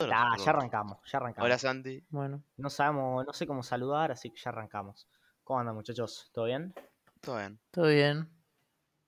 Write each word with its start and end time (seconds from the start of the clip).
Ah, 0.00 0.36
ya 0.38 0.50
arrancamos, 0.50 0.98
ya 1.10 1.18
arrancamos. 1.18 1.44
Hola 1.46 1.58
Santi. 1.58 2.04
Bueno, 2.10 2.42
No 2.56 2.70
sabemos, 2.70 3.26
no 3.26 3.32
sé 3.32 3.46
cómo 3.48 3.64
saludar, 3.64 4.12
así 4.12 4.30
que 4.30 4.40
ya 4.40 4.50
arrancamos. 4.50 5.08
¿Cómo 5.42 5.58
andan 5.58 5.74
muchachos? 5.74 6.30
¿Todo 6.32 6.44
bien? 6.44 6.72
Todo 7.20 7.36
bien. 7.38 7.58
todo 7.72 7.88
bien. 7.88 8.28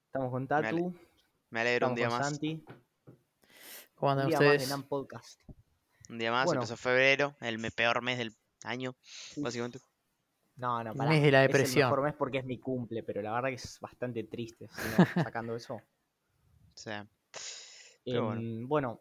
Estamos 0.06 0.30
con 0.32 0.46
Me 0.48 0.54
ale- 0.56 0.68
Tatu, 0.68 0.94
Me 1.50 1.60
alegro 1.60 1.86
estamos 1.86 1.90
un 1.90 1.94
día 1.96 2.08
con 2.08 2.18
más. 2.18 2.28
Santi. 2.28 2.64
¿Cómo 3.94 4.12
Un 4.12 4.18
andan 4.18 4.28
día 4.28 4.36
más 4.38 4.40
de 4.40 4.46
ustedes? 4.56 4.68
NAM 4.70 4.82
Podcast. 4.82 5.40
Un 6.08 6.18
día 6.18 6.32
más. 6.32 6.46
Bueno. 6.46 6.60
Empezó 6.62 6.76
febrero, 6.76 7.36
el 7.40 7.70
peor 7.72 8.02
mes 8.02 8.18
del 8.18 8.34
año, 8.64 8.96
básicamente. 9.36 9.78
No, 10.56 10.82
no, 10.82 10.90
El 10.90 10.96
pará. 10.96 11.10
mes 11.10 11.22
de 11.22 11.30
la 11.30 11.44
Es 11.44 11.46
el 11.46 11.52
depresión. 11.52 11.88
mejor 11.88 12.02
mes 12.02 12.14
porque 12.14 12.38
es 12.38 12.44
mi 12.44 12.58
cumple, 12.58 13.04
pero 13.04 13.22
la 13.22 13.32
verdad 13.32 13.50
que 13.50 13.54
es 13.54 13.78
bastante 13.80 14.24
triste, 14.24 14.68
sacando 15.32 15.54
eso. 15.54 15.74
O 15.74 15.82
sea, 16.74 17.06
Pero 18.04 18.24
bueno. 18.26 18.40
Em, 18.40 18.66
bueno, 18.68 19.00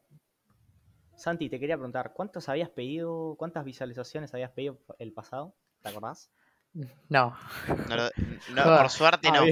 Santi, 1.19 1.49
te 1.49 1.59
quería 1.59 1.75
preguntar, 1.75 2.13
¿cuántos 2.13 2.47
habías 2.49 2.69
pedido, 2.69 3.35
cuántas 3.37 3.63
visualizaciones 3.65 4.33
habías 4.33 4.51
pedido 4.51 4.79
el 4.99 5.11
pasado? 5.13 5.53
¿Te 5.81 5.89
acordás? 5.89 6.31
No. 7.09 7.35
no 7.89 7.95
lo- 7.95 8.09
no, 8.55 8.63
Joder. 8.63 8.77
por 8.79 8.89
suerte 8.89 9.27
Ah, 9.29 9.33
no. 9.33 9.45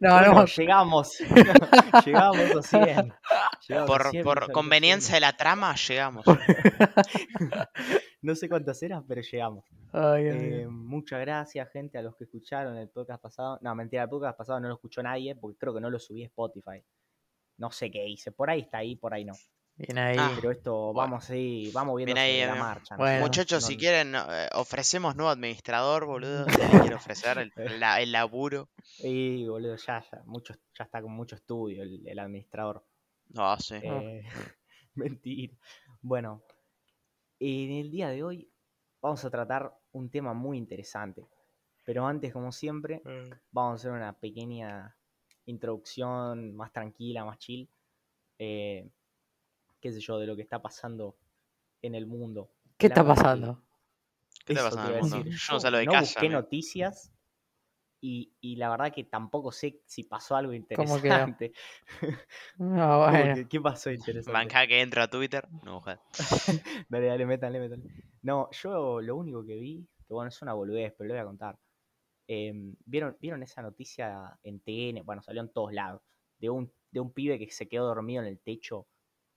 No, 0.00 0.14
Bueno, 0.18 0.34
no. 0.34 0.44
llegamos. 0.46 1.18
llegamos 2.06 2.56
a 2.56 2.62
100. 2.62 3.12
Llegamos 3.68 3.90
a 3.90 3.92
Por, 3.92 4.10
100 4.10 4.24
por 4.24 4.52
conveniencia 4.52 5.14
de 5.14 5.20
la 5.22 5.34
trama 5.36 5.74
llegamos. 5.76 6.24
No 8.22 8.34
sé 8.34 8.48
cuántas 8.48 8.82
eran, 8.82 9.06
pero 9.06 9.20
llegamos. 9.22 9.64
Ay, 9.92 10.24
Eh, 10.26 10.60
ay. 10.62 10.66
muchas 10.66 11.20
gracias, 11.20 11.70
gente, 11.70 11.98
a 11.98 12.02
los 12.02 12.16
que 12.16 12.24
escucharon 12.24 12.76
el 12.76 12.88
podcast 12.88 13.22
pasado. 13.22 13.58
No, 13.62 13.74
mentira, 13.74 14.02
el 14.04 14.08
podcast 14.08 14.36
pasado 14.36 14.60
no 14.60 14.68
lo 14.68 14.74
escuchó 14.74 15.02
nadie 15.02 15.34
porque 15.36 15.58
creo 15.58 15.74
que 15.74 15.80
no 15.80 15.90
lo 15.90 15.98
subí 15.98 16.22
a 16.24 16.26
Spotify. 16.26 16.82
No 17.58 17.70
sé 17.70 17.90
qué 17.90 18.06
hice. 18.06 18.32
Por 18.32 18.50
ahí 18.50 18.60
está 18.62 18.78
ahí, 18.78 18.96
por 18.96 19.14
ahí 19.14 19.24
no. 19.24 19.34
Bien 19.76 19.98
ahí. 19.98 20.16
Ah, 20.18 20.32
Pero 20.36 20.50
esto 20.52 20.72
bueno. 20.92 20.94
vamos 20.94 21.30
ahí, 21.30 21.70
vamos 21.72 21.96
viendo 21.96 22.14
Bien 22.14 22.24
ahí, 22.24 22.40
sobre 22.42 22.54
la 22.54 22.62
marcha. 22.62 22.96
Bueno. 22.96 23.20
Muchachos, 23.20 23.64
si 23.64 23.76
quieren, 23.76 24.14
eh, 24.14 24.48
ofrecemos 24.54 25.16
nuevo 25.16 25.30
administrador, 25.30 26.06
boludo. 26.06 26.46
Le 26.46 26.80
quiere 26.80 26.94
ofrecer 26.94 27.38
el, 27.38 27.52
la- 27.80 28.00
el 28.00 28.12
laburo. 28.12 28.68
Y 28.98 29.46
boludo, 29.46 29.76
ya, 29.76 30.00
ya, 30.00 30.22
mucho, 30.26 30.54
ya 30.78 30.84
está 30.84 31.02
con 31.02 31.12
mucho 31.12 31.34
estudio 31.34 31.82
el, 31.82 32.06
el 32.06 32.18
administrador. 32.18 32.84
No, 33.30 33.56
sí. 33.58 33.74
Eh, 33.82 34.22
mentira. 34.94 35.54
Bueno, 36.02 36.42
en 37.40 37.72
el 37.72 37.90
día 37.90 38.08
de 38.10 38.22
hoy 38.22 38.48
vamos 39.00 39.24
a 39.24 39.30
tratar 39.30 39.72
un 39.92 40.08
tema 40.10 40.34
muy 40.34 40.56
interesante. 40.58 41.26
Pero 41.84 42.06
antes, 42.06 42.32
como 42.32 42.50
siempre, 42.52 43.02
vamos 43.50 43.72
a 43.72 43.74
hacer 43.74 43.90
una 43.90 44.12
pequeña 44.18 44.96
introducción 45.46 46.54
más 46.54 46.72
tranquila, 46.72 47.24
más 47.24 47.38
chill. 47.38 47.68
eh, 48.38 48.88
qué 49.84 49.92
sé 49.92 50.00
yo, 50.00 50.18
de 50.18 50.26
lo 50.26 50.34
que 50.34 50.40
está 50.40 50.62
pasando 50.62 51.14
en 51.82 51.94
el 51.94 52.06
mundo. 52.06 52.48
¿Qué 52.78 52.86
La 52.86 52.94
está 52.94 53.02
que 53.02 53.08
pasando? 53.08 53.62
¿Qué 54.46 54.54
está 54.54 54.70
pasando 54.70 54.88
en 54.88 54.94
el 54.96 55.00
mundo? 55.02 55.16
decir. 55.18 55.32
Yo 55.46 55.52
no 55.52 55.60
salgo 55.60 55.78
de 55.78 55.84
no 55.84 55.92
casa, 55.92 56.00
busqué 56.00 56.28
noticias 56.30 57.12
y, 58.00 58.32
y 58.40 58.56
la 58.56 58.70
verdad 58.70 58.90
que 58.94 59.04
tampoco 59.04 59.52
sé 59.52 59.82
si 59.84 60.04
pasó 60.04 60.36
algo 60.36 60.54
¿Cómo 60.74 61.00
que 61.02 61.10
no? 61.10 61.16
interesante. 61.16 61.52
No, 62.58 62.98
¿Cómo 63.04 63.10
bueno. 63.10 63.34
que- 63.34 63.46
¿Qué 63.46 63.60
pasó 63.60 63.90
interesante? 63.90 64.32
Banca 64.32 64.66
que 64.66 64.80
entro 64.80 65.02
a 65.02 65.08
Twitter. 65.08 65.46
No, 65.64 65.80
joder. 65.82 65.98
Dale, 66.88 67.06
dale, 67.06 67.26
métanle, 67.26 67.60
métanle. 67.60 67.90
No, 68.22 68.48
yo 68.52 69.02
lo 69.02 69.16
único 69.16 69.44
que 69.44 69.56
vi, 69.56 69.86
que 70.08 70.14
bueno, 70.14 70.30
es 70.30 70.40
una 70.40 70.54
boludez, 70.54 70.94
pero 70.96 71.08
lo 71.08 71.14
voy 71.14 71.20
a 71.20 71.26
contar. 71.26 71.58
Em, 72.26 72.74
¿vieron, 72.86 73.18
¿Vieron 73.20 73.42
esa 73.42 73.60
noticia 73.60 74.38
en 74.42 74.60
TN? 74.60 75.02
Bueno, 75.02 75.20
salió 75.20 75.42
en 75.42 75.52
todos 75.52 75.74
lados. 75.74 76.00
De 76.38 76.48
un, 76.48 76.72
de 76.90 77.00
un 77.00 77.12
pibe 77.12 77.38
que 77.38 77.50
se 77.50 77.68
quedó 77.68 77.86
dormido 77.86 78.22
en 78.22 78.28
el 78.28 78.38
techo 78.38 78.86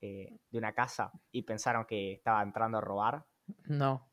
eh, 0.01 0.39
de 0.49 0.57
una 0.57 0.73
casa 0.73 1.11
y 1.31 1.43
pensaron 1.43 1.85
que 1.85 2.13
estaba 2.13 2.41
entrando 2.43 2.77
a 2.79 2.81
robar. 2.81 3.25
No. 3.67 4.09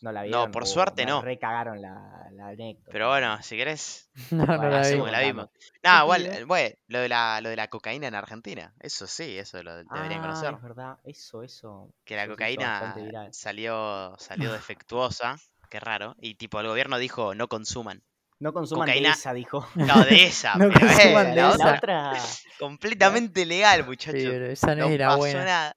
No 0.00 0.12
la 0.12 0.24
No, 0.26 0.26
vieron. 0.26 0.50
por 0.50 0.64
o 0.64 0.66
suerte 0.66 1.04
me 1.04 1.06
no. 1.06 1.20
recagaron 1.20 1.80
la, 1.80 2.28
la 2.32 2.48
anécdota. 2.48 2.90
Pero 2.90 3.08
bueno, 3.08 3.42
si 3.42 3.56
querés, 3.56 4.10
No, 4.30 4.44
no 4.46 4.56
Bueno, 4.56 4.70
la 4.70 4.86
vi. 4.86 4.86
hacemos 4.86 5.06
que 5.06 5.12
la 5.12 5.20
vimos. 5.20 5.48
Un 5.84 6.02
igual, 6.02 6.26
eh, 6.26 6.44
güey, 6.44 6.74
lo 6.88 6.98
de, 7.00 7.08
la, 7.08 7.40
lo 7.40 7.48
de 7.50 7.56
la 7.56 7.68
cocaína 7.68 8.06
en 8.08 8.14
Argentina. 8.14 8.74
Eso 8.80 9.06
sí, 9.06 9.38
eso 9.38 9.62
lo 9.62 9.74
deberían 9.90 10.20
Ah, 10.20 10.20
conocer. 10.20 10.54
es 10.56 10.62
verdad, 10.62 10.98
eso, 11.04 11.42
eso. 11.42 11.94
Que 12.04 12.16
la 12.16 12.26
eso 12.26 12.32
cocaína 12.32 13.30
salió, 13.30 14.14
salió 14.18 14.52
defectuosa. 14.52 15.36
Qué 15.68 15.80
raro. 15.80 16.14
Y 16.20 16.34
tipo, 16.36 16.60
el 16.60 16.68
gobierno 16.68 16.98
dijo 16.98 17.34
no 17.34 17.48
consuman. 17.48 18.02
No 18.42 18.52
consuman 18.52 18.86
de 18.86 18.92
cocaína- 18.94 19.12
esa, 19.12 19.32
dijo. 19.32 19.66
No, 19.76 20.04
de 20.04 20.24
esa, 20.24 20.54
No 20.58 20.68
pero 20.68 20.80
consuman 20.86 21.26
eh, 21.28 21.30
de 21.30 21.36
la 21.36 21.50
esa. 21.54 21.74
otra, 21.76 22.12
completamente 22.58 23.46
legal, 23.46 23.86
muchachos. 23.86 24.20
pero 24.24 24.46
esa 24.46 24.74
no, 24.74 24.88
No 24.90 24.98
pasó 24.98 25.16
buena. 25.18 25.44
nada. 25.44 25.76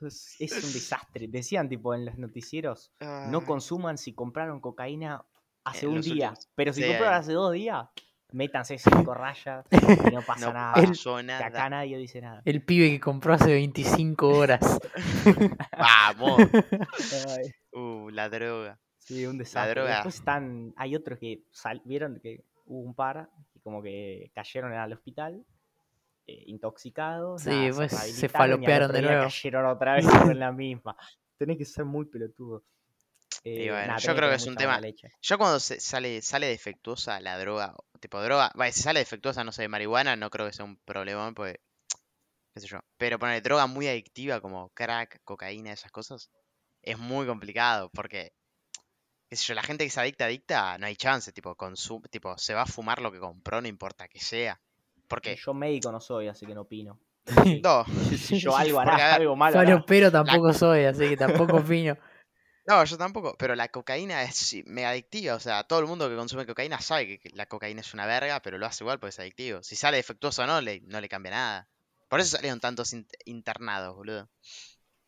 es, 0.00 0.38
un 0.64 0.72
desastre. 0.72 1.26
Decían 1.28 1.68
tipo 1.68 1.94
en 1.94 2.06
los 2.06 2.16
noticieros, 2.16 2.92
no 3.00 3.38
Ay, 3.40 3.44
consuman 3.46 3.98
si 3.98 4.14
compraron 4.14 4.60
cocaína 4.60 5.22
hace 5.64 5.86
un 5.86 6.00
día. 6.00 6.30
últimos- 6.30 6.48
Pero 6.54 6.72
si 6.72 6.82
sí, 6.82 6.88
compraron 6.88 7.14
hace 7.14 7.32
dos 7.32 7.52
días, 7.52 7.86
métanse 8.30 8.78
cinco 8.78 9.12
rayas 9.14 9.66
y 9.70 10.10
no 10.14 10.22
pasa 10.22 10.46
no 10.46 10.52
nada. 10.54 10.72
pasó 10.74 11.16
Que 11.18 11.22
nada. 11.24 11.46
acá 11.46 11.68
nadie 11.68 11.98
dice 11.98 12.20
nada. 12.22 12.40
El 12.46 12.62
pibe 12.62 12.88
que 12.90 13.00
compró 13.00 13.34
hace 13.34 13.52
25 13.52 14.28
horas. 14.28 14.78
Vamos. 15.78 16.40
Uh, 17.72 18.08
la 18.10 18.28
droga. 18.30 18.78
Sí, 19.08 19.26
un 19.26 19.38
desastre. 19.38 19.74
droga. 19.80 19.94
Después 19.96 20.14
están, 20.16 20.72
hay 20.76 20.94
otros 20.96 21.18
que 21.18 21.42
sal- 21.50 21.82
vieron 21.84 22.20
que 22.20 22.44
hubo 22.66 22.80
un 22.80 22.94
par 22.94 23.28
que 23.52 23.60
como 23.60 23.82
que 23.82 24.30
cayeron 24.34 24.72
al 24.72 24.92
hospital. 24.92 25.44
eh, 26.30 26.44
intoxicados, 26.48 27.40
Sí, 27.42 27.48
nada, 27.48 27.74
pues, 27.74 27.92
se 27.92 28.28
falopearon 28.28 28.92
de 28.92 29.00
nuevo. 29.00 29.22
cayeron 29.24 29.64
otra 29.64 29.94
vez 29.94 30.04
en 30.36 30.38
la 30.38 30.52
misma. 30.52 30.94
Tenés 31.38 31.56
que 31.56 31.64
ser 31.64 31.86
muy 31.86 32.04
pelotudo. 32.04 32.64
Eh, 33.44 33.70
bueno, 33.70 33.86
nada, 33.86 33.98
yo 33.98 34.14
creo 34.14 34.28
que 34.28 34.34
es 34.34 34.46
un 34.46 34.54
tema- 34.56 34.78
leche. 34.78 35.10
Yo 35.22 35.38
cuando 35.38 35.58
se 35.58 35.80
sale, 35.80 36.20
sale 36.20 36.48
defectuosa 36.48 37.18
la 37.20 37.38
droga, 37.38 37.74
tipo 38.00 38.20
droga, 38.22 38.50
vaya, 38.56 38.72
si 38.72 38.82
sale 38.82 38.98
defectuosa, 39.00 39.42
no 39.42 39.52
sé, 39.52 39.68
marihuana, 39.68 40.16
no 40.16 40.28
creo 40.28 40.46
que 40.46 40.52
sea 40.52 40.66
un 40.66 40.76
problema, 40.80 41.32
porque, 41.32 41.60
qué 42.52 42.60
sé 42.60 42.66
yo. 42.66 42.80
Pero 42.98 43.18
poner 43.18 43.42
droga 43.42 43.66
muy 43.66 43.86
adictiva 43.88 44.40
como 44.42 44.68
crack, 44.74 45.22
cocaína, 45.24 45.72
esas 45.72 45.92
cosas, 45.92 46.30
es 46.82 46.98
muy 46.98 47.26
complicado, 47.26 47.88
porque, 47.94 48.32
qué 49.28 49.36
sé 49.36 49.46
yo, 49.46 49.54
la 49.54 49.62
gente 49.62 49.84
que 49.84 49.90
se 49.90 50.00
adicta, 50.00 50.24
adicta, 50.26 50.78
no 50.78 50.86
hay 50.86 50.96
chance, 50.96 51.32
tipo, 51.32 51.54
consum 51.56 52.02
tipo, 52.10 52.36
se 52.38 52.54
va 52.54 52.62
a 52.62 52.66
fumar 52.66 53.00
lo 53.02 53.12
que 53.12 53.18
compró, 53.20 53.60
no 53.60 53.68
importa 53.68 54.08
que 54.08 54.20
sea. 54.20 54.60
Porque, 55.08 55.38
Yo 55.44 55.54
médico 55.54 55.92
no 55.92 56.00
soy, 56.00 56.26
así 56.28 56.46
que 56.46 56.54
no 56.54 56.62
opino. 56.62 56.98
no, 57.62 57.84
Si 58.16 58.36
yo 58.36 58.56
algo 58.56 58.80
hará, 58.80 58.96
ver, 58.96 59.20
algo 59.20 59.36
malo 59.36 59.58
hará. 59.58 59.76
Falo, 59.76 59.84
pero 59.86 60.10
tampoco 60.12 60.52
soy, 60.52 60.84
así 60.84 61.08
que 61.08 61.16
tampoco 61.16 61.56
opino. 61.58 61.96
no, 62.66 62.84
yo 62.84 62.98
tampoco, 62.98 63.36
pero 63.38 63.54
la 63.56 63.68
cocaína 63.68 64.22
es 64.24 64.34
sí, 64.36 64.62
mega 64.66 64.90
adictiva, 64.90 65.34
o 65.34 65.40
sea, 65.40 65.64
todo 65.64 65.80
el 65.80 65.86
mundo 65.86 66.08
que 66.08 66.16
consume 66.16 66.46
cocaína 66.46 66.80
sabe 66.80 67.06
que 67.06 67.18
que 67.18 67.30
la 67.30 67.46
cocaína 67.46 67.80
es 67.80 67.94
una 67.94 68.06
verga, 68.06 68.40
pero 68.42 68.58
lo 68.58 68.66
hace 68.66 68.84
igual 68.84 68.98
porque 69.00 69.10
es 69.10 69.18
adictivo. 69.20 69.62
Si 69.62 69.74
sale 69.76 69.96
defectuoso 69.96 70.42
o 70.42 70.46
no, 70.46 70.60
le, 70.60 70.80
no 70.82 71.00
le 71.00 71.08
cambia 71.08 71.30
nada. 71.32 71.68
Por 72.08 72.20
eso 72.20 72.36
salieron 72.36 72.60
tantos 72.60 72.92
in- 72.92 73.06
internados, 73.24 73.94
boludo. 73.96 74.28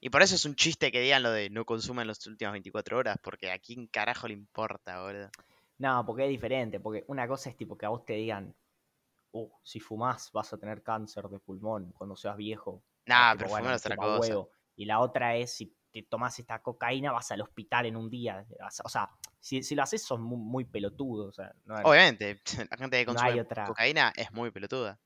Y 0.00 0.08
por 0.10 0.22
eso 0.22 0.34
es 0.34 0.44
un 0.46 0.54
chiste 0.54 0.90
que 0.90 1.00
digan 1.00 1.22
lo 1.22 1.30
de 1.30 1.50
no 1.50 1.64
consumen 1.64 2.06
las 2.06 2.26
últimas 2.26 2.52
24 2.52 2.96
horas, 2.98 3.18
porque 3.22 3.50
a 3.52 3.58
quién 3.58 3.86
carajo 3.86 4.26
le 4.28 4.34
importa, 4.34 5.02
boludo. 5.02 5.30
No, 5.78 6.04
porque 6.06 6.24
es 6.24 6.30
diferente. 6.30 6.80
Porque 6.80 7.04
una 7.08 7.28
cosa 7.28 7.50
es 7.50 7.56
tipo 7.56 7.76
que 7.76 7.86
a 7.86 7.90
vos 7.90 8.04
te 8.06 8.14
digan, 8.14 8.54
uh, 9.32 9.48
si 9.62 9.78
fumás 9.80 10.30
vas 10.32 10.52
a 10.52 10.58
tener 10.58 10.82
cáncer 10.82 11.28
de 11.28 11.38
pulmón 11.38 11.92
cuando 11.92 12.16
seas 12.16 12.36
viejo. 12.36 12.82
Nah, 13.06 13.32
tipo, 13.32 13.38
pero 13.44 13.50
bueno, 13.50 13.74
otra 13.76 13.96
cosa. 13.96 14.20
huevo. 14.20 14.50
Y 14.76 14.86
la 14.86 15.00
otra 15.00 15.36
es 15.36 15.52
si 15.54 15.74
te 15.90 16.02
tomás 16.02 16.38
esta 16.38 16.62
cocaína 16.62 17.12
vas 17.12 17.30
al 17.32 17.42
hospital 17.42 17.84
en 17.86 17.96
un 17.96 18.08
día. 18.08 18.46
O 18.84 18.88
sea, 18.88 19.10
si, 19.38 19.62
si 19.62 19.74
lo 19.74 19.82
haces 19.82 20.02
sos 20.02 20.18
muy, 20.20 20.38
muy 20.38 20.64
pelotudo. 20.64 21.26
O 21.28 21.32
sea, 21.32 21.52
no, 21.66 21.74
Obviamente, 21.84 22.40
la 22.70 22.76
gente 22.78 22.96
que 22.98 23.04
No 23.04 23.12
consume 23.12 23.32
hay 23.32 23.40
otra- 23.40 23.66
cocaína 23.66 24.12
es 24.16 24.32
muy 24.32 24.50
peluda. 24.50 24.98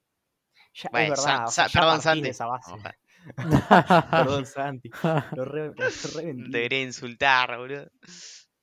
ya- 0.75 0.88
Bueno, 0.93 1.15
es 1.15 1.21
verdad. 1.25 1.49
o 1.49 1.50
sea, 1.50 1.66
ya 1.66 1.81
perdón, 1.81 2.22
de 2.22 2.28
esa 2.28 2.47
base. 2.47 2.72
Ojalá. 2.72 2.97
Perdón, 4.11 4.47
Santi. 4.47 4.91
Lo 5.35 5.45
re, 5.45 5.69
lo 5.69 6.51
quería 6.51 6.83
insultar, 6.83 7.57
boludo. 7.59 7.87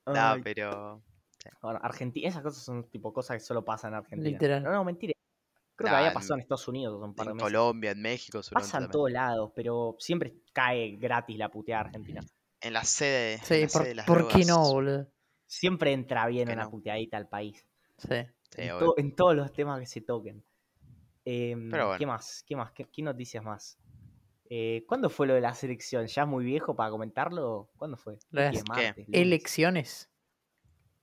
No, 0.06 0.14
Ay, 0.16 0.42
pero. 0.44 1.04
Bueno, 1.62 1.80
Argentina, 1.82 2.30
esas 2.30 2.44
cosas 2.44 2.64
son 2.64 2.90
tipo 2.90 3.12
cosas 3.14 3.38
que 3.38 3.40
solo 3.44 3.64
pasan 3.66 3.94
en 3.94 3.98
Argentina. 4.00 4.30
Literal. 4.30 4.64
No, 4.64 4.72
no, 4.72 4.84
mentira. 4.84 5.14
Creo 5.76 5.90
que 5.90 5.96
había 5.96 6.08
en- 6.10 6.14
pasado 6.14 6.36
en 6.36 6.42
Estados 6.42 6.68
Unidos 6.68 6.96
hace 6.98 7.06
un 7.06 7.16
par 7.16 7.26
de 7.26 7.32
En 7.32 7.38
meses. 7.38 7.44
Colombia, 7.52 7.92
en 7.92 8.02
México, 8.02 8.42
Pasa 8.52 8.78
en 8.78 8.90
todos 8.90 9.12
lados, 9.12 9.52
pero 9.56 9.96
siempre 10.00 10.36
cae 10.54 10.98
gratis 10.98 11.38
la 11.38 11.50
puteada 11.50 11.82
argentina. 11.86 12.22
En 12.60 12.74
la 12.74 12.84
sede. 12.84 13.34
en 13.34 13.40
Sí, 13.44 13.62
la 13.62 13.68
por, 13.68 13.82
sede 13.82 13.88
de 13.90 13.96
las 13.96 14.06
¿por 14.06 14.28
qué 14.28 14.46
no, 14.46 14.72
boludo? 14.72 15.08
Siempre 15.48 15.92
entra 15.94 16.28
bien 16.28 16.50
una 16.50 16.66
no. 16.66 16.70
puteadita 16.72 17.18
al 17.18 17.28
país. 17.28 17.66
Sí. 17.98 18.16
Sí, 18.52 18.62
en, 18.62 18.78
to- 18.80 18.94
en 18.98 19.16
todos 19.16 19.36
los 19.36 19.52
temas 19.54 19.80
que 19.80 19.86
se 19.88 20.02
toquen. 20.02 20.44
Em, 21.26 21.70
Pero 21.72 21.88
bueno. 21.88 22.00
¿Qué 22.00 22.06
más? 22.06 22.44
¿Qué 22.48 22.56
más? 22.56 22.72
¿Qué, 22.74 22.86
qué 22.92 23.02
noticias 23.02 23.44
más? 23.44 23.78
Eh, 24.54 24.84
¿Cuándo 24.86 25.10
fue 25.10 25.28
lo 25.28 25.34
de 25.34 25.40
la 25.40 25.54
selección? 25.54 26.08
¿Ya 26.08 26.24
es 26.24 26.28
muy 26.28 26.44
viejo 26.44 26.76
para 26.76 26.90
comentarlo? 26.90 27.70
¿Cuándo 27.78 27.96
fue? 27.96 28.18
Las- 28.32 28.62
¿Qué? 28.76 29.06
Elecciones. 29.14 30.10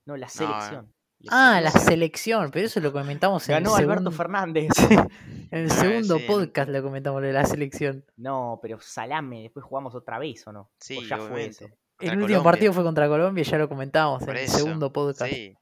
No, 0.05 0.15
la 0.17 0.27
No, 0.27 0.27
eh. 0.27 0.29
selección. 0.29 0.93
Ah, 1.29 1.59
la 1.59 1.71
selección. 1.71 2.51
pero 2.51 2.67
eso 2.67 2.79
lo 2.79 2.93
comentamos 2.93 3.49
en 3.49 3.55
Ganó 3.55 3.75
el 3.75 3.83
Alberto 3.85 4.11
segundo, 4.11 4.11
Fernández. 4.11 4.69
en 5.51 5.59
el 5.63 5.71
segundo 5.71 6.19
podcast 6.27 6.69
lo 6.69 6.83
comentamos 6.83 7.21
lo 7.21 7.27
de 7.27 7.33
la 7.33 7.43
selección. 7.45 8.05
No, 8.17 8.59
pero 8.61 8.79
salame, 8.81 9.41
después 9.41 9.65
jugamos 9.65 9.95
otra 9.95 10.19
vez, 10.19 10.45
¿o 10.47 10.51
no? 10.51 10.69
Sí, 10.79 10.97
o 10.99 11.01
ya 11.01 11.17
fue 11.17 11.47
eso. 11.47 11.65
El 11.65 12.11
último 12.11 12.27
Colombia. 12.27 12.43
partido 12.43 12.71
fue 12.73 12.83
contra 12.83 13.07
Colombia, 13.09 13.43
ya 13.43 13.57
lo 13.57 13.67
comentamos 13.67 14.23
Por 14.23 14.37
en 14.37 14.43
el 14.43 14.47
segundo 14.47 14.93
podcast. 14.93 15.33
Sí. 15.33 15.57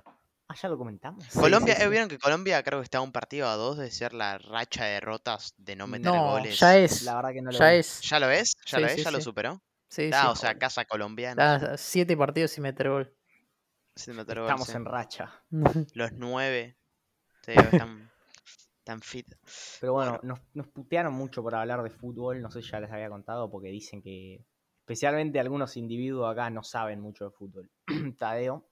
Ah, 0.49 0.55
ya 0.55 0.69
lo 0.69 0.77
comentamos. 0.77 1.25
Colombia, 1.33 1.75
sí, 1.75 1.81
eh, 1.81 1.85
sí. 1.85 1.89
vieron 1.91 2.07
que 2.09 2.17
Colombia 2.17 2.63
creo 2.63 2.79
que 2.79 2.83
está 2.85 2.99
a 2.99 3.01
un 3.01 3.11
partido 3.11 3.49
a 3.49 3.55
dos 3.55 3.77
de 3.77 3.91
ser 3.91 4.13
la 4.13 4.37
racha 4.37 4.85
de 4.85 4.93
derrotas 4.93 5.53
de 5.57 5.75
no 5.75 5.87
meter 5.87 6.11
No, 6.11 6.31
goles. 6.31 6.57
ya 6.59 6.77
es. 6.77 7.01
La 7.03 7.15
verdad 7.15 7.31
que 7.33 7.41
no 7.41 7.51
lo 7.51 7.57
ya 7.59 7.73
es. 7.73 8.01
¿Ya 8.01 8.19
lo 8.19 8.27
ves? 8.27 8.53
¿Ya 8.65 8.77
Sí, 8.77 8.81
lo 8.81 8.87
ves? 8.87 8.95
sí, 8.95 9.03
¿Ya 9.03 9.11
lo 9.11 9.21
superó? 9.21 9.61
Sí, 9.89 10.09
Ah, 10.13 10.21
sí. 10.23 10.27
o 10.31 10.35
sea, 10.35 10.57
casa 10.57 10.85
colombiana. 10.85 11.55
Está 11.55 11.73
a 11.73 11.77
siete 11.77 12.15
partidos 12.15 12.51
sin 12.51 12.63
meter 12.63 12.89
gol. 12.89 13.13
sin 13.95 14.15
meter 14.15 14.37
gol, 14.39 14.45
Estamos 14.47 14.67
sí. 14.67 14.73
en 14.77 14.85
racha. 14.85 15.43
Los 15.95 16.11
nueve. 16.13 16.77
Sí, 17.45 17.51
están, 17.51 18.09
están 18.79 19.01
fit. 19.01 19.27
Pero 19.81 19.93
bueno, 19.93 20.19
nos, 20.23 20.39
nos 20.53 20.67
putearon 20.69 21.13
mucho 21.13 21.41
por 21.43 21.55
hablar 21.55 21.83
de 21.83 21.89
fútbol, 21.89 22.41
no 22.41 22.51
sé 22.51 22.61
si 22.61 22.69
ya 22.71 22.79
les 22.79 22.91
había 22.91 23.09
contado, 23.09 23.49
porque 23.49 23.67
dicen 23.69 24.01
que 24.01 24.45
especialmente 24.79 25.39
algunos 25.39 25.75
individuos 25.77 26.31
acá 26.31 26.49
no 26.49 26.63
saben 26.63 26.99
mucho 27.01 27.25
de 27.25 27.31
fútbol. 27.31 27.69
Tadeo, 28.17 28.69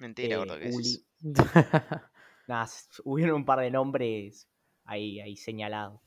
Mentira, 0.00 0.34
eh, 0.34 0.38
gordo, 0.38 0.58
que 0.58 0.70
Uli, 0.70 1.06
nada, 2.48 2.66
hubieron 3.04 3.36
un 3.36 3.44
par 3.44 3.60
de 3.60 3.70
nombres 3.70 4.48
ahí, 4.84 5.20
ahí 5.20 5.36
señalados. 5.36 6.00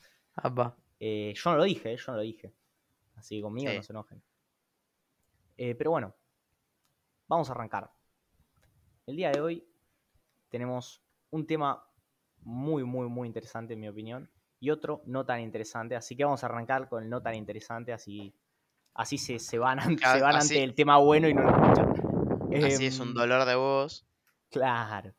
Eh, 1.00 1.34
yo 1.36 1.52
no 1.52 1.58
lo 1.58 1.64
dije, 1.64 1.94
eh, 1.94 1.98
yo 1.98 2.12
no 2.12 2.18
lo 2.18 2.24
dije. 2.24 2.54
Así 3.16 3.38
que 3.38 3.42
conmigo 3.42 3.72
Sí. 3.72 3.78
no 3.78 3.84
se 3.84 3.94
enojen. 3.94 4.22
Eh, 5.58 5.74
pero 5.76 5.92
bueno, 5.92 6.14
vamos 7.28 7.50
a 7.50 7.54
arrancar. 7.54 7.92
El 9.08 9.16
día 9.16 9.32
de 9.32 9.40
hoy 9.42 9.68
tenemos 10.50 11.02
un 11.32 11.48
tema 11.48 11.84
muy, 12.42 12.84
muy, 12.84 13.08
muy 13.10 13.28
interesante 13.28 13.74
en 13.74 13.80
mi 13.80 13.88
opinión. 13.88 14.30
Y 14.60 14.70
otro 14.72 15.02
no 15.06 15.26
tan 15.26 15.40
interesante. 15.42 15.96
Así 15.96 16.16
que 16.16 16.24
vamos 16.26 16.44
a 16.44 16.48
arrancar 16.48 16.90
con 16.90 17.04
el 17.04 17.10
no 17.10 17.22
tan 17.22 17.36
interesante. 17.36 17.94
Así, 17.94 18.34
así 18.94 19.18
se, 19.18 19.40
se 19.40 19.58
van, 19.58 19.80
an- 19.80 19.98
se 19.98 20.22
van 20.22 20.36
así- 20.36 20.54
ante 20.56 20.64
el 20.64 20.76
tema 20.76 20.98
bueno 20.98 21.28
y 21.28 21.34
no 21.34 21.42
lo 21.44 21.50
escuchan. 21.50 22.17
Así 22.66 22.86
es 22.86 23.00
un 23.00 23.10
Em, 23.10 23.14
dolor 23.14 23.46
de 23.46 23.56
voz. 23.56 24.06
Claro. 24.50 25.14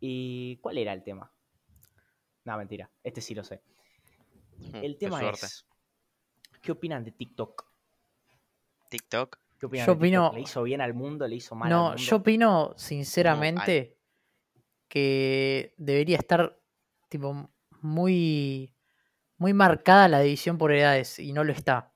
¿Y 0.00 0.56
cuál 0.58 0.78
era 0.78 0.92
el 0.92 1.02
tema? 1.02 1.32
No, 2.44 2.56
mentira. 2.56 2.90
Este 3.02 3.20
sí 3.20 3.34
lo 3.34 3.44
sé. 3.44 3.62
Mm, 4.58 4.76
El 4.84 4.96
tema 4.98 5.28
es. 5.30 5.66
¿Qué 6.62 6.72
opinan 6.72 7.04
de 7.04 7.12
TikTok? 7.12 7.64
TikTok. 8.90 9.38
¿Qué 9.58 9.66
opinan 9.66 9.86
Yo 9.86 9.94
de 9.94 10.00
TikTok? 10.00 10.22
opino- 10.24 10.32
¿Le 10.34 10.40
hizo 10.40 10.62
bien 10.62 10.80
al 10.80 10.94
mundo? 10.94 11.26
¿Le 11.28 11.36
hizo 11.36 11.54
mal 11.54 11.66
al 11.66 11.76
No, 11.78 11.82
mundo? 11.88 11.96
yo 12.02 12.16
opino 12.16 12.74
sinceramente 12.76 13.98
que 14.88 15.74
debería 15.76 16.16
estar 16.16 16.58
tipo 17.08 17.50
muy 17.80 18.74
muy 19.36 19.52
marcada 19.52 20.08
la 20.08 20.20
división 20.20 20.58
por 20.58 20.72
edades 20.72 21.18
y 21.20 21.32
no 21.32 21.44
lo 21.44 21.52
está. 21.52 21.94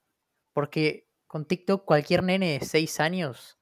Porque 0.52 1.08
con 1.26 1.44
TikTok 1.46 1.84
cualquier 1.84 2.22
nene 2.22 2.58
de 2.58 2.64
6 2.64 3.00
años 3.00 3.58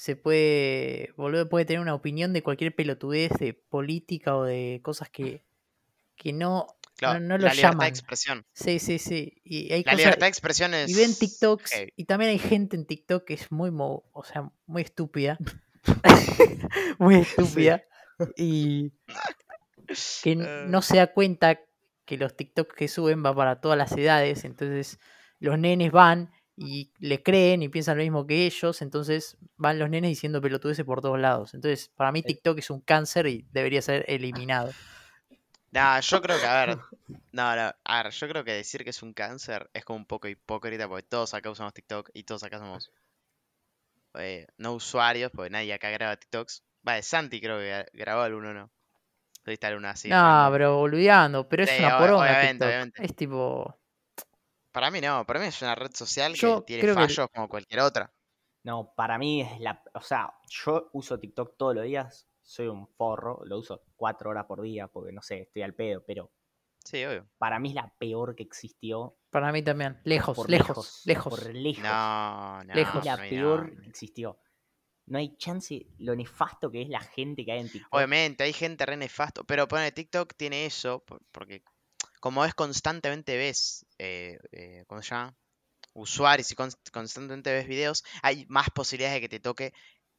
se 0.00 0.14
puede 0.14 1.12
boludo, 1.16 1.48
puede 1.48 1.64
tener 1.64 1.80
una 1.80 1.92
opinión 1.94 2.32
de 2.32 2.44
cualquier 2.44 2.72
pelotudez 2.72 3.32
de 3.40 3.52
política 3.52 4.36
o 4.36 4.44
de 4.44 4.78
cosas 4.80 5.10
que 5.10 5.42
que 6.14 6.32
no 6.32 6.68
Claro, 6.96 7.18
no 7.20 7.36
lo 7.36 7.44
la 7.46 7.54
libertad 7.54 7.70
llaman. 7.72 7.84
de 7.86 7.88
expresión. 7.88 8.46
Sí, 8.52 8.78
sí, 8.78 8.98
sí. 9.00 9.40
Y 9.44 9.72
hay 9.72 9.82
La 9.82 9.92
cosas- 9.92 9.98
libertad 9.98 10.26
de 10.26 10.28
expresión 10.30 10.74
es. 10.74 10.88
y 10.90 10.94
ven 10.94 11.14
TikToks 11.16 11.72
heavy. 11.72 11.92
y 11.96 12.04
también 12.04 12.30
hay 12.30 12.38
gente 12.38 12.76
en 12.76 12.86
TikTok 12.86 13.24
que 13.24 13.34
es 13.34 13.50
muy, 13.50 13.70
mo- 13.72 14.04
o 14.12 14.22
sea, 14.24 14.50
muy 14.66 14.82
estúpida. 14.82 15.36
muy 16.98 17.16
estúpida. 17.16 17.82
Y 18.36 18.92
que 20.22 20.32
Eh. 20.32 20.64
no 20.68 20.82
se 20.82 20.96
da 20.98 21.08
cuenta 21.12 21.60
que 22.04 22.16
los 22.18 22.36
TikToks 22.36 22.74
que 22.74 22.88
suben 22.88 23.24
va 23.24 23.34
para 23.34 23.60
todas 23.60 23.78
las 23.78 23.92
edades. 23.92 24.44
Entonces 24.44 24.98
los 25.40 25.58
nenes 25.58 25.90
van 25.92 26.30
y 26.60 26.90
le 26.98 27.22
creen 27.22 27.62
y 27.62 27.68
piensan 27.68 27.96
lo 27.96 28.02
mismo 28.02 28.26
que 28.26 28.46
ellos. 28.46 28.82
Entonces 28.82 29.36
van 29.56 29.78
los 29.78 29.88
nenes 29.88 30.08
diciendo 30.10 30.40
pelotudeces 30.40 30.84
por 30.84 31.00
todos 31.00 31.18
lados. 31.18 31.54
Entonces 31.54 31.90
para 31.96 32.12
mí 32.12 32.22
TikTok 32.22 32.58
es 32.58 32.70
un 32.70 32.80
cáncer 32.80 33.26
y 33.26 33.44
debería 33.52 33.80
ser 33.82 34.04
eliminado. 34.08 34.72
Nah, 35.70 36.00
yo 36.00 36.22
creo 36.22 36.38
que, 36.40 36.46
a 36.46 36.64
ver. 36.66 36.78
No, 37.30 37.54
no, 37.54 37.72
a 37.84 38.02
ver, 38.02 38.10
yo 38.12 38.26
creo 38.28 38.42
que 38.42 38.52
decir 38.52 38.84
que 38.84 38.90
es 38.90 39.02
un 39.02 39.12
cáncer 39.12 39.68
es 39.74 39.84
como 39.84 39.98
un 39.98 40.06
poco 40.06 40.26
hipócrita 40.26 40.88
porque 40.88 41.02
todos 41.06 41.34
acá 41.34 41.50
usamos 41.50 41.74
TikTok 41.74 42.08
y 42.14 42.22
todos 42.22 42.42
acá 42.42 42.58
somos 42.58 42.90
eh, 44.14 44.46
no 44.56 44.72
usuarios 44.72 45.30
porque 45.30 45.50
nadie 45.50 45.72
acá 45.74 45.90
graba 45.90 46.16
TikToks. 46.16 46.64
Va, 46.86 47.00
Santi 47.02 47.40
creo 47.40 47.58
que 47.58 47.70
gra- 47.70 47.86
grabó 47.92 48.22
alguno, 48.22 48.54
¿no? 48.54 48.70
Debiste 49.44 49.66
alguno 49.66 49.88
así. 49.88 50.08
no, 50.08 50.48
pero 50.52 50.76
boludeando. 50.76 51.48
Pero 51.48 51.64
es 51.64 51.70
Sí, 51.70 51.76
una 51.80 51.96
ob- 51.96 51.98
poronga 51.98 52.22
obviamente, 52.22 52.52
TikTok. 52.52 52.66
obviamente. 52.68 53.04
Es 53.04 53.14
tipo... 53.16 53.78
Para 54.78 54.92
mí 54.92 55.00
no, 55.00 55.26
para 55.26 55.40
mí 55.40 55.46
es 55.46 55.60
una 55.60 55.74
red 55.74 55.90
social 55.92 56.34
Yo 56.34 56.60
que 56.60 56.66
tiene 56.76 56.82
que 56.86 56.94
fallos 56.94 57.26
como 57.34 57.48
cualquier 57.48 57.80
otra. 57.80 58.14
No, 58.62 58.94
para 58.94 59.18
mí 59.18 59.40
es 59.40 59.58
la. 59.58 59.82
O 59.92 60.00
sea, 60.00 60.32
yo 60.48 60.88
uso 60.92 61.18
TikTok 61.18 61.56
todos 61.56 61.74
los 61.74 61.82
días. 61.82 62.28
Soy 62.42 62.68
un 62.68 62.86
forro. 62.86 63.40
Lo 63.44 63.58
uso 63.58 63.82
cuatro 63.96 64.30
horas 64.30 64.44
por 64.46 64.62
día 64.62 64.86
porque 64.86 65.10
no 65.10 65.20
sé, 65.20 65.40
estoy 65.40 65.62
al 65.62 65.74
pedo. 65.74 66.04
Pero 66.06 66.30
Sí, 66.84 67.04
obvio. 67.04 67.28
para 67.38 67.58
mí 67.58 67.70
es 67.70 67.74
la 67.74 67.92
peor 67.98 68.36
que 68.36 68.44
existió. 68.44 69.18
Para 69.30 69.50
mí 69.50 69.62
también. 69.62 70.00
Lejos, 70.04 70.36
por 70.36 70.48
lejos, 70.48 71.02
lejos. 71.06 71.34
Por 71.40 71.52
lejos. 71.56 71.82
No, 71.82 72.62
no. 72.62 72.74
Lejos. 72.74 73.00
es 73.00 73.04
la 73.04 73.16
no 73.16 73.22
peor 73.28 73.80
que 73.82 73.88
existió. 73.88 74.38
No 75.06 75.18
hay 75.18 75.36
chance 75.38 75.88
lo 75.98 76.14
nefasto 76.14 76.70
que 76.70 76.82
es 76.82 76.88
la 76.88 77.00
gente 77.00 77.44
que 77.44 77.50
hay 77.50 77.58
en 77.62 77.68
TikTok. 77.72 77.92
Obviamente, 77.94 78.44
hay 78.44 78.52
gente 78.52 78.86
re 78.86 78.96
nefasto, 78.96 79.42
pero 79.42 79.66
pone 79.66 79.90
TikTok 79.90 80.34
tiene 80.36 80.66
eso, 80.66 81.00
por- 81.04 81.20
porque 81.32 81.64
como 82.20 82.44
es 82.44 82.54
constantemente 82.54 83.36
ves, 83.36 83.86
eh, 83.98 84.38
eh, 84.52 84.84
¿cómo 84.86 85.02
se 85.02 85.10
llama? 85.10 85.36
Usuarios 85.94 86.50
y 86.52 86.54
cons- 86.54 86.78
constantemente 86.92 87.52
ves 87.52 87.66
videos, 87.66 88.04
hay 88.22 88.46
más 88.48 88.70
posibilidades 88.70 89.16
de 89.16 89.20
que 89.20 89.28
te 89.28 89.40
toque 89.40 89.72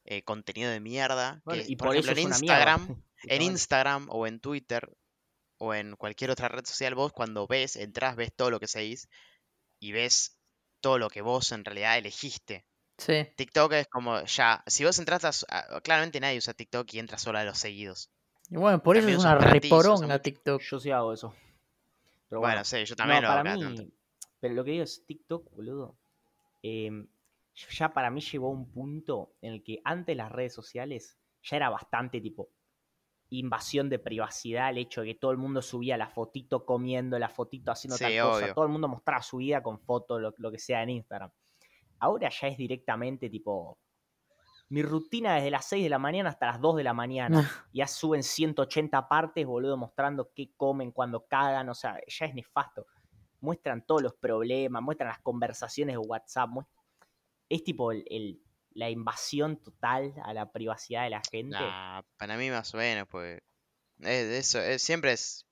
eh, 0.04 0.22
contenido 0.22 0.70
de 0.70 0.80
mierda. 0.80 1.40
Bueno, 1.44 1.62
que, 1.62 1.72
y 1.72 1.76
por, 1.76 1.88
por, 1.88 1.96
ejemplo, 1.96 2.12
eso 2.12 2.20
en. 2.20 2.28
Instagram, 2.28 3.02
en. 3.24 3.42
Instagram 3.42 4.06
o 4.10 4.26
en 4.26 4.40
Twitter 4.40 4.90
o 5.58 5.74
en 5.74 5.96
cualquier 5.96 6.30
otra 6.30 6.48
red 6.48 6.64
social, 6.64 6.94
vos 6.94 7.12
cuando 7.12 7.46
ves, 7.46 7.76
entras, 7.76 8.16
ves 8.16 8.34
todo 8.34 8.50
lo 8.50 8.60
que 8.60 8.66
seguís 8.66 9.08
y 9.78 9.92
ves 9.92 10.38
todo 10.80 10.98
lo 10.98 11.10
que 11.10 11.20
vos 11.20 11.52
en 11.52 11.64
realidad 11.64 11.98
elegiste. 11.98 12.64
Sí. 12.96 13.26
TikTok 13.36 13.72
es 13.72 13.86
como 13.88 14.22
ya, 14.24 14.62
si 14.66 14.84
vos 14.84 14.98
entras 14.98 15.44
a, 15.48 15.80
claramente 15.80 16.20
nadie 16.20 16.38
usa 16.38 16.54
TikTok 16.54 16.92
y 16.94 16.98
entra 16.98 17.18
solo 17.18 17.38
a 17.38 17.44
los 17.44 17.58
seguidos. 17.58 18.10
Y 18.48 18.56
bueno, 18.56 18.82
por 18.82 18.96
eso 18.96 19.06
También 19.06 19.18
es 19.18 19.24
una 19.24 19.38
reporonga. 19.38 20.20
TikTok. 20.20 20.60
Yo 20.62 20.80
sí 20.80 20.90
hago 20.90 21.12
eso. 21.12 21.34
Pero 22.30 22.40
Bueno, 22.40 22.62
bueno, 22.62 22.64
sí, 22.64 22.84
yo 22.86 22.96
no, 22.96 22.96
también 22.96 23.22
lo 23.22 23.28
hago 23.28 23.42
para 23.42 23.44
cada 23.44 23.56
mí. 23.56 23.62
tanto. 23.76 23.92
Pero 24.40 24.54
lo 24.54 24.64
que 24.64 24.70
digo 24.72 24.84
es 24.84 25.04
TikTok, 25.06 25.50
boludo. 25.54 25.98
em, 26.62 27.06
ya 27.72 27.92
para 27.92 28.10
mí 28.10 28.20
llegó 28.22 28.48
a 28.48 28.50
un 28.52 28.70
punto 28.72 29.34
en 29.42 29.54
el 29.54 29.62
que 29.62 29.80
antes 29.84 30.16
las 30.16 30.32
redes 30.32 30.54
sociales 30.54 31.18
ya 31.42 31.56
era 31.58 31.68
bastante 31.70 32.20
tipo 32.20 32.48
invasión 33.30 33.88
de 33.88 33.98
privacidad, 33.98 34.70
el 34.70 34.78
hecho 34.78 35.02
de 35.02 35.08
que 35.08 35.14
todo 35.16 35.30
el 35.30 35.38
mundo 35.38 35.62
subía 35.62 35.96
la 35.96 36.08
fotito 36.08 36.64
comiendo, 36.66 37.18
la 37.18 37.28
fotito 37.28 37.70
haciendo 37.70 37.96
Sí, 37.96 38.04
tal 38.04 38.20
cosa, 38.22 38.44
obvio. 38.44 38.54
todo 38.54 38.64
el 38.64 38.70
mundo 38.72 38.88
mostraba 38.88 39.22
su 39.22 39.36
vida 39.38 39.62
con 39.62 39.78
fotos, 39.80 40.20
lo, 40.20 40.34
lo 40.38 40.50
que 40.50 40.58
sea 40.58 40.82
en 40.82 40.90
Instagram. 40.90 41.30
Ahora 42.00 42.28
ya 42.30 42.48
es 42.48 42.56
directamente 42.56 43.28
tipo 43.30 43.78
mi 44.70 44.82
rutina 44.82 45.34
desde 45.34 45.50
las 45.50 45.66
6 45.66 45.82
de 45.84 45.90
la 45.90 45.98
mañana 45.98 46.30
hasta 46.30 46.46
las 46.46 46.60
2 46.60 46.76
de 46.76 46.84
la 46.84 46.94
mañana. 46.94 47.40
ya 47.72 47.86
suben 47.86 48.22
180 48.22 49.06
partes, 49.08 49.44
boludo, 49.46 49.76
mostrando 49.76 50.32
qué 50.34 50.50
comen, 50.56 50.90
cuando 50.92 51.26
cagan, 51.26 51.68
o 51.68 51.74
sea, 51.74 51.98
ya 52.08 52.26
es 52.26 52.34
nefasto. 52.34 52.86
Muestran 53.40 53.84
todos 53.86 54.02
los 54.02 54.14
problemas, 54.14 54.82
muestran 54.82 55.08
las 55.08 55.20
conversaciones 55.20 55.94
de 55.94 55.98
WhatsApp, 55.98 56.48
muest- 56.50 56.68
es 57.48 57.62
tipo 57.64 57.92
el, 57.92 58.04
el- 58.08 58.40
la 58.72 58.88
invasión 58.88 59.56
total 59.60 60.14
a 60.24 60.32
la 60.32 60.50
privacidad 60.52 61.02
de 61.04 61.10
la 61.10 61.22
gente. 61.28 61.56
Nah, 61.58 62.02
para 62.16 62.36
mí 62.36 62.48
más 62.50 62.72
o 62.74 62.78
menos, 62.78 63.08
pues. 63.08 63.40
Es 63.98 64.28
de 64.28 64.38
eso, 64.38 64.60
es- 64.60 64.82
siempre 64.82 65.12
es. 65.12 65.46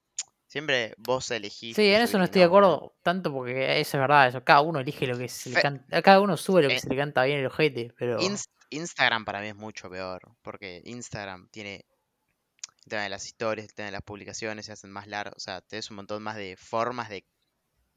Siempre 0.47 0.95
vos 0.97 1.31
elegís. 1.31 1.77
Sí, 1.77 1.93
en 1.93 2.01
eso 2.03 2.17
no 2.17 2.25
estoy 2.25 2.41
de 2.41 2.47
acuerdo 2.47 2.95
tanto 3.03 3.31
porque 3.33 3.81
eso 3.81 3.97
es 3.97 4.01
verdad, 4.01 4.29
eso. 4.29 4.43
Cada 4.45 4.63
uno 4.63 4.81
elige 4.81 5.07
lo 5.07 5.19
que 5.19 5.29
se 5.29 5.51
le 5.51 5.61
canta. 5.63 6.01
Cada 6.03 6.21
uno 6.21 6.37
sube 6.39 6.63
lo 6.63 6.69
que 6.69 6.77
eh, 6.77 6.81
se 6.81 6.89
le 6.89 6.97
canta 6.97 7.25
bien 7.25 7.41
el 7.41 7.47
ojete, 7.47 7.93
pero. 7.99 8.19
Instagram 8.71 9.25
para 9.25 9.41
mí 9.41 9.49
es 9.49 9.57
mucho 9.57 9.91
peor. 9.91 10.23
Porque 10.43 10.83
Instagram 10.85 11.49
tiene. 11.51 11.87
El 12.85 12.91
tema 12.91 13.03
de 13.03 13.11
las 13.11 13.27
historias, 13.27 13.67
el 13.67 13.75
tema 13.75 13.87
de 13.87 13.93
las 13.93 14.03
publicaciones 14.03 14.67
se 14.67 14.73
hacen 14.73 14.91
más 14.91 15.07
largos. 15.07 15.35
O 15.37 15.41
sea, 15.41 15.61
tenés 15.61 15.91
un 15.91 15.97
montón 15.97 16.23
más 16.23 16.37
de 16.37 16.57
formas 16.57 17.11
de 17.11 17.27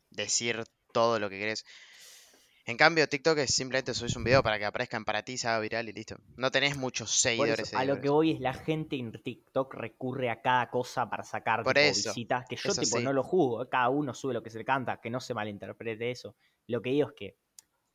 decir 0.10 0.64
todo 0.92 1.18
lo 1.18 1.30
que 1.30 1.40
querés. 1.40 1.66
En 2.66 2.78
cambio, 2.78 3.08
TikTok 3.08 3.40
es 3.40 3.54
simplemente 3.54 3.94
subís 3.94 4.16
un 4.16 4.24
video 4.24 4.44
para 4.44 4.60
que 4.60 4.66
aparezcan 4.66 5.04
para 5.04 5.24
ti, 5.24 5.38
se 5.38 5.48
haga 5.48 5.60
viral 5.60 5.90
y 5.90 5.94
listo. 5.94 6.16
No 6.38 6.52
tenés 6.52 6.78
muchos 6.78 7.10
seguidores. 7.10 7.70
eso, 7.70 7.78
a 7.78 7.86
lo 7.86 8.00
que 8.00 8.10
voy 8.10 8.32
es 8.32 8.40
la 8.40 8.54
gente 8.54 8.98
en 8.98 9.12
TikTok 9.12 9.74
recurre 9.74 10.30
a 10.30 10.42
cada 10.42 10.70
cosa 10.70 11.10
para 11.10 11.24
sacar 11.24 11.64
Por 11.64 11.74
tipo, 11.74 11.86
eso, 11.86 12.10
visitas, 12.10 12.46
que 12.48 12.56
yo 12.56 12.74
tipo 12.74 12.98
sí. 12.98 13.04
no 13.04 13.14
lo 13.14 13.24
juzgo, 13.24 13.68
cada 13.68 13.90
uno 13.90 14.14
sube 14.14 14.34
lo 14.34 14.44
que 14.44 14.52
se 14.52 14.60
le 14.60 14.66
canta, 14.66 15.02
que 15.02 15.10
no 15.10 15.20
se 15.20 15.34
malinterprete 15.34 16.12
eso. 16.12 16.36
Lo 16.68 16.82
que 16.82 16.92
digo 16.92 17.10
es 17.10 17.16
que 17.16 17.38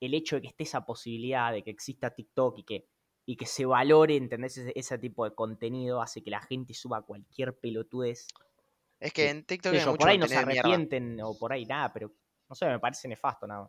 el 0.00 0.14
hecho 0.14 0.36
de 0.36 0.42
que 0.42 0.48
esté 0.48 0.64
esa 0.64 0.84
posibilidad 0.84 1.52
de 1.52 1.62
que 1.62 1.70
exista 1.70 2.14
TikTok 2.14 2.58
y 2.58 2.64
que 2.64 2.88
y 3.28 3.36
que 3.36 3.44
se 3.44 3.66
valore, 3.66 4.16
¿entendés? 4.16 4.56
Ese, 4.56 4.98
tipo 4.98 5.24
de 5.24 5.34
contenido 5.34 6.00
hace 6.00 6.22
que 6.22 6.30
la 6.30 6.40
gente 6.40 6.72
suba 6.74 7.02
cualquier 7.02 7.58
pelotudez. 7.58 8.28
Es 9.00 9.12
que 9.12 9.28
en 9.28 9.44
TikTok 9.44 9.74
hay 9.74 9.84
por 9.84 10.08
ahí 10.08 10.16
no 10.16 10.28
se 10.28 10.36
arrepienten 10.36 11.20
o 11.20 11.36
por 11.36 11.52
ahí 11.52 11.66
nada, 11.66 11.92
pero 11.92 12.12
no 12.48 12.54
sé, 12.54 12.66
me 12.66 12.78
parece 12.78 13.08
nefasto 13.08 13.46
nada. 13.46 13.68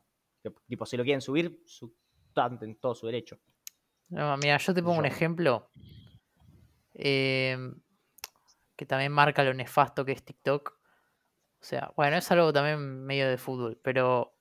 tipo, 0.68 0.86
si 0.86 0.96
lo 0.96 1.04
quieren 1.04 1.22
subir, 1.22 1.64
su, 1.66 1.94
en 2.36 2.76
todo 2.80 2.94
su 2.94 3.08
derecho. 3.08 3.40
No, 4.10 4.38
mira, 4.38 4.58
yo 4.58 4.74
te 4.76 4.84
pongo 4.84 5.00
un 5.00 5.06
ejemplo 5.08 5.72
em, 6.94 7.82
que 8.76 8.86
también 8.86 9.12
marca 9.12 9.44
lo 9.44 9.56
nefasto 9.56 10.06
que 10.06 10.12
es 10.12 10.24
TikTok. 10.24 10.78
O 11.60 11.66
sea, 11.66 11.92
bueno, 11.98 12.18
es 12.18 12.32
algo 12.32 12.54
también 12.54 13.04
medio 13.04 13.28
de 13.28 13.40
fútbol, 13.40 13.80
pero 13.84 14.37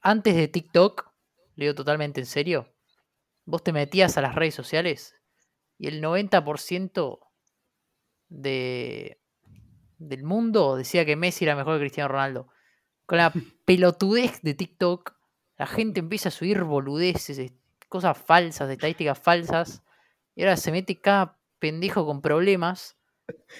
antes 0.00 0.34
de 0.34 0.48
TikTok, 0.48 1.12
le 1.56 1.64
digo 1.66 1.74
totalmente 1.74 2.20
en 2.20 2.26
serio, 2.26 2.72
vos 3.44 3.62
te 3.62 3.72
metías 3.72 4.16
a 4.16 4.22
las 4.22 4.34
redes 4.34 4.54
sociales 4.54 5.14
y 5.78 5.88
el 5.88 6.02
90% 6.02 7.18
de, 8.28 9.20
del 9.98 10.24
mundo 10.24 10.76
decía 10.76 11.04
que 11.04 11.16
Messi 11.16 11.44
era 11.44 11.56
mejor 11.56 11.76
que 11.76 11.84
Cristiano 11.84 12.08
Ronaldo. 12.08 12.48
Con 13.06 13.18
la 13.18 13.32
pelotudez 13.64 14.42
de 14.42 14.54
TikTok, 14.54 15.14
la 15.56 15.66
gente 15.66 16.00
empieza 16.00 16.28
a 16.28 16.32
subir 16.32 16.62
boludeces, 16.62 17.52
cosas 17.88 18.18
falsas, 18.18 18.70
estadísticas 18.70 19.18
falsas, 19.18 19.82
y 20.34 20.42
ahora 20.42 20.56
se 20.56 20.70
mete 20.70 21.00
cada 21.00 21.38
pendejo 21.58 22.06
con 22.06 22.22
problemas 22.22 22.96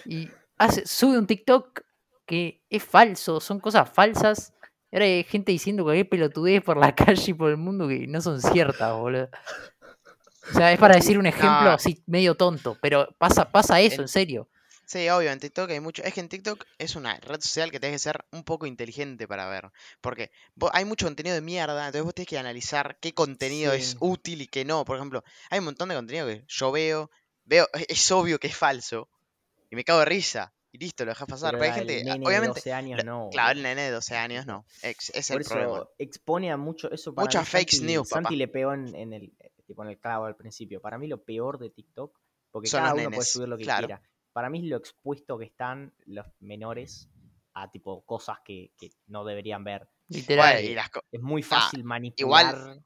y 0.05 0.29
hace, 0.59 0.87
sube 0.87 1.19
un 1.19 1.27
TikTok 1.27 1.81
que 2.25 2.65
es 2.71 2.85
falso, 2.85 3.41
son 3.41 3.59
cosas 3.59 3.91
falsas 3.91 4.55
ahora 4.93 5.05
hay 5.05 5.25
gente 5.25 5.53
diciendo 5.53 5.85
que 5.85 5.93
hay 5.93 6.05
pelotudez 6.05 6.63
por 6.63 6.77
la 6.77 6.95
calle 6.95 7.31
y 7.31 7.35
por 7.35 7.51
el 7.51 7.57
mundo 7.57 7.89
que 7.89 8.07
no 8.07 8.21
son 8.21 8.41
ciertas, 8.41 8.95
boludo. 8.95 9.29
O 10.51 10.55
sea, 10.55 10.73
es 10.73 10.79
para 10.79 10.97
decir 10.97 11.19
un 11.19 11.27
ejemplo 11.27 11.71
así 11.71 12.03
medio 12.07 12.35
tonto, 12.35 12.79
pero 12.81 13.15
pasa, 13.19 13.51
pasa 13.51 13.81
eso, 13.81 14.03
en, 14.03 14.09
serio. 14.09 14.49
Sí, 14.87 15.07
obvio, 15.11 15.31
en 15.31 15.39
TikTok 15.39 15.71
hay 15.71 15.81
mucho. 15.81 16.03
Es 16.03 16.15
que 16.15 16.21
en 16.21 16.31
TikTok 16.31 16.65
es 16.79 16.97
una 16.97 17.15
red 17.21 17.41
social 17.41 17.71
que 17.71 17.79
tienes 17.79 17.97
que 17.97 18.05
ser 18.11 18.25
un 18.31 18.43
poco 18.43 18.65
inteligente 18.65 19.29
para 19.29 19.47
ver. 19.47 19.71
Porque 20.01 20.31
hay 20.73 20.87
mucho 20.87 21.05
contenido 21.05 21.35
de 21.35 21.43
mierda, 21.43 21.87
entonces 21.87 22.05
vos 22.05 22.15
tienes 22.15 22.31
que 22.31 22.39
analizar 22.39 22.97
qué 22.99 23.13
contenido 23.13 23.75
es 23.75 23.99
útil 24.01 24.41
y 24.41 24.47
qué 24.47 24.65
no. 24.65 24.87
Por 24.87 24.97
ejemplo, 24.97 25.23
hay 25.51 25.59
un 25.59 25.67
montón 25.67 25.91
de 25.91 25.97
contenido 25.97 26.27
que 26.27 26.45
yo 26.49 26.73
veo, 26.73 27.11
veo, 27.45 27.69
es 27.89 28.11
obvio 28.11 28.39
que 28.39 28.47
es 28.47 28.57
falso. 28.57 29.11
Y 29.71 29.77
me 29.77 29.85
cago 29.85 29.99
de 29.99 30.07
risa. 30.07 30.55
Y 30.71 30.79
listo, 30.79 31.05
lo 31.05 31.13
dejas 31.13 31.29
pasar. 31.29 31.53
Pero, 31.53 31.65
hay 31.65 31.73
gente, 31.73 32.05
nene 32.05 32.27
obviamente. 32.27 32.61
De 32.61 32.71
12 32.71 32.73
años 32.73 33.05
no. 33.05 33.29
Claro, 33.31 33.53
el 33.53 33.63
nene 33.63 33.83
de 33.83 33.91
12 33.91 34.17
años 34.17 34.47
no. 34.47 34.67
Es, 34.83 35.11
es 35.15 35.31
el 35.31 35.43
problema. 35.43 35.89
expone 35.99 36.51
a 36.51 36.57
mucho. 36.57 36.91
Eso 36.91 37.15
para 37.15 37.25
Muchas 37.25 37.49
fake 37.49 37.83
news. 37.83 38.09
Santi 38.09 38.37
le 38.37 38.49
pegó 38.49 38.75
en, 38.75 39.13
el, 39.13 39.33
tipo 39.67 39.83
en 39.83 39.91
el 39.91 39.99
clavo 39.99 40.27
al 40.27 40.37
principio. 40.37 40.81
Para 40.81 40.99
mí 40.99 41.07
lo 41.07 41.23
peor 41.23 41.59
de 41.59 41.71
TikTok, 41.71 42.19
porque 42.51 42.69
cada 42.71 42.95
uno 42.95 43.11
puede 43.11 43.25
subir 43.25 43.49
lo 43.49 43.57
que 43.57 43.65
quiera. 43.65 44.03
Para 44.33 44.51
mí 44.51 44.59
es 44.59 44.65
lo 44.67 44.77
expuesto 44.77 45.39
que 45.39 45.47
están 45.47 45.93
los 46.05 46.27
menores 46.41 47.09
a 47.55 47.71
tipo 47.71 48.05
cosas 48.05 48.39
que, 48.45 48.73
que 48.79 48.91
no 49.07 49.25
deberían 49.25 49.65
ver. 49.65 49.89
Literal. 50.09 50.63
es 51.11 51.21
muy 51.21 51.43
ah, 51.43 51.47
fácil 51.47 51.83
manipular. 51.83 52.55
Igual. 52.55 52.85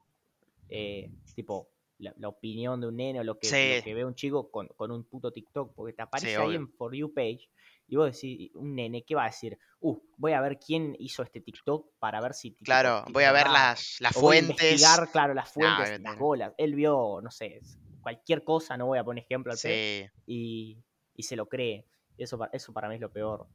Eh, 0.69 1.11
tipo, 1.35 1.69
la, 1.99 2.29
opinión 2.29 2.81
de 2.81 2.87
un 2.87 2.97
nene 2.97 3.21
o 3.21 3.25
lo 3.25 3.39
que, 3.39 3.83
que 3.85 3.95
ve 3.95 4.05
un 4.05 4.15
chico 4.15 4.51
con, 4.51 4.69
con, 4.69 4.91
un 4.91 5.05
puto 5.05 5.31
TikTok, 5.31 5.75
porque 5.75 5.93
te 5.93 6.03
aparece 6.03 6.37
ahí 6.37 6.55
en 6.55 6.69
For 6.69 6.95
You 6.95 7.13
page 7.13 7.49
y 7.93 7.97
vos 7.97 8.11
decís, 8.11 8.51
un 8.55 8.75
nene, 8.75 9.05
¿qué 9.05 9.15
va 9.15 9.25
a 9.25 9.27
decir? 9.27 9.59
Uh, 9.81 9.99
voy 10.17 10.33
a 10.33 10.41
ver 10.41 10.59
quién 10.59 10.97
hizo 10.99 11.23
este 11.23 11.43
TikTok 11.43 11.91
para 11.99 12.23
ver 12.23 12.33
si. 12.33 12.55
claro, 12.65 13.05
voy 13.11 13.25
a 13.25 13.33
ver 13.33 13.51
las, 13.51 13.99
las 14.01 14.15
fuentes. 14.15 14.23
Voy 14.23 14.37
a 14.37 14.71
investigar, 14.71 15.11
claro, 15.13 15.35
las 15.35 15.51
fuentes, 15.51 16.01
las 16.01 16.19
bolas. 16.19 16.55
Él 16.57 16.75
vio, 16.75 17.21
no 17.23 17.31
sé, 17.31 17.61
cualquier 18.01 18.45
cosa, 18.45 18.79
no 18.79 18.87
voy 18.87 18.99
a 18.99 19.05
poner 19.05 19.25
ejemplo 19.25 19.53
al 19.53 19.59
sí. 19.59 20.07
y, 20.25 20.83
y 21.15 21.23
se 21.23 21.37
lo 21.37 21.51
cree. 21.51 21.87
Eso, 22.17 22.39
eso 22.51 22.73
para 22.73 22.89
mí 22.89 22.95
es 22.95 23.01
lo 23.03 23.13
peor. 23.13 23.47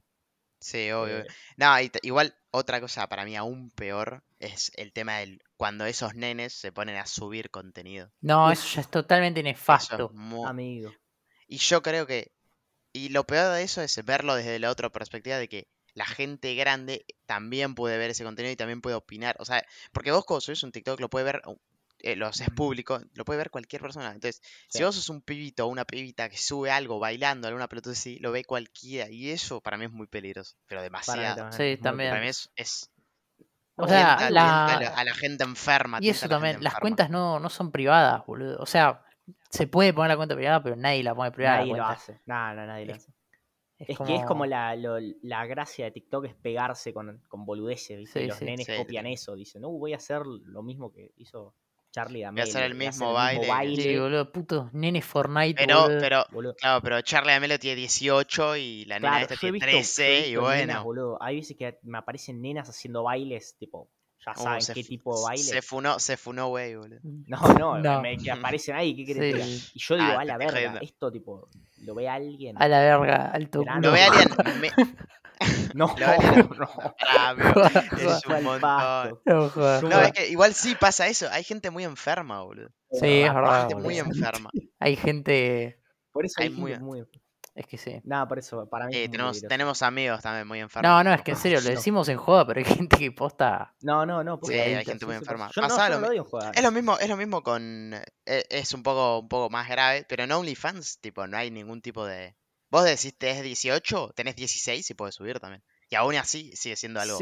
Sí, 0.59 0.91
obvio. 0.91 1.17
Eh, 1.17 1.27
no, 1.55 1.73
igual 2.03 2.35
otra 2.51 2.79
cosa 2.79 3.09
para 3.09 3.25
mí 3.25 3.35
aún 3.35 3.71
peor 3.71 4.23
es 4.37 4.71
el 4.75 4.93
tema 4.93 5.17
del 5.17 5.41
cuando 5.55 5.87
esos 5.87 6.13
nenes 6.13 6.53
se 6.53 6.71
ponen 6.71 6.97
a 6.97 7.07
subir 7.07 7.49
contenido. 7.49 8.11
No, 8.21 8.51
eso 8.51 8.67
ya 8.75 8.81
es 8.81 8.91
totalmente 8.91 9.41
nefasto. 9.41 10.11
Amigo. 10.45 10.91
Y 11.47 11.57
yo 11.57 11.81
creo 11.81 12.05
que 12.05 12.36
y 12.97 13.09
lo 13.09 13.25
peor 13.25 13.53
de 13.53 13.63
eso 13.63 13.81
es 13.81 14.03
verlo 14.03 14.35
desde 14.35 14.59
la 14.59 14.69
otra 14.69 14.89
perspectiva 14.89 15.37
de 15.37 15.47
que 15.47 15.67
la 15.93 16.05
gente 16.05 16.53
grande 16.53 17.05
también 17.25 17.73
puede 17.73 17.97
ver 17.97 18.11
ese 18.11 18.23
contenido 18.23 18.53
y 18.53 18.55
también 18.55 18.81
puede 18.81 18.95
opinar. 18.95 19.35
O 19.39 19.45
sea, 19.45 19.63
porque 19.91 20.11
vos 20.11 20.25
cuando 20.25 20.41
subís 20.41 20.61
un 20.63 20.71
TikTok 20.71 20.99
lo 20.99 21.09
puede 21.09 21.25
ver, 21.25 21.41
eh, 21.99 22.15
lo 22.15 22.27
haces 22.27 22.49
público, 22.51 23.01
lo 23.13 23.25
puede 23.25 23.39
ver 23.39 23.49
cualquier 23.49 23.81
persona. 23.81 24.11
Entonces, 24.11 24.41
si 24.69 24.83
vos 24.83 24.93
sos 24.93 25.09
un 25.09 25.21
pibito 25.21 25.65
o 25.65 25.69
una 25.69 25.85
pibita 25.85 26.29
que 26.29 26.37
sube 26.37 26.69
algo 26.69 26.99
bailando, 26.99 27.47
alguna 27.47 27.67
pelota 27.67 27.89
así, 27.89 28.19
lo 28.19 28.31
ve 28.31 28.43
cualquiera. 28.43 29.09
Y 29.09 29.31
eso 29.31 29.59
para 29.59 29.77
mí 29.77 29.85
es 29.85 29.91
muy 29.91 30.05
peligroso, 30.05 30.55
pero 30.67 30.83
demasiado. 30.83 31.51
Sí, 31.51 31.77
también. 31.81 32.11
Para 32.11 32.21
mí 32.21 32.27
es... 32.27 32.91
o 33.75 33.87
sea, 33.87 34.13
a, 34.13 34.29
la... 34.29 35.13
gente 35.15 35.43
enferma. 35.43 35.97
Y 35.99 36.09
eso 36.09 36.29
también, 36.29 36.63
las 36.63 36.75
cuentas 36.75 37.09
no, 37.09 37.39
no 37.39 37.49
son 37.49 37.71
privadas, 37.71 38.23
boludo. 38.27 38.57
O 38.59 38.67
sea, 38.67 39.03
se 39.49 39.67
puede 39.67 39.93
poner 39.93 40.09
la 40.09 40.17
cuenta 40.17 40.35
privada, 40.35 40.61
pero 40.61 40.75
nadie 40.75 41.03
la 41.03 41.15
pone 41.15 41.31
privada. 41.31 41.59
Nadie 41.59 41.75
lo 41.75 41.85
hace. 41.85 42.21
No, 42.25 42.53
no, 42.55 42.65
nadie 42.65 42.85
lo 42.85 42.93
hace. 42.95 43.11
Es, 43.79 43.99
que 43.99 44.15
es 44.15 44.25
como 44.25 44.47
la, 44.47 44.75
la, 44.75 45.45
gracia 45.45 45.85
de 45.85 45.91
TikTok 45.91 46.25
es 46.25 46.33
pegarse 46.33 46.93
con, 46.93 47.21
con 47.27 47.45
boludeces, 47.45 47.99
¿viste? 47.99 48.25
los 48.25 48.41
nenes 48.41 48.67
copian 48.75 49.05
eso, 49.05 49.35
dicen, 49.35 49.61
no, 49.61 49.69
voy 49.69 49.93
a 49.93 49.97
hacer 49.97 50.25
lo 50.25 50.63
mismo 50.63 50.91
que 50.91 51.11
hizo 51.17 51.53
Charlie 51.91 52.21
D'Amelio. 52.21 52.43
Voy 52.43 52.49
a 52.49 52.57
hacer 52.57 52.71
el 52.71 52.75
mismo 52.75 53.13
baile. 53.13 53.81
Sí, 53.81 53.97
boludo, 53.99 54.31
puto, 54.31 54.69
nene 54.73 55.03
Fortnite, 55.03 55.63
pero, 55.63 55.87
Pero, 55.99 56.55
claro, 56.55 56.81
pero 56.81 57.01
Charlie 57.01 57.33
D'Amelio 57.33 57.59
tiene 57.59 57.75
18 57.75 58.57
y 58.57 58.85
la 58.85 58.99
nena 58.99 59.21
esta 59.21 59.35
tiene 59.35 59.59
13 59.59 60.29
y 60.29 60.35
bueno. 60.37 60.83
boludo. 60.83 61.21
Hay 61.21 61.35
veces 61.35 61.55
que 61.55 61.77
me 61.83 61.99
aparecen 61.99 62.41
nenas 62.41 62.67
haciendo 62.69 63.03
bailes, 63.03 63.57
tipo, 63.57 63.91
ya 64.27 64.41
uh, 64.41 64.43
saben 64.43 64.63
qué 64.73 64.83
tipo 64.83 65.15
de 65.15 65.23
baile. 65.23 65.43
Se 65.43 65.61
funó, 65.61 65.99
se 65.99 66.17
funó, 66.17 66.49
güey, 66.49 66.75
boludo. 66.75 66.99
No, 67.03 67.37
no, 67.79 68.01
Me, 68.01 68.17
que 68.17 68.31
aparecen 68.31 68.75
ahí, 68.75 68.95
¿qué 68.95 69.05
querés 69.05 69.71
Y 69.73 69.79
yo 69.79 69.95
digo, 69.95 70.07
ah, 70.07 70.21
a 70.21 70.25
la 70.25 70.37
verga, 70.37 70.79
esto 70.81 71.11
tipo, 71.11 71.49
lo 71.83 71.95
ve 71.95 72.09
alguien. 72.09 72.61
A 72.61 72.67
la 72.67 72.79
verga, 72.79 73.31
alto. 73.31 73.63
Lo 73.81 73.91
ve 73.91 74.03
alguien. 74.03 74.29
No, 75.75 75.95
no, 75.99 76.55
no. 76.55 76.95
Ah, 77.07 77.35
es 77.95 78.25
un 78.25 78.43
montón. 78.43 79.19
No, 79.87 80.01
es 80.01 80.11
que 80.11 80.29
igual 80.29 80.55
sí 80.55 80.73
pasa 80.73 81.07
eso. 81.07 81.27
Hay 81.31 81.43
gente 81.43 81.69
muy 81.69 81.83
enferma, 81.83 82.41
boludo. 82.41 82.69
Sí, 82.91 83.21
es 83.21 83.31
verdad. 83.31 83.53
Hay 83.53 83.69
gente 83.69 83.75
muy 83.75 83.99
enferma. 83.99 84.49
Hay 84.79 84.95
gente. 84.95 85.79
Por 86.11 86.25
eso 86.25 86.41
hay, 86.41 86.49
muy, 86.49 86.79
muy 86.79 87.01
es 87.57 87.65
que 87.65 87.77
sí. 87.77 87.99
Nada, 88.03 88.27
por 88.27 88.37
eso, 88.37 88.69
para 88.69 88.85
mí. 88.85 88.93
tenemos, 89.09 89.41
tenemos 89.41 89.81
amigos 89.81 90.21
también 90.21 90.47
muy 90.47 90.59
enfermos. 90.59 90.87
No, 90.87 91.03
no, 91.03 91.11
es 91.11 91.23
que 91.23 91.31
en 91.31 91.37
serio, 91.37 91.59
lo 91.59 91.69
decimos 91.69 92.07
en 92.07 92.17
joda, 92.17 92.45
pero 92.45 92.59
hay 92.59 92.65
gente 92.87 92.97
que 92.97 93.11
posta. 93.11 93.73
No, 93.81 94.05
no, 94.05 94.23
no. 94.23 94.39
Sí, 94.43 94.53
hay, 94.53 94.85
gente 94.85 95.07
muy 95.07 95.15
enferma. 95.15 95.49
Yo, 95.55 95.61
no, 95.61 95.67
lo, 95.99 96.13
Es 96.53 96.61
lo 96.61 96.71
mismo, 96.71 96.99
es 96.99 97.09
lo 97.09 97.17
mismo 97.17 97.41
con. 97.41 97.95
E, 98.25 98.45
es, 98.49 98.73
un 98.73 98.83
poco, 98.83 99.19
un 99.19 99.27
poco 99.27 99.49
más 99.49 99.67
grave, 99.67 100.05
pero 100.07 100.23
en 100.23 100.31
OnlyFans, 100.31 100.99
tipo, 100.99 101.25
no 101.25 101.35
hay 101.35 101.49
ningún 101.49 101.81
tipo 101.81 102.05
de. 102.05 102.37
Vos 102.69 102.83
decís 102.83 103.17
tenés 103.17 103.41
18, 103.41 104.13
tenés 104.15 104.35
16 104.35 104.91
y 104.91 104.93
puedes 104.93 105.15
subir 105.15 105.39
también. 105.39 105.63
Y 105.89 105.95
aún 105.95 106.13
así 106.15 106.55
sigue 106.55 106.75
siendo 106.75 106.99
algo 106.99 107.17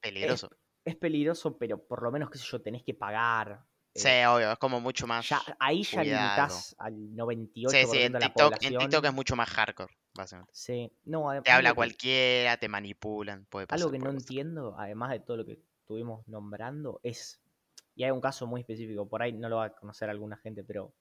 peligroso. 0.00 0.50
Es, 0.84 0.94
es, 0.94 0.96
peligroso, 0.96 1.58
pero 1.58 1.84
por 1.84 2.02
lo 2.02 2.12
menos, 2.12 2.30
qué 2.30 2.38
sé 2.38 2.44
yo, 2.48 2.62
tenés 2.62 2.84
que 2.84 2.94
pagar 2.94 3.64
Sí, 4.02 4.08
eh, 4.08 4.26
obvio, 4.26 4.52
es 4.52 4.58
como 4.58 4.80
mucho 4.80 5.06
más. 5.06 5.28
ahí 5.58 5.82
ya 5.82 6.02
limitas 6.02 6.74
al 6.78 6.94
98% 6.94 7.70
sí, 7.70 7.86
sí, 7.90 8.02
en 8.02 8.12
de 8.12 8.20
la 8.20 8.26
TikTok, 8.26 8.44
población. 8.44 8.72
En 8.74 8.78
TikTok 8.80 9.04
es 9.04 9.12
mucho 9.12 9.36
más 9.36 9.48
hardcore, 9.50 9.94
básicamente. 10.14 10.52
Sí, 10.54 10.92
no, 11.04 11.42
Te 11.42 11.50
habla 11.50 11.74
cualquiera, 11.74 12.56
te 12.56 12.68
manipulan. 12.68 13.46
Puede 13.46 13.66
pasar, 13.66 13.80
algo 13.82 13.92
que 13.92 13.98
no 13.98 14.10
entiendo, 14.10 14.74
además 14.78 15.10
de 15.10 15.20
todo 15.20 15.38
lo 15.38 15.46
que 15.46 15.60
estuvimos 15.80 16.26
nombrando, 16.28 17.00
es. 17.02 17.40
Y 17.96 18.04
hay 18.04 18.10
un 18.10 18.20
caso 18.20 18.46
muy 18.46 18.62
específico, 18.62 19.08
por 19.08 19.22
ahí 19.22 19.32
no 19.32 19.48
lo 19.48 19.56
va 19.56 19.66
a 19.66 19.70
conocer 19.70 20.08
alguna 20.10 20.36
gente, 20.36 20.64
pero. 20.64 20.92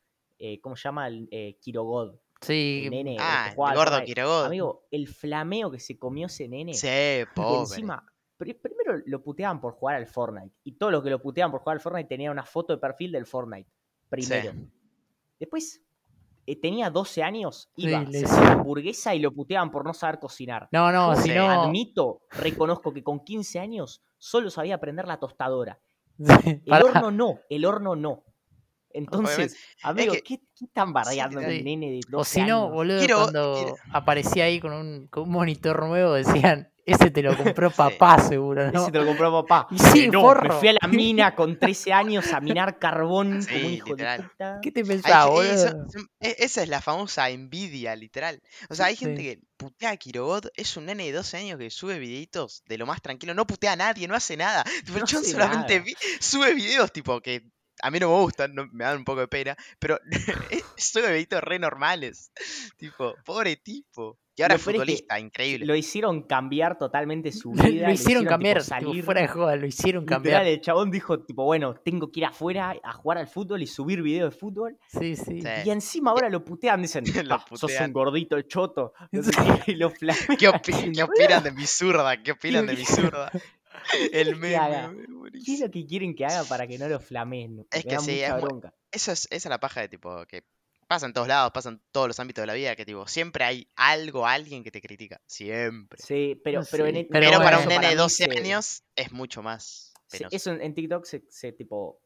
Eh, 0.42 0.62
¿Cómo 0.62 0.78
se 0.78 0.84
llama? 0.84 1.08
El, 1.08 1.28
eh, 1.32 1.58
Kirogod. 1.62 2.16
Sí, 2.42 2.84
el 2.86 2.92
nene, 2.92 3.18
ah, 3.20 3.50
el 3.50 3.56
gordo 3.56 4.02
Kirogod. 4.04 4.46
Amigo, 4.46 4.88
el 4.90 5.10
flameo 5.10 5.70
que 5.70 5.80
se 5.80 5.98
comió 5.98 6.28
ese 6.28 6.48
nene. 6.48 6.74
Sí, 6.74 7.26
pobre. 7.36 7.60
encima 7.60 8.06
primero 8.40 9.02
lo 9.06 9.22
puteaban 9.22 9.60
por 9.60 9.74
jugar 9.74 9.96
al 9.98 10.08
Fortnite. 10.08 10.56
Y 10.64 10.74
todos 10.74 10.92
los 10.92 11.04
que 11.04 11.10
lo 11.10 11.22
puteaban 11.22 11.52
por 11.52 11.62
jugar 11.62 11.76
al 11.76 11.82
Fortnite 11.82 12.08
tenían 12.08 12.32
una 12.32 12.46
foto 12.46 12.74
de 12.74 12.80
perfil 12.80 13.12
del 13.12 13.26
Fortnite. 13.26 13.70
Primero. 14.10 14.54
Después 15.40 15.82
eh, 16.46 16.60
tenía 16.60 16.90
12 16.90 17.22
años, 17.24 17.70
iba, 17.76 18.06
se 18.12 18.26
hacía 18.26 18.54
hamburguesa 18.54 19.14
y 19.14 19.20
lo 19.20 19.32
puteaban 19.32 19.72
por 19.72 19.86
no 19.86 19.94
saber 19.94 20.20
cocinar. 20.20 20.68
No, 20.72 20.92
no, 20.92 21.16
si 21.16 21.30
no. 21.30 21.50
Admito, 21.50 22.22
reconozco 22.32 22.94
que 22.94 23.04
con 23.04 23.24
15 23.24 23.60
años 23.60 24.02
solo 24.18 24.50
sabía 24.50 24.76
aprender 24.76 25.08
la 25.08 25.20
tostadora. 25.20 25.80
el 26.66 26.84
horno 26.84 27.12
no, 27.12 27.40
el 27.50 27.66
horno 27.66 27.96
no. 27.96 28.24
Entonces, 28.92 29.56
amigo, 29.84 30.14
¿qué, 30.14 30.40
¿qué, 30.56 30.66
están 30.66 30.92
bardeando 30.92 31.40
el 31.40 31.64
nene 31.64 31.92
de 31.92 32.00
12 32.10 32.16
O 32.16 32.24
si 32.24 32.42
no, 32.42 32.70
boludo, 32.72 33.06
cuando 33.08 33.76
aparecía 33.94 34.46
ahí 34.46 34.60
con 34.60 34.74
un, 34.74 35.08
con 35.08 35.24
un 35.24 35.30
monitor 35.30 35.86
nuevo 35.86 36.14
decían 36.14 36.72
ese 36.94 37.12
te 37.12 37.22
lo 37.22 37.36
compró 37.38 37.70
papá, 37.72 38.20
seguro, 38.20 38.72
¿no? 38.72 38.82
Ese 38.84 38.92
te 38.92 39.00
lo 39.00 39.06
compró 39.06 39.32
papá. 39.46 39.68
Y 39.72 39.80
sí, 39.80 40.00
Eh, 40.06 40.08
no, 40.10 40.22
forro. 40.22 40.54
me 40.54 40.60
fui 40.60 40.68
a 40.70 40.74
la 40.82 40.88
mina 40.88 41.36
con 41.36 41.58
13 41.60 41.94
años 41.94 42.32
a 42.34 42.40
minar 42.42 42.80
carbón 42.80 43.28
como 43.28 43.36
un 43.38 43.42
Sí, 43.44 43.56
hijo 43.76 43.86
de 43.88 43.92
literal. 43.94 44.30
puta. 44.30 44.60
¿Qué 44.62 44.72
te 44.72 44.84
pensás, 44.86 45.24
ge- 45.26 45.30
boludo? 45.30 45.52
eso- 45.54 45.88
e- 46.20 46.36
esa 46.40 46.64
es 46.64 46.70
la 46.70 46.82
famosa 46.82 47.30
envidia, 47.30 47.96
literal. 47.96 48.42
O 48.70 48.76
sea, 48.76 48.88
hay 48.88 48.96
gente 48.96 49.22
Sí. 49.22 49.24
que 49.28 49.40
putea 49.58 49.92
a 49.92 49.98
Kirobot, 49.98 50.48
es 50.56 50.78
un 50.78 50.86
nene 50.86 51.06
de 51.06 51.12
12 51.12 51.38
años 51.38 51.58
que 51.60 51.70
sube 51.70 52.00
videitos 52.00 52.64
de 52.68 52.78
lo 52.78 52.86
más 52.86 53.02
tranquilo, 53.02 53.34
no 53.34 53.46
putea 53.46 53.74
a 53.74 53.76
nadie, 53.76 54.08
no 54.08 54.16
hace 54.16 54.38
nada. 54.38 54.64
El 54.88 54.94
No 55.00 55.04
hace 55.04 55.32
solamente 55.32 55.80
vi- 55.80 55.96
sube 56.20 56.54
videos 56.54 56.92
tipo 56.94 57.20
que 57.22 57.44
a 57.82 57.92
mí 57.92 58.00
no 58.00 58.10
me 58.10 58.22
gustan, 58.22 58.54
no- 58.54 58.68
me 58.74 58.84
dan 58.84 58.98
un 58.98 59.06
poco 59.06 59.22
de 59.22 59.28
pena, 59.30 59.56
pero 59.80 59.98
sube 60.76 61.08
videitos 61.08 61.42
re 61.42 61.60
normales. 61.60 62.32
Tipo, 62.78 63.16
pobre 63.26 63.56
tipo. 63.58 64.18
Y 64.40 64.42
ahora 64.42 64.54
Lo 64.56 64.60
es 64.60 64.64
peor 64.64 64.76
es 64.76 64.80
que 64.80 64.86
futbolista, 64.86 65.20
increíble. 65.20 65.66
Lo 65.66 65.76
hicieron 65.76 66.22
cambiar 66.24 66.78
totalmente 66.78 67.32
su 67.34 67.54
Lo, 67.56 67.64
vida. 67.64 67.88
lo 67.88 67.94
hicieron 67.94 68.24
cambiar, 68.26 68.60
tipo, 68.64 68.70
salir. 68.70 69.04
fuera 69.04 69.22
de 69.22 69.28
joda, 69.28 69.56
lo 69.58 69.68
hicieron 69.68 70.06
cambiar. 70.06 70.48
el 70.48 70.62
chabón 70.62 70.90
dijo, 70.92 71.20
tipo, 71.26 71.44
bueno, 71.44 71.76
tengo 71.76 72.10
que 72.10 72.22
ir 72.22 72.26
afuera 72.26 72.74
a 72.82 72.94
jugar 72.94 73.18
al 73.18 73.28
fútbol 73.28 73.62
y 73.62 73.68
subir 73.68 74.02
videos 74.02 74.34
de 74.34 74.40
fútbol. 74.40 74.78
Sí, 74.88 75.18
sí. 75.18 75.42
Sí. 75.42 75.48
Y 75.66 75.70
encima 75.70 76.12
ahora 76.12 76.30
lo 76.30 76.46
putean, 76.46 76.82
dicen, 76.82 77.04
Lo 77.28 77.36
"Ah, 77.36 77.46
sos 77.50 77.64
un 77.64 77.68
putean. 77.70 77.92
gordito 77.94 78.42
choto. 78.44 78.94
Qué, 79.12 79.74
y 79.74 79.76
lo 79.76 79.90
flamean. 79.90 80.38
¿Qué, 80.40 80.50
opi- 80.50 80.96
qué 80.96 81.04
opinan 81.04 81.44
de 81.44 81.52
mi 81.52 81.66
zurda? 81.66 82.24
¿Qué 82.24 82.32
opinan 82.32 82.66
de 82.66 82.76
mi 82.78 82.86
zurda? 82.86 83.30
El 84.14 84.36
meme, 84.36 84.90
¿Qué 85.46 85.54
es 85.56 85.60
lo 85.62 85.70
que 85.72 85.86
quieren 85.86 86.16
que 86.16 86.26
haga 86.26 86.44
para 86.46 86.66
que 86.68 86.78
no 86.78 86.88
lo 86.88 87.00
flameen? 87.00 87.66
Es 87.72 87.86
Me 87.86 87.92
que 87.92 88.00
sí, 88.00 88.20
es 88.22 88.32
muy-. 88.32 88.62
Eso 88.92 89.12
es, 89.12 89.26
esa 89.32 89.36
es 89.36 89.46
la 89.50 89.60
paja 89.60 89.82
de 89.82 89.90
tipo 89.90 90.26
que 90.28 90.44
pasa 90.90 91.06
en 91.06 91.14
todos 91.14 91.28
lados, 91.28 91.52
pasa 91.54 91.70
en 91.70 91.82
todos 91.92 92.08
los 92.08 92.20
ámbitos 92.20 92.42
de 92.42 92.48
la 92.48 92.54
vida, 92.56 92.76
que 92.76 92.84
tipo, 92.84 93.08
siempre 93.08 93.46
hay 93.46 93.70
algo, 93.76 94.26
alguien 94.26 94.64
que 94.64 94.72
te 94.72 94.82
critica. 94.82 95.22
Siempre. 95.28 96.02
Sí, 96.04 96.42
pero, 96.44 96.62
pero, 96.70 96.86
en 96.88 96.96
el- 96.98 97.08
pero 97.08 97.28
Pero, 97.28 97.38
para 97.38 97.58
bueno. 97.58 97.62
un 97.62 97.68
nene 97.70 97.86
de 97.88 97.94
mí 97.94 97.98
12 97.98 98.26
se- 98.26 98.38
años 98.40 98.84
es 98.96 99.12
mucho 99.12 99.42
más 99.44 99.94
penoso. 100.12 100.36
eso 100.36 100.52
en, 100.52 100.62
en 100.62 100.74
TikTok 100.74 101.06
se, 101.06 101.24
se, 101.30 101.52
tipo 101.54 102.02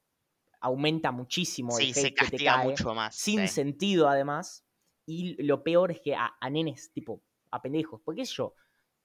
aumenta 0.60 1.12
muchísimo 1.12 1.78
el 1.80 1.86
Sí, 1.88 1.94
se 1.94 2.00
hate 2.08 2.10
que 2.10 2.26
te 2.26 2.32
castiga 2.32 2.56
cae, 2.58 2.66
mucho 2.66 2.94
más. 2.94 3.16
sin 3.16 3.40
sí. 3.42 3.48
sentido 3.48 4.08
además. 4.10 4.64
Y 5.06 5.42
lo 5.44 5.64
peor 5.64 5.92
es 5.92 6.00
que 6.02 6.16
a, 6.16 6.34
a 6.40 6.50
nenes, 6.50 6.92
tipo, 6.94 7.22
a 7.52 7.62
pendejos. 7.62 8.02
Porque 8.06 8.24
yo, 8.26 8.54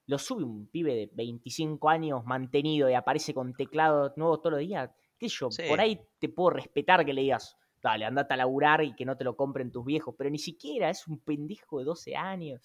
lo 0.07 0.17
sube 0.17 0.43
un 0.43 0.67
pibe 0.67 0.93
de 0.95 1.09
25 1.13 1.89
años 1.89 2.23
mantenido 2.25 2.89
y 2.89 2.93
aparece 2.93 3.33
con 3.33 3.53
teclado 3.53 4.13
nuevo 4.15 4.39
todos 4.39 4.51
los 4.53 4.59
días. 4.61 4.89
Qué 5.17 5.27
sé 5.29 5.35
yo, 5.39 5.51
Sí. 5.51 5.63
por 5.67 5.79
ahí 5.81 5.99
te 6.19 6.29
puedo 6.29 6.51
respetar 6.51 7.05
que 7.05 7.13
le 7.13 7.21
digas, 7.21 7.57
dale, 7.81 8.05
andate 8.05 8.33
a 8.33 8.37
laburar 8.37 8.83
y 8.83 8.93
que 8.95 9.05
no 9.05 9.15
te 9.17 9.23
lo 9.23 9.35
compren 9.35 9.71
tus 9.71 9.85
viejos. 9.85 10.15
Pero 10.17 10.29
ni 10.29 10.39
siquiera 10.39 10.89
es 10.89 11.07
un 11.07 11.19
pendejo 11.19 11.79
de 11.79 11.85
12 11.85 12.15
años. 12.15 12.61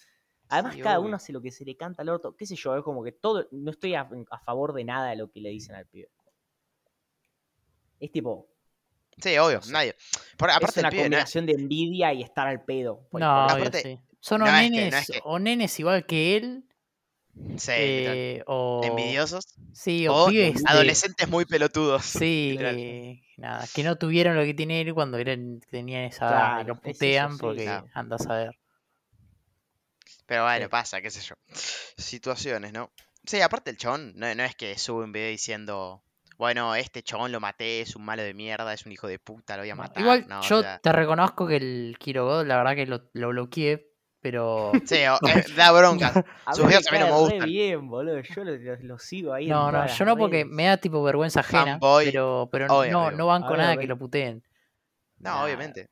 Además, 0.49 0.75
Sí, 0.75 0.81
cada 0.81 0.99
uno 0.99 1.15
hace 1.15 1.33
lo 1.33 1.41
que 1.41 1.51
se 1.51 1.65
le 1.65 1.75
canta 1.75 2.01
al 2.03 2.09
orto. 2.09 2.35
Qué 2.35 2.45
sé 2.45 2.55
yo, 2.55 2.75
es 2.77 2.83
como 2.83 3.03
que 3.03 3.11
todo. 3.11 3.47
No 3.51 3.71
estoy 3.71 3.95
a, 3.95 4.07
a 4.29 4.39
favor 4.39 4.73
de 4.73 4.83
nada 4.83 5.09
de 5.09 5.15
lo 5.15 5.31
que 5.31 5.41
le 5.41 5.49
dicen 5.49 5.75
al 5.75 5.87
pibe. 5.87 6.09
Es 7.99 8.11
tipo. 8.11 8.47
Sí, 9.17 9.37
obvio, 9.37 9.57
no 9.57 9.61
sé. 9.63 9.71
nadie. 9.71 9.95
Por, 10.37 10.49
es 10.49 10.55
aparte 10.57 10.79
una 10.81 10.89
no 10.89 10.97
combinación 10.97 11.45
de 11.45 11.53
envidia 11.53 12.13
y 12.13 12.21
estar 12.21 12.47
al 12.47 12.63
pedo. 12.63 13.07
No, 13.13 13.25
aparte, 13.25 13.81
sí. 13.81 13.99
Son 14.19 14.41
o 14.41 14.45
no 14.45 14.51
es 14.57 14.63
que- 14.63 14.69
no 14.69 14.75
nenes, 14.75 15.09
es 15.09 15.15
que- 15.15 15.21
o 15.23 15.39
nenes 15.39 15.79
igual 15.79 16.05
que 16.05 16.35
él, 16.37 16.65
sí, 17.57 17.71
eh, 17.75 18.43
o... 18.47 18.81
envidiosos. 18.83 19.45
Sí, 19.73 20.07
o, 20.07 20.13
O 20.13 20.27
pibes 20.27 20.63
de- 20.63 20.69
adolescentes 20.69 21.27
muy 21.29 21.45
pelotudos. 21.45 22.03
Sí, 22.19 23.21
nada, 23.37 23.65
que 23.73 23.83
no 23.83 23.97
tuvieron 23.97 24.35
lo 24.37 24.43
que 24.43 24.53
tiene 24.53 24.81
él 24.81 24.93
cuando 24.93 25.17
eran, 25.17 25.59
tenían 25.69 26.03
esa 26.05 26.25
edad 26.25 26.31
Claro, 26.31 26.63
lo 26.67 26.73
es 26.75 26.79
eso, 26.79 26.93
putean 26.93 27.31
sí, 27.33 27.37
porque 27.41 27.63
claro. 27.63 27.87
andas 27.93 28.25
a 28.27 28.35
ver. 28.35 28.57
Pero 30.25 30.43
bueno, 30.43 30.65
Sí. 30.65 30.69
pasa, 30.69 31.01
qué 31.01 31.11
sé 31.11 31.21
yo. 31.21 31.35
Situaciones, 31.97 32.73
¿no? 32.73 32.91
Sí, 33.25 33.41
aparte 33.41 33.71
el 33.71 33.77
chabón, 33.77 34.13
no, 34.15 34.33
no 34.33 34.43
es 34.43 34.55
que 34.55 34.77
sube 34.77 35.03
un 35.03 35.11
video 35.11 35.29
diciendo, 35.29 36.03
bueno, 36.37 36.75
este 36.75 37.03
chabón 37.03 37.31
lo 37.31 37.39
maté, 37.39 37.81
es 37.81 37.95
un 37.95 38.05
malo 38.05 38.23
de 38.23 38.33
mierda, 38.33 38.73
es 38.73 38.85
un 38.85 38.91
hijo 38.91 39.07
de 39.07 39.19
puta, 39.19 39.55
lo 39.57 39.63
voy 39.63 39.69
a 39.71 39.75
matar. 39.75 40.01
Igual 40.01 40.25
no, 40.27 40.39
o 40.39 40.43
yo 40.43 40.61
sea, 40.61 40.79
te 40.79 40.91
reconozco 40.91 41.47
que 41.47 41.57
el 41.57 41.97
Kirogod, 41.99 42.45
la 42.45 42.57
verdad 42.57 42.75
que 42.75 42.85
lo, 42.85 43.09
lo 43.13 43.29
bloqueé, 43.29 43.91
pero 44.25 44.71
Sí, 44.85 44.95
eh, 44.95 45.09
da 45.55 45.71
bronca. 45.71 46.11
Sus 46.55 46.65
videos 46.65 46.87
a 46.87 46.91
mí 46.93 46.97
no 46.97 47.05
me 47.05 47.11
gustan. 47.11 47.45
bien, 47.45 47.87
boludo. 47.87 48.21
Yo 48.21 48.43
lo, 48.43 48.55
lo- 48.55 48.75
lo 48.81 48.97
sigo 48.97 49.33
ahí. 49.33 49.45
no, 49.47 49.71
no, 49.71 49.85
yo 49.85 50.03
no 50.05 50.17
porque 50.17 50.45
me 50.45 50.65
da 50.65 50.77
tipo 50.77 51.03
vergüenza 51.03 51.41
ajena, 51.41 51.73
Fanboy, 51.73 52.05
pero, 52.05 52.49
pero 52.51 52.65
obvio, 52.75 52.91
no, 52.91 53.01
amigo. 53.03 53.17
no 53.19 53.27
banco 53.27 53.49
ver, 53.49 53.57
nada 53.59 53.77
que 53.77 53.85
lo 53.85 53.97
puteen. 53.99 54.41
No, 55.19 55.29
Nah, 55.29 55.43
obviamente. 55.45 55.85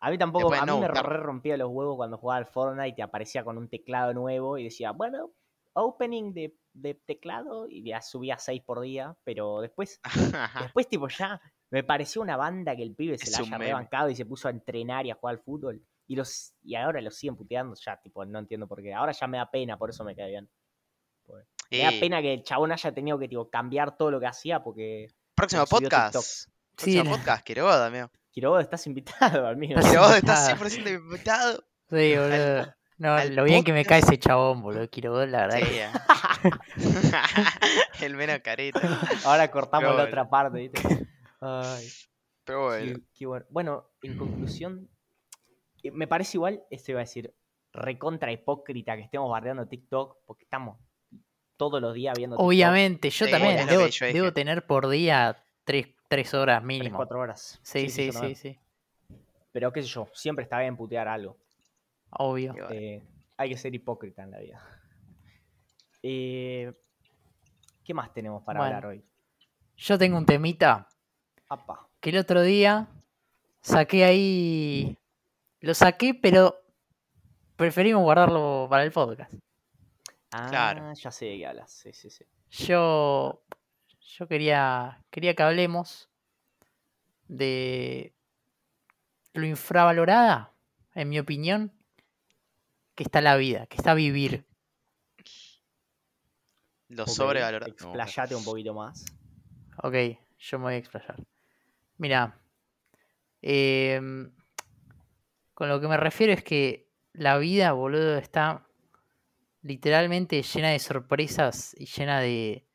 A 0.00 0.10
mí 0.10 0.18
tampoco, 0.18 0.52
a 0.52 0.60
mí 0.62 0.66
no 0.66 0.80
me 0.80 0.88
re 0.88 1.16
rompía 1.18 1.56
los 1.56 1.70
huevos 1.70 1.94
cuando 1.96 2.18
jugaba 2.18 2.38
al 2.38 2.46
Fortnite 2.46 2.96
y 2.98 3.02
aparecía 3.02 3.44
con 3.44 3.56
un 3.56 3.68
teclado 3.68 4.12
nuevo 4.14 4.58
y 4.58 4.64
decía, 4.64 4.90
bueno, 4.90 5.30
opening 5.74 6.32
de, 6.32 6.56
de 6.72 6.94
teclado 6.94 7.68
y 7.68 7.84
ya 7.84 8.02
subía 8.02 8.36
6 8.36 8.62
por 8.66 8.80
día, 8.80 9.14
pero 9.22 9.60
después, 9.60 10.00
después 10.60 10.88
tipo 10.88 11.06
ya 11.06 11.40
me 11.70 11.84
pareció 11.84 12.20
una 12.20 12.36
banda 12.36 12.74
que 12.74 12.82
el 12.82 12.96
pibe 12.96 13.16
se 13.16 13.24
Es 13.26 13.30
la 13.30 13.38
haya 13.38 13.58
rebancado 13.58 14.10
y 14.10 14.16
se 14.16 14.26
puso 14.26 14.48
a 14.48 14.50
entrenar 14.50 15.06
y 15.06 15.12
a 15.12 15.14
jugar 15.14 15.36
al 15.36 15.40
fútbol. 15.42 15.80
Y, 16.08 16.14
los, 16.16 16.54
y 16.62 16.74
ahora 16.76 17.00
lo 17.00 17.10
siguen 17.10 17.36
puteando, 17.36 17.74
ya 17.84 17.96
tipo, 18.00 18.24
no 18.24 18.38
entiendo 18.38 18.66
por 18.68 18.80
qué. 18.82 18.94
Ahora 18.94 19.12
ya 19.12 19.26
me 19.26 19.38
da 19.38 19.50
pena, 19.50 19.76
por 19.76 19.90
eso 19.90 20.04
me 20.04 20.14
cae 20.14 20.28
bien. 20.30 20.48
Me 21.70 21.78
da 21.78 21.90
pena 21.98 22.22
que 22.22 22.34
el 22.34 22.42
chabón 22.44 22.70
haya 22.72 22.92
tenido 22.92 23.18
que 23.18 23.26
tipo, 23.28 23.50
cambiar 23.50 23.96
todo 23.96 24.12
lo 24.12 24.20
que 24.20 24.26
hacía 24.26 24.62
porque 24.62 25.08
próximo 25.34 25.66
podcast. 25.66 26.14
Sí, 26.14 26.46
Próximo 26.76 27.04
la- 27.04 27.10
podcast, 27.16 27.44
Quirobodo, 27.44 27.84
amigo. 27.84 28.10
Quirobodo, 28.30 28.60
estás 28.60 28.86
invitado 28.86 29.46
al 29.48 29.56
mío. 29.56 29.76
Estás 29.76 29.90
Quirobodo 29.90 30.14
está 30.14 30.50
invitado. 30.52 30.68
100% 30.92 30.94
invitado. 30.96 31.64
Sí, 31.90 32.16
boludo. 32.16 32.74
No, 32.98 33.12
al 33.14 33.34
lo 33.34 33.44
bien 33.44 33.62
que 33.64 33.72
me 33.72 33.84
cae 33.84 33.98
ese 34.00 34.18
chabón, 34.18 34.62
boludo. 34.62 34.88
Kirogod, 34.88 35.26
la 35.28 35.46
verdad 35.48 35.58
Sí, 35.58 35.64
que- 35.64 35.84
eh. 35.84 35.90
el 38.02 38.14
menos 38.16 38.38
careta. 38.40 39.00
Ahora 39.24 39.50
cortamos 39.50 39.82
Pero 39.84 39.90
la 39.96 40.02
bueno. 40.04 40.08
otra 40.08 40.30
parte, 40.30 40.58
¿viste? 40.58 41.06
Ay, 41.40 41.86
Pero 42.44 42.64
bueno. 42.66 42.98
qué 43.14 43.26
bueno. 43.26 43.46
Bueno, 43.50 43.90
en 44.02 44.16
conclusión, 44.16 44.88
eh, 44.88 44.95
me 45.92 46.06
parece 46.06 46.36
igual, 46.36 46.62
esto 46.70 46.92
iba 46.92 47.00
a 47.00 47.04
decir, 47.04 47.32
recontra 47.72 48.32
hipócrita 48.32 48.96
que 48.96 49.02
estemos 49.02 49.30
bardeando 49.30 49.66
TikTok, 49.66 50.18
porque 50.26 50.44
estamos 50.44 50.78
todos 51.56 51.80
los 51.80 51.94
días 51.94 52.14
viendo 52.16 52.36
TikTok. 52.36 52.46
Obviamente, 52.48 53.10
yo 53.10 53.26
Sí, 53.26 53.30
también 53.30 53.66
debo, 53.66 53.86
yo 53.88 54.32
tener 54.32 54.66
por 54.66 54.88
día 54.88 55.42
tres, 55.64 55.88
tres 56.08 56.32
horas 56.34 56.58
Tres, 56.58 56.66
mínimo. 56.66 56.96
cuatro 56.96 57.20
horas. 57.20 57.58
Sí, 57.62 57.88
sí, 57.88 58.12
sí, 58.12 58.34
sí. 58.34 58.58
Pero 59.52 59.72
qué 59.72 59.82
sé 59.82 59.88
yo, 59.88 60.08
siempre 60.12 60.42
está 60.42 60.60
bien 60.60 60.76
putear 60.76 61.08
algo. 61.08 61.36
Obvio. 62.10 62.54
Eh, 62.70 63.02
hay 63.36 63.48
que 63.48 63.56
ser 63.56 63.74
hipócrita 63.74 64.22
en 64.22 64.30
la 64.30 64.38
vida. 64.38 64.62
Eh, 66.02 66.72
¿Qué 67.84 67.94
más 67.94 68.12
tenemos 68.12 68.42
para 68.42 68.60
Bueno. 68.60 68.76
hablar 68.76 68.90
hoy? 68.90 69.04
Yo 69.76 69.98
tengo 69.98 70.16
un 70.18 70.26
temita 70.26 70.88
Apa. 71.48 71.86
que 72.00 72.10
el 72.10 72.18
otro 72.18 72.42
día 72.42 72.88
saqué 73.60 74.04
ahí. 74.04 74.96
Lo 75.60 75.74
saqué, 75.74 76.14
pero 76.14 76.62
preferimos 77.56 78.02
guardarlo 78.02 78.66
para 78.68 78.84
el 78.84 78.92
podcast. 78.92 79.32
Ah, 80.32 80.46
Claro. 80.50 80.92
ya 80.94 81.10
sé 81.10 81.26
de 81.26 81.38
qué 81.38 81.46
hablas. 81.46 81.70
Sí, 81.72 81.92
sí, 81.92 82.10
sí. 82.10 82.24
Yo. 82.50 83.42
Yo 84.18 84.28
quería. 84.28 85.02
Quería 85.10 85.34
que 85.34 85.42
hablemos 85.42 86.08
de 87.28 88.14
lo 89.34 89.44
infravalorada, 89.46 90.52
en 90.94 91.08
mi 91.08 91.18
opinión, 91.18 91.72
que 92.94 93.02
está 93.02 93.20
la 93.20 93.36
vida, 93.36 93.66
que 93.66 93.76
está 93.76 93.92
vivir. 93.94 94.46
Lo 96.88 97.02
Ok, 97.02 97.08
sobrevalorado. 97.08 97.70
Explayate 97.72 98.34
un 98.34 98.44
poquito 98.44 98.72
más. 98.74 99.04
Ok, 99.82 99.94
yo 100.38 100.58
me 100.58 100.64
voy 100.64 100.74
a 100.74 100.76
explayar. 100.78 101.16
Mira, 101.98 102.38
em, 103.42 104.32
con 105.56 105.70
lo 105.70 105.80
que 105.80 105.88
me 105.88 105.96
refiero 105.96 106.34
es 106.34 106.44
que 106.44 106.92
la 107.14 107.38
vida, 107.38 107.72
boludo, 107.72 108.18
está 108.18 108.68
literalmente 109.62 110.42
llena 110.42 110.68
de 110.68 110.78
sorpresas 110.78 111.74
y 111.78 111.86
llena 111.86 112.20
de, 112.20 112.68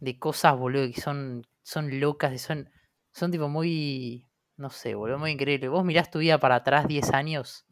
de 0.00 0.18
cosas, 0.18 0.58
boludo, 0.58 0.92
que 0.92 1.00
son, 1.00 1.46
son 1.62 2.00
locas, 2.00 2.32
y 2.34 2.38
son, 2.38 2.70
son 3.12 3.30
tipo 3.30 3.48
muy, 3.48 4.26
no 4.56 4.68
sé, 4.68 4.96
boludo, 4.96 5.20
muy 5.20 5.30
increíble. 5.30 5.68
Vos 5.68 5.84
mirás 5.84 6.10
tu 6.10 6.18
vida 6.18 6.38
para 6.38 6.56
atrás 6.56 6.88
10 6.88 7.12
años 7.12 7.66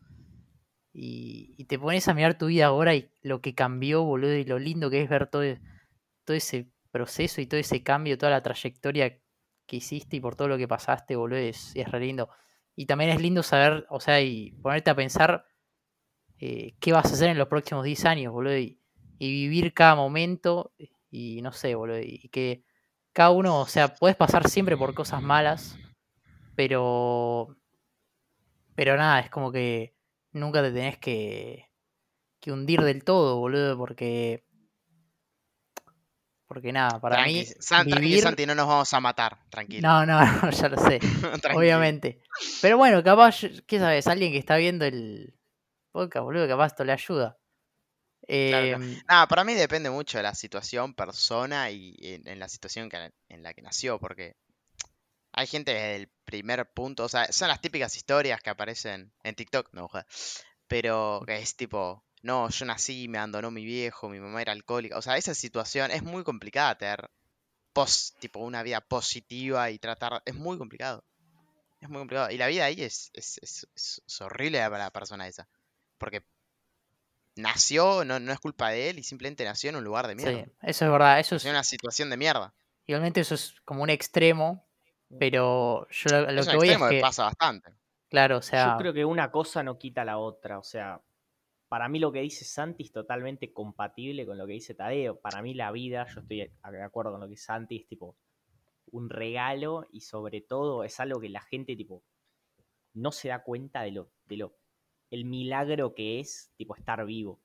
y, 0.93 1.57
y 1.59 1.65
te 1.65 1.77
pones 1.77 2.07
a 2.07 2.15
mirar 2.15 2.39
tu 2.39 2.47
vida 2.47 2.67
ahora 2.67 2.95
y 2.95 3.11
lo 3.23 3.41
que 3.41 3.57
cambió, 3.57 4.05
boludo, 4.05 4.37
y 4.37 4.45
lo 4.45 4.61
lindo 4.61 4.91
que 4.91 5.03
es 5.03 5.09
ver 5.09 5.27
todo, 5.27 5.43
todo 6.25 6.37
ese 6.37 6.71
proceso 6.93 7.41
y 7.41 7.47
todo 7.47 7.59
ese 7.59 7.83
cambio, 7.83 8.17
toda 8.17 8.31
la 8.31 8.45
trayectoria 8.45 9.19
que 9.67 9.77
hiciste 9.77 10.19
y 10.19 10.21
por 10.21 10.37
todo 10.37 10.47
lo 10.47 10.57
que 10.57 10.69
pasaste, 10.69 11.17
boludo, 11.17 11.41
es, 11.41 11.75
es 11.75 11.91
re 11.91 11.99
lindo. 11.99 12.29
Y 12.77 12.87
también 12.87 13.11
es 13.11 13.21
lindo 13.21 13.43
saber, 13.43 13.87
o 13.91 13.99
sea, 14.01 14.21
y 14.21 14.53
ponerte 14.62 14.91
a 14.91 14.95
pensar 14.95 15.47
eh, 16.39 16.75
qué 16.79 16.93
vas 16.93 17.07
a 17.07 17.15
hacer 17.15 17.31
en 17.31 17.39
los 17.39 17.49
próximos 17.49 17.85
10 17.85 18.05
años, 18.05 18.33
boludo, 18.33 18.57
y, 18.57 18.79
vivir 19.19 19.73
cada 19.75 19.95
momento, 19.97 20.73
y 21.11 21.41
no 21.43 21.53
sé, 21.53 21.75
boludo, 21.75 22.01
y 22.01 22.29
que 22.29 22.65
cada 23.17 23.31
uno, 23.31 23.61
o 23.62 23.67
sea, 23.67 23.95
puedes 23.95 24.15
pasar 24.15 24.47
siempre 24.47 24.77
por 24.77 24.93
cosas 24.93 25.23
malas, 25.23 25.79
pero. 26.55 27.57
Pero 28.75 28.97
nada, 28.99 29.21
es 29.21 29.31
como 29.31 29.53
que 29.53 29.95
nunca 30.33 30.61
te 30.62 30.71
tenés 30.71 30.99
que, 30.99 31.71
que 32.41 32.53
hundir 32.53 32.83
del 32.83 33.05
todo, 33.05 33.39
boludo, 33.39 33.79
porque 33.79 34.46
Porque 36.47 36.73
nada, 36.73 37.01
para 37.01 37.17
Tranqui, 37.17 37.35
mí. 37.41 37.47
San- 37.59 37.87
vivir- 37.89 38.23
Santi, 38.23 38.47
no 38.47 38.55
nos 38.55 38.69
vamos 38.69 38.93
a 38.95 39.01
matar, 39.01 39.37
tranquilo. 39.51 39.87
No, 39.89 40.07
no, 40.07 40.21
no, 40.43 40.51
ya 40.51 40.69
lo 40.69 40.77
sé. 40.79 41.01
Obviamente. 41.55 42.21
Pero 42.63 42.77
bueno, 42.79 43.03
capaz, 43.03 43.41
¿qué 43.67 43.79
sabes? 43.81 44.07
Alguien 44.07 44.31
que 44.33 44.39
está 44.39 44.57
viendo 44.57 44.85
el 44.85 45.35
podcast, 45.91 46.23
boludo, 46.25 46.47
capaz 46.47 46.67
esto 46.69 46.85
le 46.85 46.93
ayuda. 46.93 47.37
claro. 48.29 48.67
Em, 48.83 49.03
Nada, 49.09 49.27
para 49.27 49.43
mí 49.45 49.55
depende 49.55 49.91
mucho 49.91 50.19
de 50.19 50.23
la 50.23 50.35
situación, 50.35 50.95
persona 50.95 51.71
y 51.71 51.97
en, 52.01 52.29
en 52.29 52.39
la 52.39 52.49
situación 52.49 52.89
que- 52.89 53.13
en 53.29 53.43
la 53.43 53.53
que 53.53 53.63
nació, 53.63 53.99
porque 53.99 54.37
hay 55.33 55.47
gente 55.49 55.73
desde 55.75 55.97
el 55.97 56.09
primer 56.25 56.71
punto, 56.73 57.05
o 57.05 57.09
sea, 57.09 57.31
son 57.33 57.49
las 57.49 57.61
típicas 57.61 57.95
historias 57.97 58.41
que 58.41 58.51
aparecen 58.51 59.13
en 59.25 59.35
TikTok, 59.35 59.71
no, 59.73 59.89
joder, 59.89 60.07
pero 60.69 61.23
que 61.27 61.37
es 61.39 61.57
tipo, 61.57 62.05
no, 62.27 62.49
yo 62.51 62.67
nací, 62.67 63.09
me 63.09 63.19
abandonó 63.19 63.51
mi 63.51 63.65
viejo, 63.65 64.09
mi 64.09 64.21
mamá 64.21 64.43
era 64.43 64.53
alcohólica, 64.53 64.99
o 64.99 65.03
sea, 65.03 65.17
esa 65.17 65.35
situación 65.35 65.91
es 65.91 66.03
muy 66.03 66.25
complicada 66.25 66.77
tener 66.79 67.11
post, 67.73 68.19
tipo 68.21 68.41
una 68.41 68.62
vida 68.62 68.81
positiva 68.81 69.71
y 69.71 69.79
tratar, 69.79 70.23
es 70.27 70.35
muy 70.35 70.59
complicado, 70.59 71.05
es 71.81 71.89
muy 71.89 71.99
complicado, 72.01 72.31
y 72.31 72.39
la 72.39 72.49
vida 72.49 72.67
ahí 72.67 72.83
es, 72.83 73.11
es, 73.15 73.39
es- 73.43 73.69
es- 73.75 74.03
es 74.07 74.21
horrible 74.21 74.59
para 74.61 74.79
la 74.79 74.91
persona 74.91 75.29
esa, 75.29 75.49
porque 75.99 76.23
nació, 77.37 78.05
no, 78.05 78.19
no 78.19 78.33
es 78.33 78.41
culpa 78.41 78.71
de 78.71 78.91
él 78.91 78.99
y 78.99 79.03
simplemente 79.03 79.45
nació 79.45 79.71
en 79.71 79.77
un 79.77 79.85
lugar 79.85 80.07
de 80.07 80.15
mierda. 80.15 80.33
sí, 80.33 80.45
eso 80.62 80.85
es 80.87 80.91
verdad. 80.91 81.21
Eso 81.21 81.37
es, 81.37 81.43
Nació 81.43 81.51
en 81.51 81.57
una 81.57 81.65
situación 81.65 82.11
de 82.11 82.17
mierda. 82.17 82.55
igualmente 82.87 83.21
eso 83.21 83.35
es 83.35 83.55
como 83.65 83.83
un 83.83 83.91
extremo, 83.91 84.67
pero 85.19 85.87
yo 85.91 86.11
lo, 86.11 86.33
lo 86.33 86.41
es 86.41 86.47
un 86.47 86.51
que 86.53 86.57
voy 86.57 86.69
es 86.69 86.73
extremo 86.75 86.89
que 86.89 86.95
que, 86.97 87.01
pasa 87.03 87.25
bastante. 87.25 87.75
claro, 88.09 88.39
o 88.39 88.43
sea, 88.43 88.73
Yo 88.73 88.79
creo 88.79 88.93
que 88.95 89.05
una 89.05 89.31
cosa 89.31 89.62
no 89.62 89.79
quita 89.79 90.05
la 90.05 90.19
otra. 90.19 90.59
O 90.59 90.62
sea, 90.62 91.01
para 91.69 91.89
mí 91.89 91.99
lo 91.99 92.13
que 92.13 92.21
dice 92.21 92.45
Santi 92.45 92.85
es 92.85 92.93
totalmente 92.93 93.53
compatible 93.53 94.25
con 94.25 94.39
lo 94.39 94.47
que 94.47 94.55
dice 94.55 94.75
Tadeo. 94.75 95.19
Para 95.21 95.43
mí 95.43 95.55
la 95.55 95.73
vida, 95.73 96.07
yo 96.15 96.21
estoy 96.21 96.39
de 96.39 96.83
acuerdo 96.83 97.13
con 97.13 97.21
lo 97.21 97.27
que 97.27 97.33
dice 97.33 97.47
Santi, 97.47 97.77
es 97.77 97.87
tipo 97.87 98.17
un 98.93 99.11
regalo 99.11 99.87
y 99.91 100.03
sobre 100.03 100.41
todo 100.41 100.85
es 100.85 101.01
algo 101.01 101.21
que 101.21 101.29
la 101.29 101.41
gente 101.41 101.75
tipo 101.75 102.05
no 102.95 103.11
se 103.11 103.29
da 103.29 103.43
cuenta 103.43 103.83
de 103.83 103.91
lo, 103.91 104.13
de 104.27 104.37
lo, 104.37 104.57
el 105.11 105.25
milagro 105.25 105.95
que 105.95 106.21
es 106.21 106.53
tipo 106.57 106.77
estar 106.77 107.05
vivo. 107.05 107.43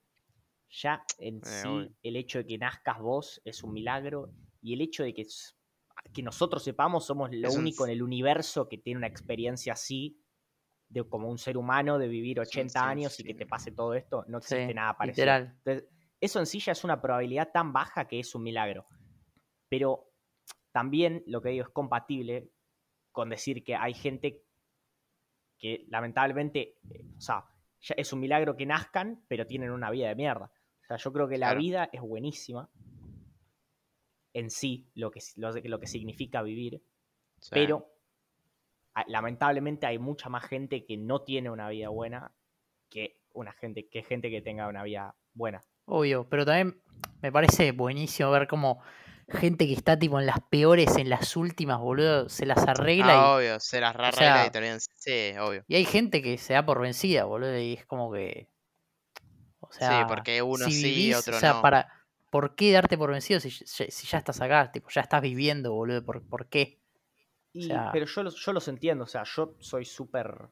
Ya 0.70 1.04
en 1.18 1.38
Eh, 1.38 1.42
sí, 1.44 1.96
el 2.04 2.16
hecho 2.16 2.40
de 2.40 2.46
que 2.46 2.58
nazcas 2.58 3.00
vos 3.00 3.42
es 3.44 3.64
un 3.64 3.74
milagro 3.74 4.32
y 4.62 4.74
el 4.74 4.82
hecho 4.82 5.04
de 5.04 5.14
que, 5.14 5.26
que 6.14 6.24
nosotros 6.24 6.64
sepamos 6.64 7.06
somos 7.06 7.32
lo 7.34 7.50
Es 7.50 7.56
un 7.56 7.62
único 7.62 7.86
en 7.86 7.92
el 7.92 8.04
universo 8.04 8.70
que 8.70 8.78
tiene 8.78 9.00
una 9.00 9.08
experiencia 9.08 9.74
así 9.74 10.21
de 10.92 11.04
como 11.08 11.30
un 11.30 11.38
ser 11.38 11.58
humano 11.58 11.98
de 11.98 12.08
vivir 12.08 12.40
Es 12.40 12.50
un 12.56 12.62
80 12.62 12.88
años 12.90 13.20
y 13.20 13.24
que 13.24 13.34
te 13.34 13.46
pase 13.46 13.72
todo 13.72 13.94
esto, 13.94 14.26
no 14.28 14.40
existe 14.40 14.74
nada 14.74 14.98
parecido. 14.98 15.24
literal. 15.26 15.54
Entonces, 15.64 15.90
eso 16.20 16.40
en 16.40 16.46
sí 16.46 16.60
ya 16.60 16.74
es 16.74 16.84
una 16.84 17.02
probabilidad 17.02 17.50
tan 17.52 17.72
baja 17.74 18.08
que 18.08 18.20
es 18.20 18.36
un 18.36 18.44
milagro. 18.44 18.88
Pero 19.70 20.12
también 20.72 21.24
lo 21.28 21.42
que 21.42 21.50
digo 21.50 21.64
es 21.66 21.70
compatible 21.72 22.52
con 23.12 23.30
decir 23.30 23.64
que 23.64 23.76
hay 23.76 23.94
gente 23.94 24.44
que 25.58 25.86
lamentablemente, 25.90 26.78
eh, 26.90 27.06
o 27.18 27.22
sea, 27.22 27.46
ya 27.80 27.96
es 27.98 28.12
un 28.14 28.20
milagro 28.20 28.56
que 28.58 28.66
nazcan, 28.66 29.24
pero 29.28 29.48
tienen 29.48 29.72
una 29.72 29.90
vida 29.92 30.10
de 30.10 30.16
mierda. 30.16 30.52
O 30.84 30.86
sea, 30.88 30.98
yo 30.98 31.14
creo 31.14 31.28
que 31.28 31.38
la 31.38 31.48
Claro. 31.48 31.60
vida 31.62 31.90
es 31.94 32.02
buenísima 32.02 32.70
en 34.34 34.50
sí, 34.50 34.90
lo 34.96 35.12
que, 35.12 35.20
lo, 35.38 35.52
lo 35.52 35.80
que 35.80 35.88
significa 35.88 36.42
vivir, 36.42 36.84
pero 37.50 37.88
lamentablemente 39.08 39.86
hay 39.86 39.98
mucha 40.00 40.30
más 40.30 40.46
gente 40.46 40.86
que 40.86 40.98
no 40.98 41.22
tiene 41.22 41.50
una 41.50 41.70
vida 41.70 41.90
buena 41.90 42.32
que 42.90 43.18
una 43.34 43.54
gente 43.54 43.88
que 43.88 44.04
gente 44.04 44.30
que 44.30 44.42
tenga 44.42 44.68
una 44.68 44.84
vida 44.84 45.16
buena. 45.34 45.62
Obvio, 45.86 46.28
pero 46.30 46.46
también 46.46 46.82
me 47.22 47.32
parece 47.32 47.72
buenísimo 47.72 48.30
ver 48.32 48.48
cómo 48.48 48.82
gente 49.30 49.66
que 49.66 49.74
está 49.74 49.98
tipo 49.98 50.20
en 50.20 50.26
las 50.26 50.42
peores, 50.50 50.98
en 50.98 51.10
las 51.10 51.38
últimas, 51.38 51.80
boludo, 51.80 52.28
se 52.28 52.46
las 52.46 52.68
arregla 52.68 53.14
Ah, 53.16 53.36
obvio, 53.38 53.60
se 53.60 53.80
las 53.80 53.96
arregla 53.96 54.12
sea, 54.18 54.46
y 54.48 54.52
terminan. 54.52 54.80
Sí, 54.80 55.32
obvio. 55.40 55.64
y, 55.68 55.74
y 55.74 55.78
hay 55.78 55.86
gente 55.86 56.22
que 56.22 56.38
se 56.38 56.54
da 56.54 56.66
por 56.66 56.82
vencida, 56.82 57.24
boludo, 57.24 57.58
y 57.58 57.74
es 57.74 57.86
como 57.86 58.12
que. 58.12 58.48
O 59.60 59.72
sea, 59.72 60.00
sí, 60.00 60.06
porque 60.08 60.42
uno 60.42 60.66
si 60.66 60.72
sí 60.74 60.88
y 60.88 60.96
vivís, 60.96 61.16
otro 61.18 61.38
o 61.38 61.40
sea, 61.40 61.54
no. 61.54 61.62
para. 61.62 61.90
¿Por 62.30 62.56
qué 62.56 62.72
darte 62.72 62.98
por 62.98 63.12
vencido 63.12 63.40
si, 63.42 63.50
ya- 63.50 63.90
si 63.90 64.08
ya 64.08 64.18
estás 64.18 64.40
acá? 64.42 64.72
Tipo, 64.72 64.90
ya 64.90 65.02
estás 65.02 65.22
viviendo, 65.22 65.74
boludo. 65.74 66.04
¿Por, 66.04 66.22
por 66.24 66.48
qué? 66.48 66.81
Y- 67.54 67.68
sea- 67.68 67.90
pero 67.92 68.06
yo 68.06 68.24
los, 68.24 68.36
yo 68.36 68.54
los 68.54 68.68
entiendo, 68.68 69.04
o 69.04 69.08
sea, 69.08 69.24
yo 69.24 69.56
soy 69.60 69.86
súper... 69.86 70.50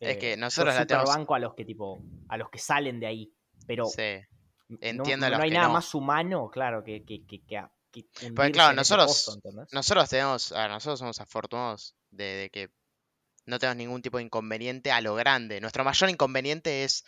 Es 0.00 0.16
que 0.16 0.32
eh, 0.32 0.36
nosotros 0.36 0.74
la 0.74 0.86
tenemos- 0.86 1.08
banco 1.08 1.34
a 1.34 1.38
los 1.38 1.54
que 1.54 1.64
tipo, 1.64 2.02
a 2.28 2.36
los 2.38 2.48
que 2.48 2.58
salen 2.58 3.00
de 3.00 3.06
ahí, 3.06 3.32
pero 3.66 3.84
Sí. 3.86 4.20
no- 4.68 4.78
entiendo 4.80 5.26
a 5.26 5.28
no, 5.30 5.36
los 5.36 5.44
hay 5.44 5.50
que 5.50 5.54
nada 5.56 5.68
no. 5.68 5.74
más 5.74 5.94
humano, 5.94 6.48
claro, 6.50 6.82
que, 6.82 7.04
que, 7.04 7.26
que, 7.26 7.42
que, 7.44 7.58
a- 7.58 7.70
hundirse 8.22 8.52
claro, 8.52 8.74
nosotros, 8.74 9.38
nosotros 9.72 10.08
tenemos, 10.08 10.52
a 10.52 10.62
ver, 10.62 10.70
nosotros 10.70 10.98
somos 11.00 11.20
afortunados 11.20 11.94
de, 12.10 12.24
de 12.24 12.50
que 12.50 12.70
no 13.46 13.58
tenemos 13.58 13.76
ningún 13.76 14.00
tipo 14.00 14.16
de 14.18 14.24
inconveniente 14.24 14.90
a 14.92 15.00
lo 15.02 15.14
grande. 15.16 15.60
Nuestro 15.60 15.84
mayor 15.84 16.08
inconveniente 16.08 16.84
es, 16.84 17.04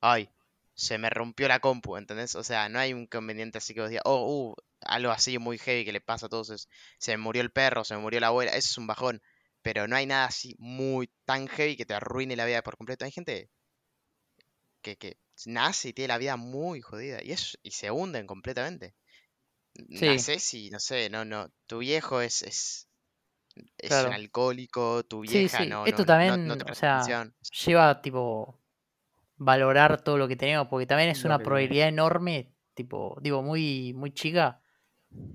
ay, 0.00 0.28
se 0.76 0.98
me 0.98 1.10
rompió 1.10 1.48
la 1.48 1.58
compu, 1.60 1.96
¿entendés? 1.96 2.34
O 2.36 2.44
sea, 2.44 2.68
no 2.68 2.78
hay 2.78 2.92
un 2.92 3.02
inconveniente 3.02 3.58
así 3.58 3.74
que 3.74 3.80
vos 3.80 3.90
digas, 3.90 4.04
oh, 4.04 4.52
uh, 4.52 4.54
algo 4.82 5.10
así 5.10 5.38
muy 5.38 5.58
heavy 5.58 5.84
que 5.84 5.92
le 5.92 6.00
pasa 6.02 6.26
a 6.26 6.28
todos, 6.28 6.50
es, 6.50 6.68
se 6.98 7.12
me 7.12 7.22
murió 7.22 7.42
el 7.42 7.50
perro, 7.50 7.82
se 7.84 7.94
me 7.96 8.02
murió 8.02 8.20
la 8.20 8.28
abuela, 8.28 8.52
eso 8.52 8.68
es 8.68 8.78
un 8.78 8.86
bajón. 8.86 9.22
Pero 9.62 9.88
no 9.88 9.96
hay 9.96 10.06
nada 10.06 10.26
así 10.26 10.54
muy 10.58 11.10
tan 11.24 11.48
heavy 11.48 11.76
que 11.76 11.86
te 11.86 11.94
arruine 11.94 12.36
la 12.36 12.44
vida 12.44 12.62
por 12.62 12.76
completo. 12.76 13.04
Hay 13.04 13.10
gente 13.10 13.50
que, 14.82 14.96
que 14.96 15.18
nace 15.46 15.88
y 15.88 15.92
tiene 15.92 16.08
la 16.08 16.18
vida 16.18 16.36
muy 16.36 16.80
jodida 16.80 17.22
y, 17.22 17.32
es, 17.32 17.58
y 17.62 17.70
se 17.72 17.90
hunden 17.90 18.26
completamente. 18.26 18.94
Sí. 19.74 20.06
Naces 20.06 20.54
y, 20.54 20.70
no 20.70 20.78
sé, 20.78 21.10
no, 21.10 21.24
no, 21.24 21.50
tu 21.66 21.78
viejo 21.78 22.20
es, 22.20 22.42
es, 22.42 22.88
es 23.78 23.88
Claro. 23.88 24.08
un 24.08 24.14
alcohólico, 24.14 25.04
tu 25.04 25.24
Sí, 25.24 25.40
vieja 25.40 25.64
sí, 25.64 25.66
no, 25.68 25.86
esto 25.86 26.02
no, 26.02 26.06
también, 26.06 26.46
no 26.46 26.56
te 26.56 26.70
o 26.70 26.74
sea, 26.74 27.32
lleva 27.64 28.00
tipo 28.00 28.60
valorar 29.36 30.02
todo 30.02 30.18
lo 30.18 30.28
que 30.28 30.36
tenemos, 30.36 30.68
porque 30.68 30.86
también 30.86 31.10
es 31.10 31.22
Lo 31.24 31.28
una 31.30 31.38
probabilidad 31.38 31.88
enorme, 31.88 32.54
tipo, 32.74 33.16
digo, 33.20 33.42
muy, 33.42 33.92
muy 33.94 34.12
chica, 34.12 34.62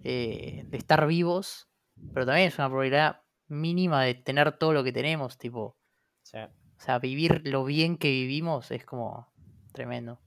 eh, 0.03 0.65
de 0.69 0.77
estar 0.77 1.05
vivos, 1.07 1.69
pero 2.13 2.25
también 2.25 2.47
es 2.47 2.57
una 2.57 2.69
probabilidad 2.69 3.21
mínima 3.47 4.03
de 4.03 4.15
tener 4.15 4.57
todo 4.57 4.73
lo 4.73 4.83
que 4.83 4.91
tenemos, 4.93 5.37
tipo, 5.37 5.61
O 5.61 5.77
sea, 6.23 6.45
o 6.77 6.83
sea, 6.83 6.99
vivir 6.99 7.41
lo 7.45 7.63
bien 7.63 7.97
que 7.97 8.09
vivimos 8.09 8.71
es 8.71 8.85
como 8.85 9.31
tremendo. 9.71 10.19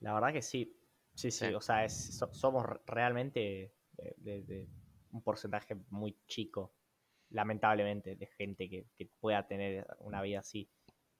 la 0.00 0.14
verdad 0.14 0.32
que 0.32 0.42
sí, 0.42 0.76
sí, 1.14 1.30
sí, 1.30 1.46
Sí. 1.48 1.54
o 1.54 1.60
sea, 1.60 1.84
es- 1.84 2.16
so- 2.16 2.32
somos 2.32 2.64
re- 2.66 2.80
realmente 2.86 3.74
de, 3.92 4.14
de- 4.18 4.42
de 4.42 4.68
un 5.12 5.22
porcentaje 5.22 5.76
muy 5.90 6.18
chico, 6.26 6.74
lamentablemente, 7.30 8.16
de 8.16 8.26
gente 8.26 8.68
que, 8.68 8.86
que 8.96 9.10
pueda 9.20 9.46
tener 9.46 9.86
una 9.98 10.22
vida 10.22 10.40
así. 10.40 10.70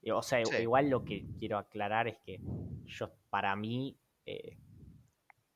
Y, 0.02 0.10
O 0.10 0.22
sea, 0.22 0.44
Sí. 0.44 0.56
igual 0.56 0.88
lo 0.88 1.04
que 1.04 1.26
quiero 1.38 1.58
aclarar 1.58 2.08
es 2.08 2.18
que 2.24 2.40
yo, 2.86 3.10
para 3.28 3.54
mí, 3.56 3.96
eh, 4.26 4.56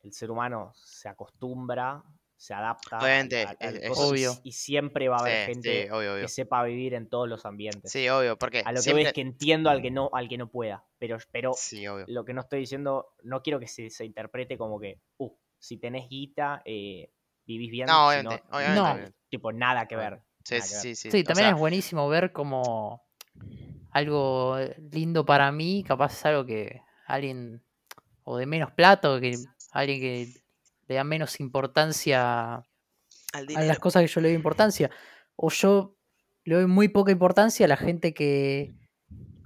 el 0.02 0.12
ser 0.12 0.30
humano 0.30 0.70
se 0.74 1.09
acostumbra, 1.09 2.02
se 2.37 2.52
adapta 2.52 2.98
al- 2.98 3.04
Obviamente, 3.04 3.42
al- 3.42 3.57
al 3.61 3.76
es- 3.76 3.90
Obvio. 3.96 4.33
y 4.42 4.52
siempre 4.52 5.09
va 5.09 5.16
a 5.16 5.20
haber 5.20 5.38
Sí, 5.38 5.54
gente 5.54 5.85
sí, 5.85 5.90
obvio, 5.90 6.12
obvio. 6.14 6.22
que 6.22 6.28
sepa 6.28 6.62
vivir 6.64 6.92
en 6.94 7.09
todos 7.09 7.26
los 7.28 7.46
ambientes. 7.46 7.90
Sí, 7.90 8.07
obvio, 8.09 8.37
porque 8.37 8.59
A 8.66 8.72
lo 8.72 8.76
que 8.76 8.83
siempre... 8.83 9.02
voy 9.04 9.07
es 9.09 9.12
que 9.14 9.20
entiendo 9.22 9.70
al 9.70 9.80
que 9.80 9.90
no, 9.90 10.11
al 10.12 10.28
que 10.28 10.37
no 10.37 10.50
pueda, 10.50 10.85
pero, 10.98 11.16
pero 11.33 11.54
Sí, 11.54 11.87
obvio. 11.87 12.04
lo 12.09 12.24
que 12.26 12.35
no 12.35 12.42
estoy 12.42 12.61
diciendo, 12.61 13.14
no 13.22 13.42
quiero 13.42 13.59
que 13.59 13.66
se, 13.66 13.88
se 13.88 14.04
interprete 14.04 14.59
como 14.59 14.78
que, 14.78 15.00
uh, 15.18 15.30
si 15.59 15.78
tenés 15.78 16.09
guita, 16.11 16.61
eh, 16.66 17.11
vivís 17.46 17.70
bien. 17.70 17.87
No, 17.87 18.09
obviamente, 18.09 18.42
no, 18.50 18.57
obviamente, 18.59 18.80
No. 18.80 18.92
obviamente. 18.92 19.18
Tipo, 19.30 19.52
nada 19.52 19.88
que 19.88 19.96
ver. 19.96 20.20
Sí, 20.44 20.61
sí, 20.61 20.74
ver. 20.74 20.83
sí, 20.83 20.94
sí. 20.94 21.11
Sí, 21.12 21.20
o 21.20 21.24
también 21.24 21.46
sea, 21.46 21.54
es 21.54 21.59
buenísimo 21.59 22.09
ver 22.11 22.33
como 22.33 23.02
algo 23.94 24.57
lindo 24.90 25.24
para 25.24 25.52
mí, 25.52 25.85
capaz 25.87 26.14
es 26.14 26.26
algo 26.26 26.44
que 26.44 26.83
alguien, 27.07 27.62
o 28.24 28.37
de 28.37 28.44
menos 28.44 28.72
plato, 28.72 29.20
que 29.20 29.37
alguien 29.70 30.00
que 30.00 30.35
le 30.88 30.94
da 30.96 31.04
menos 31.04 31.38
importancia 31.38 32.57
al 33.33 33.57
a 33.57 33.62
las 33.62 33.78
cosas 33.78 34.02
que 34.02 34.09
yo 34.09 34.20
le 34.20 34.28
doy 34.28 34.37
importancia. 34.37 34.90
O 35.37 35.48
yo 35.48 35.96
le 36.42 36.57
doy 36.57 36.66
muy 36.66 36.88
poca 36.88 37.12
importancia 37.12 37.66
a 37.66 37.68
la 37.68 37.76
gente 37.76 38.14
que, 38.14 38.74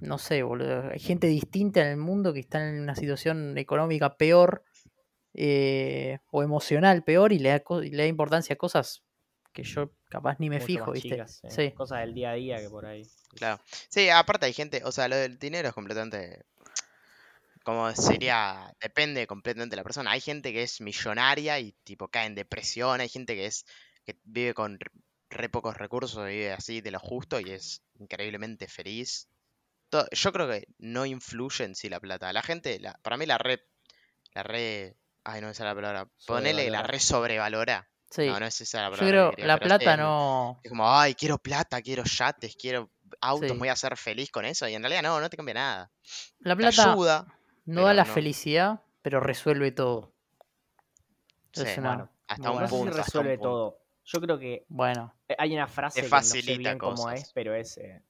no 0.01 0.17
sé, 0.17 0.41
boludo, 0.41 0.89
hay 0.91 0.99
gente 0.99 1.27
distinta 1.27 1.81
en 1.81 1.87
el 1.87 1.97
mundo 1.97 2.33
que 2.33 2.39
está 2.39 2.67
en 2.67 2.81
una 2.81 2.95
situación 2.95 3.55
económica 3.55 4.17
peor 4.17 4.63
eh, 5.35 6.17
o 6.31 6.41
emocional 6.41 7.03
peor 7.03 7.33
y 7.33 7.37
le, 7.37 7.49
da, 7.49 7.63
y 7.83 7.91
le 7.91 7.97
da 7.97 8.07
importancia 8.07 8.55
a 8.55 8.57
cosas 8.57 9.03
que 9.53 9.63
yo 9.63 9.91
capaz 10.09 10.39
ni 10.39 10.49
me 10.49 10.57
Mucho 10.57 10.67
fijo, 10.67 10.91
¿viste? 10.91 11.09
chicas, 11.09 11.41
eh, 11.43 11.51
Sí. 11.51 11.71
Cosas 11.71 11.99
del 12.01 12.13
día 12.13 12.31
a 12.31 12.33
día 12.33 12.57
que 12.59 12.69
por 12.69 12.85
ahí. 12.85 13.03
Claro. 13.35 13.61
Sí, 13.89 14.09
aparte 14.09 14.45
hay 14.45 14.53
gente, 14.53 14.81
o 14.83 14.91
sea, 14.91 15.07
lo 15.07 15.15
del 15.15 15.37
dinero 15.39 15.67
es 15.69 15.73
completamente. 15.73 16.45
Como 17.63 17.91
sería. 17.93 18.73
Depende 18.81 19.27
completamente 19.27 19.73
de 19.73 19.77
la 19.77 19.83
persona. 19.83 20.11
Hay 20.11 20.21
gente 20.21 20.53
que 20.53 20.63
es 20.63 20.81
millonaria 20.81 21.59
y 21.59 21.73
tipo 21.83 22.07
cae 22.07 22.25
en 22.27 22.35
depresión. 22.35 23.01
Hay 23.01 23.09
gente 23.09 23.35
que 23.35 23.45
es. 23.45 23.65
que 24.05 24.17
vive 24.23 24.53
con 24.53 24.79
re, 24.79 24.89
re 25.29 25.49
pocos 25.49 25.77
recursos, 25.77 26.25
vive 26.25 26.51
así 26.51 26.81
de 26.81 26.91
lo 26.91 26.99
justo 26.99 27.39
y 27.39 27.51
es 27.51 27.81
increíblemente 27.99 28.67
feliz. 28.67 29.27
To- 29.89 30.07
yo 30.11 30.31
creo 30.31 30.47
que 30.49 30.67
no 30.79 31.05
influye 31.05 31.65
en 31.65 31.75
sí 31.75 31.89
la 31.89 31.99
plata. 31.99 32.31
La 32.33 32.41
gente, 32.41 32.79
la, 32.79 32.93
para 33.03 33.17
mí 33.17 33.25
la 33.25 33.37
red. 33.37 33.59
La 34.33 34.43
red 34.43 34.93
Ay, 35.25 35.41
no 35.41 35.49
esa 35.49 35.63
es 35.63 35.67
la 35.67 35.75
palabra. 35.75 36.07
Ponele 36.25 36.69
la 36.71 36.81
re 36.81 36.99
sobrevalora. 36.99 37.87
Sí. 38.09 38.27
No, 38.27 38.39
no 38.39 38.45
es 38.45 38.59
esa 38.61 38.81
la 38.81 38.89
Yo 38.89 38.97
palabra. 38.97 39.33
creo, 39.33 39.47
la 39.47 39.57
plata 39.57 39.97
no. 39.97 40.59
Es 40.63 40.69
como, 40.69 40.91
ay, 40.91 41.13
quiero 41.13 41.37
plata, 41.37 41.81
quiero 41.81 42.03
yates, 42.03 42.55
quiero 42.55 42.89
autos, 43.21 43.57
voy 43.57 43.67
a 43.67 43.75
ser 43.75 43.95
feliz 43.97 44.31
con 44.31 44.45
eso. 44.45 44.67
Y 44.67 44.73
en 44.73 44.81
realidad 44.81 45.03
no, 45.03 45.19
no 45.19 45.29
te 45.29 45.37
cambia 45.37 45.53
nada. 45.55 45.91
La 46.39 46.55
plata 46.55 46.93
ayuda, 46.93 47.27
no 47.65 47.83
da 47.83 47.93
la 47.93 48.05
felicidad, 48.05 48.81
pero 49.01 49.19
resuelve 49.19 49.71
todo. 49.71 50.13
Sí, 51.51 51.63
bueno, 51.77 52.09
hasta 52.27 52.51
un 52.51 52.67
punto. 52.67 52.97
resuelve 52.97 53.37
todo. 53.37 53.79
Yo 54.05 54.21
creo 54.21 54.39
que 54.39 54.65
bueno. 54.69 55.13
Eh, 55.27 55.35
hay 55.37 55.53
una 55.53 55.67
frase 55.67 56.01
que 56.01 56.09
no 56.09 56.21
sé 56.21 56.41
bien 56.41 56.79
cómo 56.79 57.11
es, 57.11 57.31
pero 57.33 57.53
es 57.53 57.77
eh, 57.77 58.01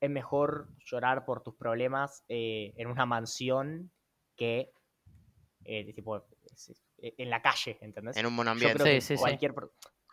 es 0.00 0.10
mejor 0.10 0.68
llorar 0.84 1.24
por 1.24 1.42
tus 1.42 1.54
problemas 1.54 2.24
eh, 2.28 2.72
en 2.76 2.88
una 2.88 3.06
mansión 3.06 3.90
que 4.36 4.70
tipo 5.64 6.26
en 6.98 7.30
la 7.30 7.42
calle, 7.42 7.78
¿entendés? 7.80 8.16
En 8.16 8.26
un 8.26 8.36
buen 8.36 8.48
ambiente. 8.48 9.00
Sí, 9.00 9.16
sí, 9.16 9.20
cualquier 9.20 9.54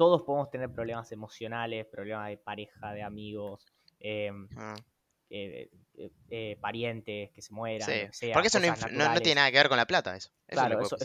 todos 0.02 0.24
podemos 0.24 0.50
tener 0.50 0.72
problemas 0.72 1.12
emocionales, 1.12 1.86
problemas 1.86 2.30
de 2.30 2.38
pareja, 2.38 2.92
de 2.92 3.04
amigos, 3.04 3.66
em, 4.00 4.50
ah. 4.58 4.76
parientes 6.60 7.30
que 7.32 7.42
se 7.42 7.54
mueran. 7.54 7.88
Porque 8.34 8.48
eso 8.48 8.60
no, 8.60 9.22
tiene 9.22 9.36
nada 9.36 9.52
que 9.52 9.58
ver 9.58 9.70
con 9.70 9.78
la 9.78 9.86
plata, 9.86 10.16
eso. 10.16 10.32
claro, 10.48 10.82
eso, 10.82 10.98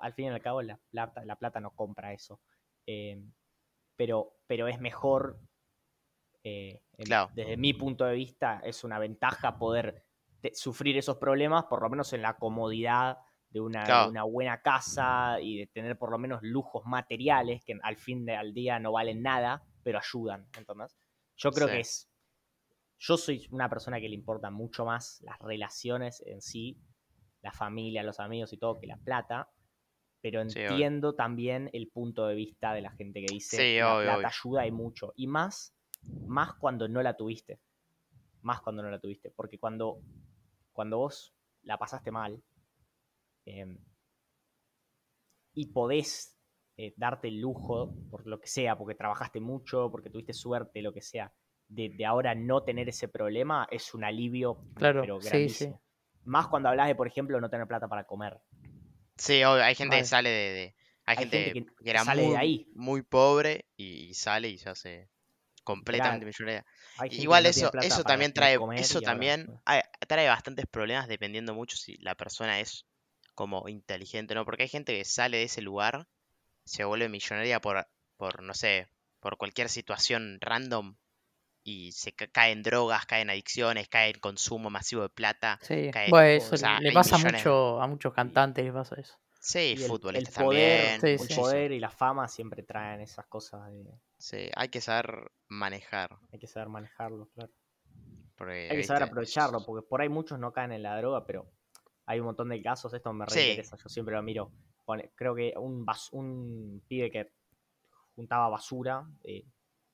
al 0.00 0.12
fin 0.14 0.26
y 0.26 0.28
al 0.28 0.40
cabo 0.40 0.62
la 0.62 0.78
plata, 0.90 1.24
la 1.24 1.34
plata 1.34 1.58
no 1.58 1.72
compra 1.72 2.12
eso. 2.12 2.40
Em, 2.86 3.32
pero, 3.96 4.38
pero 4.46 4.68
es 4.68 4.78
mejor, 4.78 5.40
eh, 6.44 6.80
desde 7.34 7.56
mi 7.56 7.74
punto 7.74 8.04
de 8.04 8.14
vista, 8.14 8.60
es 8.62 8.84
una 8.84 9.00
ventaja 9.00 9.58
poder 9.58 10.04
sufrir 10.52 10.96
esos 10.96 11.16
problemas, 11.16 11.64
por 11.64 11.82
lo 11.82 11.90
menos 11.90 12.12
en 12.12 12.22
la 12.22 12.36
comodidad 12.36 13.18
de 13.50 13.60
una, 13.60 14.08
una, 14.08 14.24
buena 14.24 14.60
casa 14.60 15.40
y 15.40 15.58
de 15.58 15.66
tener 15.66 15.96
por 15.96 16.10
lo 16.10 16.18
menos 16.18 16.40
lujos 16.42 16.84
materiales 16.84 17.64
que 17.64 17.78
al 17.82 17.96
fin 17.96 18.26
del 18.26 18.52
día 18.52 18.78
no 18.78 18.92
valen 18.92 19.22
nada, 19.22 19.64
pero 19.82 19.98
ayudan. 19.98 20.46
Entonces, 20.56 20.96
yo 21.36 21.50
creo 21.50 21.66
que 21.66 21.80
es. 21.80 22.10
Yo 22.98 23.16
soy 23.16 23.46
una 23.50 23.68
persona 23.68 24.00
que 24.00 24.08
le 24.08 24.14
importa 24.16 24.50
mucho 24.50 24.84
más 24.84 25.20
las 25.22 25.38
relaciones 25.38 26.22
en 26.26 26.42
sí, 26.42 26.78
la 27.42 27.52
familia, 27.52 28.02
los 28.02 28.18
amigos 28.18 28.52
y 28.52 28.58
todo, 28.58 28.78
que 28.78 28.88
la 28.88 28.96
plata 28.96 29.48
pero 30.20 30.40
entiendo 30.40 31.14
también 31.14 31.70
el 31.72 31.88
punto 31.88 32.26
de 32.26 32.34
vista 32.34 32.72
de 32.72 32.80
la 32.80 32.90
gente 32.90 33.20
que 33.20 33.32
dice 33.32 33.56
que 33.56 33.80
la 33.80 34.02
plata 34.02 34.28
ayuda 34.28 34.66
y 34.66 34.72
mucho. 34.72 35.12
Y 35.16 35.26
más, 35.26 35.74
más 36.26 36.54
cuando 36.54 36.88
no 36.88 37.02
la 37.02 37.16
tuviste. 37.16 37.60
Más 38.42 38.60
cuando 38.60 38.82
no 38.82 38.90
la 38.90 38.98
tuviste. 38.98 39.30
Porque 39.30 39.58
cuando, 39.58 40.00
cuando 40.72 40.98
vos 40.98 41.34
la 41.62 41.78
pasaste 41.78 42.10
mal 42.10 42.42
em, 43.48 43.78
y 45.54 45.66
podés 45.66 46.38
eh, 46.76 46.94
darte 46.96 47.28
el 47.28 47.40
lujo, 47.40 47.94
por 48.10 48.26
lo 48.26 48.38
que 48.38 48.46
sea, 48.46 48.76
porque 48.76 48.94
trabajaste 48.94 49.40
mucho, 49.40 49.90
porque 49.90 50.10
tuviste 50.10 50.32
suerte, 50.32 50.82
lo 50.82 50.92
que 50.92 51.02
sea, 51.02 51.32
de, 51.68 51.92
ahora 52.06 52.34
no 52.34 52.62
tener 52.62 52.88
ese 52.88 53.08
problema, 53.08 53.66
es 53.70 53.94
un 53.94 54.04
alivio, 54.04 54.64
claro, 54.74 55.00
pero 55.00 55.18
grandísimo. 55.18 55.82
Más 56.24 56.46
cuando 56.48 56.68
hablas 56.68 56.88
de, 56.88 56.94
por 56.94 57.08
ejemplo, 57.08 57.40
no 57.40 57.50
tener 57.50 57.66
plata 57.66 57.88
para 57.88 58.04
comer. 58.04 58.38
Sí, 59.16 59.42
hay 59.42 59.74
gente 59.74 59.96
que 59.96 60.04
sale 60.04 60.28
de, 60.28 60.74
hay, 61.06 61.16
gente, 61.16 61.52
que, 61.52 61.66
era 61.84 62.04
muy, 62.04 62.30
de 62.30 62.36
ahí. 62.36 62.70
muy 62.74 63.02
pobre 63.02 63.66
y 63.76 64.14
sale 64.14 64.48
y 64.48 64.58
se 64.58 64.68
hace 64.68 65.10
completamente 65.64 66.26
millonaria. 66.26 66.64
Igual 67.10 67.46
eso, 67.46 67.70
eso 67.82 68.04
también 68.04 68.32
trae, 68.32 68.58
eso 68.76 69.00
también 69.00 69.60
trae 70.06 70.28
bastantes 70.28 70.66
problemas 70.66 71.08
dependiendo 71.08 71.54
mucho 71.54 71.76
si 71.76 71.96
la 71.98 72.14
persona 72.14 72.60
es 72.60 72.86
como 73.38 73.68
inteligente, 73.68 74.34
¿no? 74.34 74.44
Porque 74.44 74.64
hay 74.64 74.68
gente 74.68 74.96
que 74.96 75.04
sale 75.04 75.36
de 75.36 75.44
ese 75.44 75.62
lugar, 75.62 76.08
se 76.64 76.82
vuelve 76.82 77.08
millonaria 77.08 77.60
por, 77.60 77.86
por 78.16 78.42
no 78.42 78.52
sé, 78.52 78.88
por 79.20 79.36
cualquier 79.36 79.68
situación 79.68 80.38
random 80.40 80.96
y 81.62 81.92
se 81.92 82.12
cae 82.14 82.50
en 82.50 82.64
drogas, 82.64 83.06
cae 83.06 83.22
en 83.22 83.30
adicciones, 83.30 83.88
cae 83.88 84.10
en 84.10 84.18
consumo 84.18 84.70
masivo 84.70 85.02
de 85.02 85.10
plata. 85.10 85.60
Sí, 85.62 85.88
bueno, 86.10 86.26
eso 86.26 86.56
le 86.80 86.90
pasa 86.90 87.16
mucho 87.16 87.80
a 87.80 87.86
muchos 87.86 88.12
cantantes, 88.12 88.64
le 88.64 88.72
pasa 88.72 88.96
eso. 88.98 89.14
Sí, 89.38 89.76
futbolistas 89.86 90.36
el 90.36 90.44
poder, 90.44 91.00
también. 91.00 91.20
el 91.20 91.36
poder 91.36 91.70
y 91.70 91.78
la 91.78 91.90
fama 91.90 92.26
siempre 92.26 92.64
traen 92.64 93.02
esas 93.02 93.26
cosas. 93.26 93.70
De... 93.70 93.84
Sí, 94.16 94.50
hay 94.56 94.68
que 94.68 94.80
saber 94.80 95.30
manejar. 95.46 96.18
Hay 96.32 96.40
que 96.40 96.48
saber 96.48 96.70
manejarlo, 96.70 97.28
claro. 97.36 97.52
hay 98.50 98.76
que 98.76 98.82
saber 98.82 99.04
aprovecharlo, 99.04 99.64
porque 99.64 99.86
por 99.86 100.00
ahí 100.00 100.08
muchos 100.08 100.40
no 100.40 100.52
caen 100.52 100.72
en 100.72 100.82
la 100.82 100.98
droga, 100.98 101.24
pero 101.24 101.48
hay 102.08 102.20
un 102.20 102.26
montón 102.26 102.48
de 102.48 102.62
casos, 102.62 102.92
esto 102.94 103.12
me 103.12 103.26
reinteresa, 103.26 103.76
yo 103.76 103.88
siempre 103.90 104.14
lo 104.14 104.22
miro. 104.22 104.50
creo 105.14 105.34
que 105.34 105.52
un, 105.58 105.84
un 106.12 106.82
pibe 106.88 107.10
que 107.10 107.32
juntaba 108.16 108.48
basura, 108.48 109.06
eh, 109.24 109.44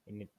en, 0.07 0.31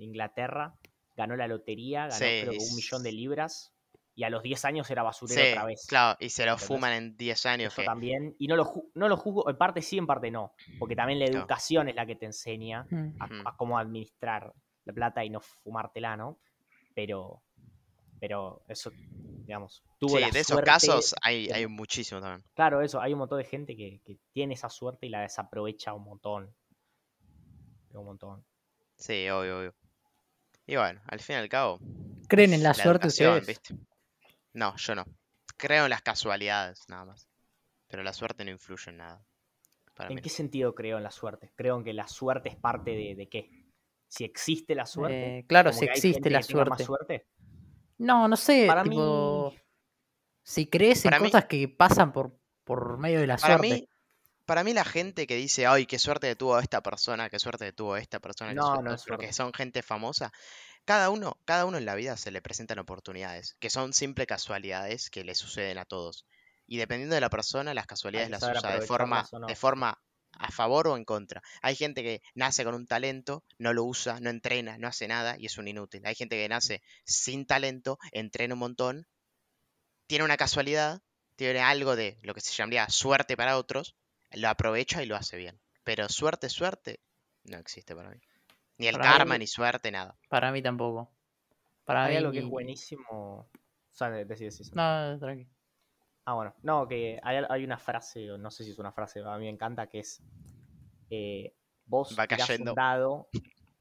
Inglaterra, 0.00 0.76
ganó 1.16 1.34
la 1.34 1.48
lotería, 1.48 2.06
ganó 2.06 2.18
creo 2.18 2.52
que 2.52 2.58
un 2.58 2.76
millón 2.76 3.02
de 3.02 3.10
libras 3.10 3.74
y 4.14 4.22
a 4.22 4.30
los 4.30 4.44
10 4.44 4.64
años 4.64 4.88
era 4.92 5.02
basurero 5.02 5.50
otra 5.50 5.64
vez. 5.64 5.86
Claro, 5.88 6.16
y 6.20 6.30
se 6.30 6.46
lo 6.46 6.56
fuman 6.56 6.92
en 6.92 7.16
10 7.16 7.46
años. 7.46 7.72
Eso 7.72 7.82
también. 7.82 8.36
Y 8.38 8.46
no 8.46 8.54
lo, 8.54 8.72
no 8.94 9.08
lo 9.08 9.16
juzgo, 9.16 9.50
en 9.50 9.58
parte 9.58 9.82
sí, 9.82 9.98
en 9.98 10.06
parte 10.06 10.30
no. 10.30 10.54
Porque 10.78 10.94
también 10.94 11.18
la 11.18 11.24
educación 11.24 11.88
es 11.88 11.96
la 11.96 12.06
que 12.06 12.14
te 12.14 12.26
enseña 12.26 12.86
mm. 12.88 13.16
a, 13.44 13.56
cómo 13.56 13.76
administrar 13.76 14.54
la 14.84 14.92
plata 14.92 15.24
y 15.24 15.30
no 15.30 15.40
fumártela, 15.40 16.16
¿no? 16.16 16.38
Pero, 16.94 17.42
pero 18.26 18.62
eso, 18.68 18.90
digamos, 19.44 19.84
tuvo 19.98 20.16
sí, 20.16 20.30
de 20.30 20.40
esos 20.40 20.58
casos 20.62 21.14
hay, 21.20 21.50
hay 21.50 21.66
muchísimo 21.66 22.22
también. 22.22 22.42
Claro, 22.54 22.80
eso, 22.80 22.98
hay 22.98 23.12
un 23.12 23.18
montón 23.18 23.36
de 23.36 23.44
gente 23.44 23.76
que, 23.76 24.00
que 24.02 24.16
tiene 24.32 24.54
esa 24.54 24.70
suerte 24.70 25.04
y 25.04 25.10
la 25.10 25.20
desaprovecha 25.20 25.92
un 25.92 26.04
montón. 26.04 26.56
Un 27.92 28.06
montón. 28.06 28.42
Sí, 28.96 29.28
obvio, 29.28 29.58
obvio. 29.58 29.74
Y 30.66 30.76
bueno, 30.76 31.02
al 31.06 31.20
fin 31.20 31.36
y 31.36 31.38
al 31.40 31.50
cabo. 31.50 31.78
¿Creen 32.26 32.54
en 32.54 32.62
la, 32.62 32.72
suerte 32.72 33.08
ustedes? 33.08 33.60
No, 34.54 34.74
yo 34.78 34.94
no. 34.94 35.04
Creo 35.58 35.84
en 35.84 35.90
las 35.90 36.00
casualidades, 36.00 36.88
nada 36.88 37.04
más. 37.04 37.28
Pero 37.88 38.02
la 38.02 38.14
suerte 38.14 38.42
no 38.46 38.52
influye 38.52 38.90
en 38.90 38.96
nada. 38.96 39.22
¿En 39.98 40.18
qué 40.18 40.30
sentido 40.30 40.74
creo 40.74 40.96
en 40.96 41.02
la 41.02 41.10
suerte? 41.10 41.52
Creo 41.56 41.76
en 41.76 41.84
que 41.84 41.92
la 41.92 42.08
suerte 42.08 42.48
es 42.48 42.56
parte 42.56 42.92
de, 42.92 43.28
qué. 43.28 43.66
Si 44.08 44.24
existe 44.24 44.74
la 44.74 44.86
suerte. 44.86 45.40
Eh, 45.40 45.44
claro, 45.46 45.74
si 45.74 45.84
existe 45.84 46.30
la 46.30 46.42
suerte. 46.42 47.26
No, 47.98 48.28
no 48.28 48.36
sé. 48.36 48.66
Para 48.66 48.84
mí... 48.84 48.96
Si 50.46 50.66
crees 50.66 51.06
en 51.06 51.18
cosas 51.18 51.46
que 51.46 51.68
pasan 51.68 52.12
por, 52.12 52.38
por 52.64 52.98
medio 52.98 53.20
de 53.20 53.26
la 53.26 53.38
suerte 53.38 53.88
para 54.44 54.64
mí 54.64 54.74
la 54.74 54.84
gente 54.84 55.26
que 55.26 55.36
dice, 55.36 55.66
ay, 55.66 55.86
qué 55.86 55.98
suerte 55.98 56.34
tuvo 56.36 56.58
esta 56.58 56.82
persona, 56.82 57.30
qué 57.30 57.38
suerte 57.38 57.72
tuvo 57.72 57.96
esta 57.96 58.20
persona, 58.20 58.52
no, 58.52 58.82
no 58.82 58.94
es 58.94 59.04
porque 59.04 59.32
son 59.32 59.52
gente 59.52 59.82
famosa, 59.82 60.32
cada 60.84 61.10
uno, 61.10 61.38
cada 61.44 61.64
uno 61.64 61.78
en 61.78 61.86
la 61.86 61.94
vida 61.94 62.16
se 62.16 62.30
le 62.30 62.42
presentan 62.42 62.78
oportunidades, 62.78 63.56
que 63.58 63.70
son 63.70 63.92
simple 63.92 64.26
casualidades 64.26 65.08
que 65.10 65.24
le 65.24 65.34
suceden 65.34 65.78
a 65.78 65.84
todos. 65.84 66.26
Y 66.66 66.76
dependiendo 66.76 67.14
de 67.14 67.20
la 67.20 67.30
persona, 67.30 67.74
las 67.74 67.86
casualidades 67.86 68.30
las 68.30 68.42
usa 68.42 68.78
de 68.78 68.86
forma, 68.86 69.26
de 69.46 69.56
forma 69.56 69.98
a 70.38 70.50
favor 70.50 70.88
o 70.88 70.96
en 70.96 71.04
contra. 71.04 71.42
Hay 71.62 71.76
gente 71.76 72.02
que 72.02 72.22
nace 72.34 72.64
con 72.64 72.74
un 72.74 72.86
talento, 72.86 73.44
no 73.58 73.72
lo 73.72 73.84
usa, 73.84 74.20
no 74.20 74.30
entrena, 74.30 74.78
no 74.78 74.88
hace 74.88 75.08
nada 75.08 75.36
y 75.38 75.46
es 75.46 75.58
un 75.58 75.68
inútil. 75.68 76.02
Hay 76.04 76.14
gente 76.14 76.36
que 76.36 76.48
nace 76.48 76.82
sin 77.04 77.46
talento, 77.46 77.98
entrena 78.12 78.54
un 78.54 78.60
montón, 78.60 79.06
tiene 80.06 80.24
una 80.24 80.36
casualidad, 80.36 81.02
tiene 81.36 81.60
algo 81.60 81.96
de 81.96 82.18
lo 82.22 82.34
que 82.34 82.40
se 82.40 82.52
llamaría 82.52 82.88
suerte 82.88 83.36
para 83.36 83.56
otros, 83.56 83.96
lo 84.32 84.48
aprovecha 84.48 85.02
y 85.02 85.06
lo 85.06 85.16
hace 85.16 85.36
bien. 85.36 85.60
Pero 85.82 86.08
suerte, 86.08 86.48
suerte, 86.48 87.00
no 87.44 87.58
existe 87.58 87.94
para 87.94 88.10
mí. 88.10 88.20
Ni 88.78 88.88
el 88.88 88.98
karma, 88.98 89.38
ni 89.38 89.46
suerte, 89.46 89.90
nada. 89.90 90.16
Para 90.28 90.50
mí 90.50 90.62
tampoco. 90.62 91.10
Para 91.84 92.04
hay 92.04 92.16
algo 92.16 92.32
que 92.32 92.38
es 92.38 92.46
buenísimo. 92.46 93.04
O 93.10 93.48
sea, 93.90 94.10
decir, 94.10 94.50
No, 94.74 95.18
tranqui. 95.18 95.46
Ah, 96.26 96.34
bueno. 96.34 96.54
No, 96.62 96.88
que 96.88 97.20
hay, 97.22 97.64
una 97.64 97.78
frase, 97.78 98.26
no 98.38 98.50
sé 98.50 98.64
si 98.64 98.70
es 98.70 98.78
una 98.78 98.92
frase, 98.92 99.20
a 99.20 99.36
mí 99.36 99.44
me 99.44 99.50
encanta, 99.50 99.86
que 99.88 100.00
es 100.00 100.22
eh, 101.10 101.54
vos 101.84 102.16
va 102.18 102.26
cayendo. 102.26 102.72
un 102.72 102.74
dado, 102.74 103.28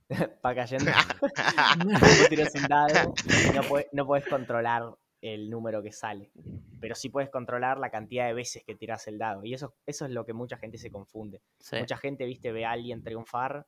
va 0.46 0.54
cayendo, 0.54 0.92
vos 2.00 2.30
tirás 2.30 2.54
un 2.56 2.68
dado 2.68 3.14
y 3.26 3.56
no, 3.56 3.64
podés, 3.64 3.88
no 3.94 4.06
podés 4.06 4.28
controlar 4.28 4.84
el 5.22 5.50
número 5.50 5.82
que 5.82 5.94
sale. 5.94 6.32
Pero 6.82 6.96
sí 6.96 7.08
puedes 7.08 7.30
controlar 7.30 7.80
la 7.80 7.90
cantidad 7.90 8.28
de 8.28 8.34
veces 8.34 8.64
que 8.66 8.76
tiras 8.76 9.08
el 9.08 9.18
dado. 9.18 9.46
Y 9.46 9.54
eso, 9.54 9.74
eso 9.86 10.06
es 10.06 10.12
lo 10.12 10.26
que 10.26 10.34
mucha 10.34 10.58
gente 10.58 10.78
se 10.78 10.92
confunde. 10.92 11.42
Mucha 11.80 11.96
gente, 11.96 12.26
viste, 12.26 12.52
ve 12.52 12.66
a 12.66 12.72
alguien 12.72 13.04
triunfar, 13.04 13.66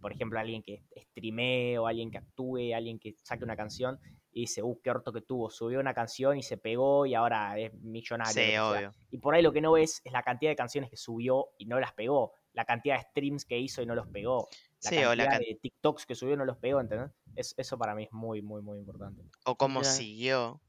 por 0.00 0.12
ejemplo, 0.12 0.40
alguien 0.40 0.62
que 0.62 0.82
streamee 0.96 1.76
o 1.76 1.86
alguien 1.86 2.10
que 2.10 2.18
actúe, 2.18 2.74
alguien 2.74 2.98
que 2.98 3.14
saque 3.22 3.44
una 3.44 3.56
canción 3.56 4.00
y 4.36 4.40
dice, 4.40 4.62
uh, 4.62 4.78
qué 4.82 4.90
orto 4.90 5.14
que 5.14 5.22
tuvo, 5.22 5.48
subió 5.48 5.80
una 5.80 5.94
canción 5.94 6.36
y 6.36 6.42
se 6.42 6.58
pegó 6.58 7.06
y 7.06 7.14
ahora 7.14 7.58
es 7.58 7.72
millonario. 7.72 8.92
Y 9.10 9.16
por 9.16 9.34
ahí 9.34 9.40
lo 9.40 9.50
que 9.50 9.62
no 9.62 9.72
ves 9.72 10.02
es 10.04 10.12
la 10.12 10.22
cantidad 10.22 10.50
de 10.50 10.56
canciones 10.56 10.90
que 10.90 10.98
subió 10.98 11.48
y 11.56 11.64
no 11.64 11.80
las 11.80 11.94
pegó, 11.94 12.34
la 12.52 12.66
cantidad 12.66 12.96
de 12.96 13.02
streams 13.04 13.46
que 13.46 13.58
hizo 13.58 13.80
y 13.80 13.86
no 13.86 13.94
los 13.94 14.06
pegó, 14.08 14.50
la 14.82 14.90
cantidad 14.90 15.38
de 15.38 15.58
TikToks 15.62 16.04
que 16.04 16.14
subió 16.14 16.34
y 16.34 16.36
no 16.36 16.44
los 16.44 16.58
pegó, 16.58 16.82
¿entendés? 16.82 17.12
eso 17.34 17.78
para 17.78 17.94
mí 17.94 18.04
es 18.04 18.12
muy, 18.12 18.42
muy, 18.42 18.60
muy 18.60 18.78
importante. 18.78 19.22
O 19.46 19.56
cómo 19.56 19.82
siguió 19.82 20.60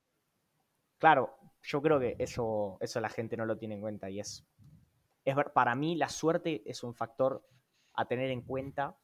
Claro, 0.97 1.37
yo 1.61 1.81
creo 1.81 1.99
que 1.99 2.15
eso, 2.19 2.77
eso 2.79 3.01
la 3.01 3.09
gente 3.09 3.35
no 3.35 3.45
lo 3.45 3.57
tiene 3.57 3.75
en 3.75 3.81
cuenta 3.81 4.09
y 4.09 4.21
es, 4.21 4.45
es 5.25 5.35
ver, 5.35 5.51
para 5.51 5.75
mí 5.75 5.95
la 5.95 6.07
suerte 6.07 6.63
es 6.65 6.85
un 6.85 6.95
factor 6.95 7.45
a 7.95 8.05
tener 8.05 8.31
en 8.31 8.43
cuenta 8.43 8.95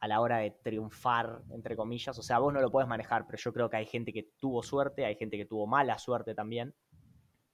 a 0.00 0.08
la 0.08 0.20
hora 0.20 0.38
de 0.38 0.50
triunfar, 0.50 1.42
entre 1.50 1.76
comillas. 1.76 2.18
O 2.18 2.22
sea, 2.22 2.38
vos 2.38 2.52
no 2.52 2.60
lo 2.60 2.70
puedes 2.70 2.88
manejar, 2.88 3.26
pero 3.26 3.38
yo 3.38 3.52
creo 3.52 3.68
que 3.68 3.78
hay 3.78 3.86
gente 3.86 4.12
que 4.12 4.30
tuvo 4.38 4.62
suerte, 4.62 5.04
hay 5.04 5.16
gente 5.16 5.36
que 5.36 5.44
tuvo 5.44 5.66
mala 5.66 5.98
suerte 5.98 6.34
también. 6.34 6.74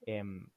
Em, 0.05 0.47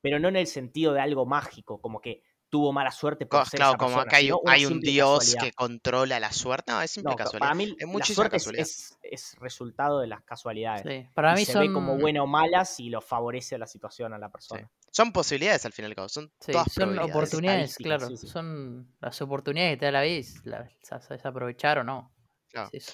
pero 0.00 0.18
no 0.18 0.28
en 0.28 0.36
el 0.36 0.46
sentido 0.46 0.94
de 0.94 1.00
algo 1.00 1.26
mágico, 1.26 1.80
como 1.80 2.00
que 2.00 2.22
tuvo 2.48 2.72
mala 2.72 2.90
suerte 2.90 3.26
por 3.26 3.46
ser 3.48 3.58
Claro, 3.58 3.76
como 3.76 3.98
acá 3.98 4.16
hay, 4.16 4.66
un 4.66 4.80
dios 4.80 5.36
que 5.40 5.52
controla 5.52 6.20
la 6.20 6.32
suerte. 6.32 6.72
No, 6.72 6.80
es 6.80 6.90
simple 6.90 7.14
casualidad. 7.16 7.40
Para 7.40 7.54
mí, 7.54 7.76
la 7.78 8.04
suerte 8.04 8.36
es, 8.36 8.96
es, 9.02 9.36
resultado 9.40 10.00
de 10.00 10.06
las 10.06 10.22
casualidades. 10.22 11.08
para 11.14 11.34
mí 11.34 11.44
se 11.44 11.52
son... 11.52 11.66
ve 11.66 11.72
como 11.72 11.96
buena 11.98 12.22
o 12.22 12.26
mala 12.26 12.64
si 12.64 12.90
lo 12.90 13.00
favorece 13.00 13.58
la 13.58 13.66
situación 13.66 14.12
a 14.14 14.18
la 14.18 14.28
persona. 14.28 14.70
Son 14.90 15.12
posibilidades 15.12 15.64
al 15.66 15.72
fin 15.72 15.84
y 15.84 15.86
al 15.86 15.94
cabo, 15.94 16.08
son 16.08 16.32
todas 16.46 16.72
son 16.72 16.98
oportunidades, 16.98 17.76
claro. 17.76 18.16
Son 18.16 18.94
las 19.00 19.20
oportunidades 19.20 19.72
que 19.72 19.76
te 19.78 19.86
da 19.86 19.92
la 19.92 20.02
vida, 20.02 20.28
las 20.44 21.26
aprovechar 21.26 21.78
o 21.78 21.84
no. 21.84 22.12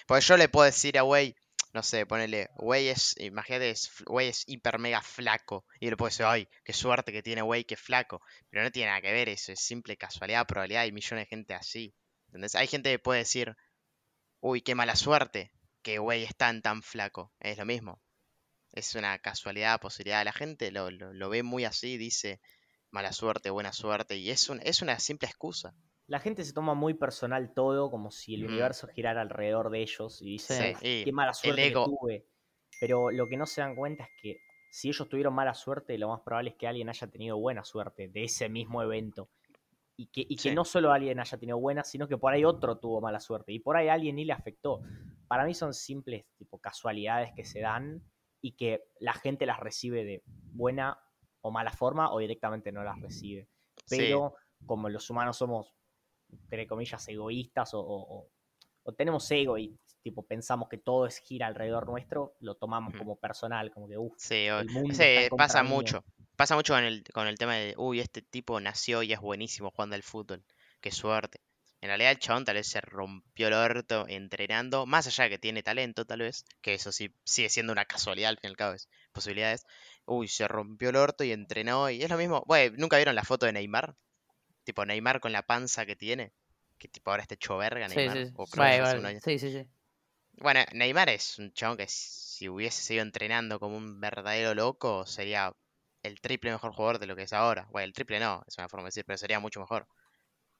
Pues 0.06 0.26
yo 0.26 0.36
le 0.36 0.48
puedo 0.48 0.64
decir 0.64 0.98
a 0.98 1.04
Wey, 1.04 1.36
no 1.72 1.82
sé, 1.82 2.06
ponele, 2.06 2.50
Wey 2.56 2.88
es, 2.88 3.14
imagínate, 3.18 3.74
Wey 4.06 4.28
es 4.28 4.44
hiper 4.46 4.78
mega 4.78 5.02
flaco. 5.02 5.64
Y 5.78 5.88
le 5.90 5.96
puedo 5.96 6.10
decir, 6.10 6.26
ay, 6.26 6.48
qué 6.64 6.72
suerte 6.72 7.12
que 7.12 7.22
tiene 7.22 7.42
Wey 7.42 7.64
que 7.64 7.76
flaco. 7.76 8.20
Pero 8.48 8.62
no 8.64 8.70
tiene 8.70 8.88
nada 8.88 9.00
que 9.00 9.12
ver 9.12 9.28
eso, 9.28 9.52
es 9.52 9.60
simple 9.60 9.96
casualidad, 9.96 10.46
probabilidad, 10.46 10.82
hay 10.82 10.92
millones 10.92 11.26
de 11.26 11.28
gente 11.28 11.54
así. 11.54 11.94
Entonces, 12.32 12.60
hay 12.60 12.66
gente 12.66 12.90
que 12.90 12.98
puede 12.98 13.20
decir, 13.20 13.56
uy, 14.40 14.62
qué 14.62 14.74
mala 14.74 14.96
suerte 14.96 15.52
que 15.82 15.98
Wey 15.98 16.24
es 16.24 16.36
tan 16.36 16.62
tan 16.62 16.82
flaco. 16.82 17.32
Es 17.40 17.58
lo 17.58 17.64
mismo. 17.64 18.00
Es 18.72 18.94
una 18.94 19.18
casualidad, 19.18 19.80
posibilidad. 19.80 20.24
La 20.24 20.32
gente 20.32 20.70
lo, 20.70 20.90
lo, 20.90 21.28
ve 21.30 21.42
muy 21.42 21.64
así, 21.64 21.96
dice 21.96 22.40
mala 22.90 23.12
suerte, 23.12 23.50
buena 23.50 23.72
suerte. 23.72 24.16
Y 24.16 24.30
es, 24.30 24.48
un, 24.48 24.60
es 24.64 24.82
una 24.82 24.98
simple 24.98 25.28
excusa 25.28 25.74
la 26.10 26.18
gente 26.18 26.42
se 26.42 26.52
toma 26.52 26.74
muy 26.74 26.94
personal 26.94 27.54
todo, 27.54 27.88
como 27.88 28.10
si 28.10 28.34
el 28.34 28.44
universo 28.44 28.88
girara 28.88 29.20
alrededor 29.20 29.70
de 29.70 29.80
ellos 29.80 30.20
y 30.20 30.32
dice, 30.32 30.74
qué 30.80 31.12
mala 31.12 31.32
suerte 31.32 31.68
que 31.68 31.70
tuve. 31.72 32.26
Pero 32.80 33.12
lo 33.12 33.28
que 33.28 33.36
no 33.36 33.46
se 33.46 33.60
dan 33.60 33.76
cuenta 33.76 34.02
es 34.02 34.10
que 34.20 34.40
si 34.72 34.88
ellos 34.88 35.08
tuvieron 35.08 35.32
mala 35.32 35.54
suerte, 35.54 35.96
lo 35.98 36.08
más 36.08 36.20
probable 36.22 36.50
es 36.50 36.56
que 36.56 36.66
alguien 36.66 36.88
haya 36.88 37.06
tenido 37.06 37.38
buena 37.38 37.62
suerte 37.62 38.08
de 38.08 38.24
ese 38.24 38.48
mismo 38.48 38.82
evento. 38.82 39.30
Y 39.96 40.06
que, 40.06 40.26
y 40.28 40.34
que 40.34 40.52
no 40.52 40.64
solo 40.64 40.90
alguien 40.90 41.20
haya 41.20 41.38
tenido 41.38 41.60
buena, 41.60 41.84
sino 41.84 42.08
que 42.08 42.18
por 42.18 42.32
ahí 42.32 42.44
otro 42.44 42.78
tuvo 42.78 43.00
mala 43.00 43.20
suerte. 43.20 43.52
Y 43.52 43.60
por 43.60 43.76
ahí 43.76 43.86
alguien 43.86 44.16
ni 44.16 44.24
le 44.24 44.32
afectó. 44.32 44.80
Para 45.28 45.44
mí 45.44 45.54
son 45.54 45.74
simples 45.74 46.24
tipo 46.36 46.58
casualidades 46.58 47.30
que 47.36 47.44
se 47.44 47.60
dan 47.60 48.02
y 48.40 48.56
que 48.56 48.82
la 48.98 49.12
gente 49.12 49.46
las 49.46 49.60
recibe 49.60 50.04
de 50.04 50.24
buena 50.26 50.98
o 51.40 51.52
mala 51.52 51.70
forma 51.70 52.12
o 52.12 52.18
directamente 52.18 52.72
no 52.72 52.82
las 52.82 53.00
recibe. 53.00 53.46
Pero 53.88 54.34
como 54.66 54.88
los 54.88 55.08
humanos 55.08 55.36
somos 55.36 55.76
entre 56.32 56.66
comillas, 56.66 57.06
egoístas 57.08 57.70
o, 57.74 58.28
tenemos 58.96 59.30
ego 59.30 59.56
y 59.56 59.78
tipo 60.02 60.26
pensamos 60.26 60.68
que 60.68 60.78
todo 60.78 61.06
es 61.06 61.18
gira 61.18 61.46
alrededor 61.46 61.86
nuestro, 61.86 62.34
lo 62.40 62.56
tomamos 62.56 62.92
como 62.96 63.16
personal, 63.16 63.70
como 63.70 63.86
que 63.86 63.96
uff, 63.96 64.14
sí, 64.18 64.46
pasa 65.36 65.62
mucho. 65.62 66.04
Pasa 66.34 66.56
mucho 66.56 66.72
con 66.72 66.84
el, 66.84 67.04
con 67.12 67.26
el 67.28 67.36
tema 67.36 67.54
de, 67.54 67.74
uy, 67.76 68.00
este 68.00 68.22
tipo 68.22 68.58
nació 68.60 69.02
y 69.02 69.12
es 69.12 69.20
buenísimo 69.20 69.70
jugando 69.70 69.94
al 69.94 70.02
fútbol. 70.02 70.42
Qué 70.80 70.90
suerte. 70.90 71.40
En 71.82 71.88
realidad 71.88 72.12
el 72.12 72.18
chabón 72.18 72.44
tal 72.44 72.56
vez 72.56 72.66
se 72.68 72.80
rompió 72.80 73.48
el 73.48 73.54
orto 73.54 74.06
entrenando, 74.06 74.84
más 74.86 75.06
allá 75.06 75.24
de 75.24 75.30
que 75.30 75.38
tiene 75.38 75.62
talento 75.62 76.04
tal 76.04 76.20
vez, 76.20 76.44
que 76.60 76.74
eso 76.74 76.92
sí 76.92 77.14
sigue 77.24 77.48
siendo 77.48 77.72
una 77.72 77.86
casualidad 77.86 78.30
al 78.30 78.36
fin 78.36 78.48
y 78.48 78.52
al 78.52 78.56
cabo, 78.56 78.74
es 78.74 78.88
posibilidades. 79.12 79.64
Uy, 80.04 80.28
se 80.28 80.46
rompió 80.46 80.90
el 80.90 80.96
orto 80.96 81.24
y 81.24 81.32
entrenó 81.32 81.88
y 81.88 82.02
es 82.02 82.10
lo 82.10 82.18
mismo. 82.18 82.42
Bueno, 82.46 82.74
¿nunca 82.78 82.96
vieron 82.96 83.14
la 83.14 83.24
foto 83.24 83.46
de 83.46 83.52
Neymar? 83.52 83.94
Tipo 84.64 84.84
Neymar 84.84 85.20
con 85.20 85.32
la 85.32 85.42
panza 85.42 85.86
que 85.86 85.96
tiene. 85.96 86.32
Que 86.78 86.88
tipo 86.88 87.10
ahora 87.10 87.22
está 87.22 87.34
hecho 87.34 87.56
verga 87.56 87.88
Neymar. 87.88 88.16
Sí, 89.20 89.38
sí. 89.38 89.50
sí, 89.50 89.66
Bueno, 90.32 90.60
Neymar 90.72 91.08
es 91.10 91.38
un 91.38 91.52
chabón 91.52 91.76
que 91.76 91.86
si 91.88 92.48
hubiese 92.48 92.82
seguido 92.82 93.04
entrenando 93.04 93.60
como 93.60 93.76
un 93.76 94.00
verdadero 94.00 94.54
loco, 94.54 95.06
sería 95.06 95.52
el 96.02 96.20
triple 96.20 96.52
mejor 96.52 96.72
jugador 96.72 96.98
de 96.98 97.06
lo 97.06 97.16
que 97.16 97.22
es 97.22 97.32
ahora. 97.32 97.68
Bueno, 97.70 97.84
el 97.84 97.92
triple 97.92 98.20
no, 98.20 98.42
es 98.46 98.56
una 98.56 98.68
forma 98.68 98.84
de 98.84 98.88
decir, 98.88 99.04
pero 99.06 99.18
sería 99.18 99.40
mucho 99.40 99.60
mejor. 99.60 99.86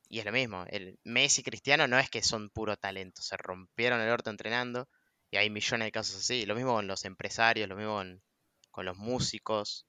Y 0.08 0.18
es 0.18 0.24
lo 0.24 0.32
mismo, 0.32 0.64
el 0.68 0.98
Messi 1.04 1.40
y 1.40 1.44
Cristiano 1.44 1.86
no 1.86 1.98
es 1.98 2.10
que 2.10 2.22
son 2.22 2.50
puro 2.50 2.76
talento, 2.76 3.22
se 3.22 3.36
rompieron 3.36 4.00
el 4.00 4.10
orto 4.10 4.28
entrenando 4.28 4.88
y 5.30 5.36
hay 5.36 5.50
millones 5.50 5.86
de 5.86 5.92
casos 5.92 6.16
así. 6.16 6.46
Lo 6.46 6.56
mismo 6.56 6.74
con 6.74 6.86
los 6.86 7.04
empresarios, 7.04 7.68
lo 7.68 7.76
mismo 7.76 7.94
con, 7.94 8.22
con 8.70 8.84
los 8.84 8.96
músicos. 8.96 9.86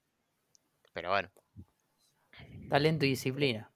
Pero 0.93 1.09
bueno. 1.09 1.31
Talento 2.69 3.05
y 3.05 3.09
disciplina. 3.09 3.70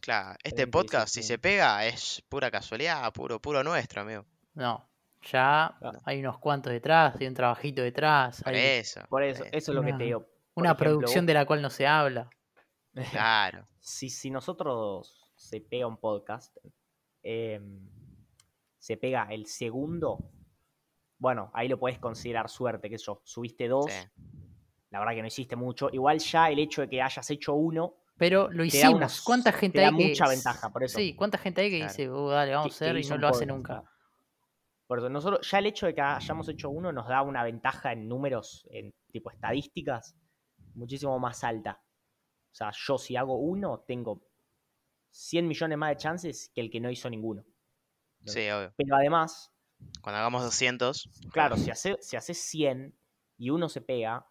Claro, 0.00 0.38
este 0.42 0.66
podcast, 0.66 1.14
si 1.14 1.22
se 1.22 1.38
pega, 1.38 1.86
es 1.86 2.22
pura 2.28 2.50
casualidad, 2.50 3.12
puro, 3.12 3.40
puro 3.40 3.62
nuestro, 3.64 4.02
amigo. 4.02 4.24
No, 4.54 4.88
ya 5.22 5.76
hay 6.04 6.20
unos 6.20 6.38
cuantos 6.38 6.72
detrás, 6.72 7.16
hay 7.20 7.26
un 7.26 7.34
trabajito 7.34 7.82
detrás. 7.82 8.42
Por 8.42 8.54
eso. 8.54 9.00
Por 9.08 9.22
eso, 9.22 9.44
eso 9.44 9.72
es 9.72 9.74
lo 9.76 9.82
que 9.82 9.92
te 9.92 10.04
digo. 10.04 10.26
una 10.54 10.76
producción 10.76 11.26
de 11.26 11.34
la 11.34 11.46
cual 11.46 11.62
no 11.62 11.70
se 11.70 11.86
habla. 11.86 12.28
Claro. 13.10 13.64
si, 13.80 14.08
si 14.08 14.30
nosotros 14.30 15.32
se 15.36 15.60
pega 15.60 15.86
un 15.86 15.98
podcast, 15.98 16.56
em, 17.22 17.88
se 18.78 18.96
pega 18.96 19.28
el 19.30 19.46
segundo, 19.46 20.30
bueno, 21.18 21.50
ahí 21.54 21.68
lo 21.68 21.78
puedes 21.78 21.98
considerar 21.98 22.48
suerte, 22.48 22.88
que 22.88 22.98
yo, 22.98 23.20
subiste 23.24 23.68
dos, 23.68 23.92
la 24.90 24.98
verdad 25.00 25.14
que 25.14 25.22
no 25.22 25.28
hiciste 25.28 25.56
mucho. 25.56 25.90
Igual 25.92 26.18
ya 26.18 26.50
el 26.50 26.58
hecho 26.58 26.82
de 26.82 26.88
que 26.88 27.02
hayas 27.02 27.30
hecho 27.30 27.54
uno 27.54 27.96
pero 28.18 28.50
lo 28.50 28.64
hicimos. 28.64 29.22
¿Cuánta 29.22 29.52
gente 29.52 29.84
hay 29.84 29.96
que... 29.96 30.08
mucha 30.08 30.28
ventaja, 30.28 30.70
por 30.70 30.84
eso. 30.84 30.98
Sí, 30.98 31.14
¿cuánta 31.14 31.38
gente 31.38 31.62
hay 31.62 31.70
que 31.70 31.84
dice, 31.84 32.10
oh, 32.10 32.28
dale, 32.28 32.52
vamos 32.54 32.72
a 32.72 32.74
hacer 32.74 32.98
y 32.98 33.08
no 33.08 33.16
lo 33.16 33.28
hace 33.28 33.46
nunca? 33.46 33.84
Por 34.86 34.98
eso, 34.98 35.08
nosotros, 35.08 35.48
ya 35.48 35.58
el 35.58 35.66
hecho 35.66 35.86
de 35.86 35.94
que 35.94 36.00
hayamos 36.00 36.48
hecho 36.48 36.70
uno 36.70 36.92
nos 36.92 37.06
da 37.08 37.22
una 37.22 37.44
ventaja 37.44 37.92
en 37.92 38.08
números, 38.08 38.66
en 38.70 38.94
tipo 39.12 39.30
estadísticas, 39.30 40.16
muchísimo 40.74 41.18
más 41.18 41.44
alta. 41.44 41.82
O 42.50 42.54
sea, 42.54 42.72
yo 42.74 42.98
si 42.98 43.14
hago 43.14 43.36
uno, 43.38 43.84
tengo 43.86 44.26
100 45.10 45.46
millones 45.46 45.78
más 45.78 45.90
de 45.90 45.96
chances 45.96 46.50
que 46.54 46.60
el 46.60 46.70
que 46.70 46.80
no 46.80 46.90
hizo 46.90 47.08
ninguno. 47.10 47.44
Sí, 48.24 48.48
obvio. 48.50 48.72
Pero 48.76 48.96
además... 48.96 49.52
Cuando 50.02 50.18
hagamos 50.18 50.42
200... 50.42 51.08
Claro, 51.30 51.56
si 51.56 51.70
haces 51.70 51.96
si 52.00 52.16
hace 52.16 52.34
100 52.34 52.98
y 53.36 53.50
uno 53.50 53.68
se 53.68 53.80
pega 53.80 54.26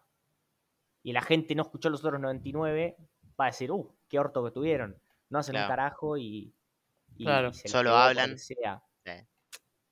y 1.02 1.12
la 1.12 1.22
gente 1.22 1.54
no 1.54 1.62
escuchó 1.62 1.88
los 1.88 2.04
otros 2.04 2.20
99, 2.20 2.96
va 3.38 3.46
a 3.46 3.48
decir, 3.48 3.70
uh, 3.70 3.90
qué 4.08 4.18
orto 4.18 4.44
que 4.44 4.50
tuvieron. 4.50 4.96
No 5.30 5.38
hacen 5.38 5.56
un 5.56 5.66
carajo 5.66 6.16
y, 6.16 6.54
claro. 7.16 7.52
solo 7.52 7.96
hablan. 7.96 8.36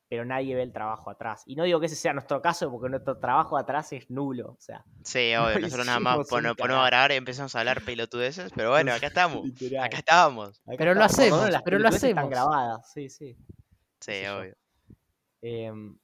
Pero 0.08 0.24
nadie 0.24 0.54
ve 0.54 0.62
el 0.62 0.72
trabajo 0.72 1.10
atrás. 1.10 1.42
Y 1.46 1.56
no 1.56 1.64
digo 1.64 1.80
que 1.80 1.86
ese 1.86 1.96
sea 1.96 2.12
nuestro 2.12 2.40
caso, 2.40 2.70
porque 2.70 2.88
nuestro 2.88 3.18
trabajo 3.18 3.58
atrás 3.58 3.92
es 3.92 4.08
nulo. 4.08 4.50
O 4.50 4.60
sea, 4.60 4.84
sí, 5.02 5.34
obvio, 5.36 5.58
nosotros 5.58 5.84
nada 5.84 5.98
más 5.98 6.28
ponemos, 6.28 6.56
a 6.60 6.86
grabar 6.86 7.10
y 7.10 7.16
empezamos 7.16 7.54
a 7.56 7.58
hablar 7.58 7.82
pelotudeces, 7.82 8.52
pero 8.54 8.70
bueno, 8.70 8.92
acá 8.92 9.08
estamos. 9.08 9.44
Acá 9.82 9.98
estábamos. 9.98 10.62
pero 10.78 10.94
lo 10.94 11.02
hacemos, 11.02 11.50
pero 11.64 11.78
lo 11.80 11.88
hacemos. 11.88 12.10
Están 12.10 12.30
grabadas, 12.30 12.92
sí, 12.92 13.08
sí. 13.08 13.36
Sí, 14.00 14.24
obvio. 14.26 14.54
Em, 15.42 15.98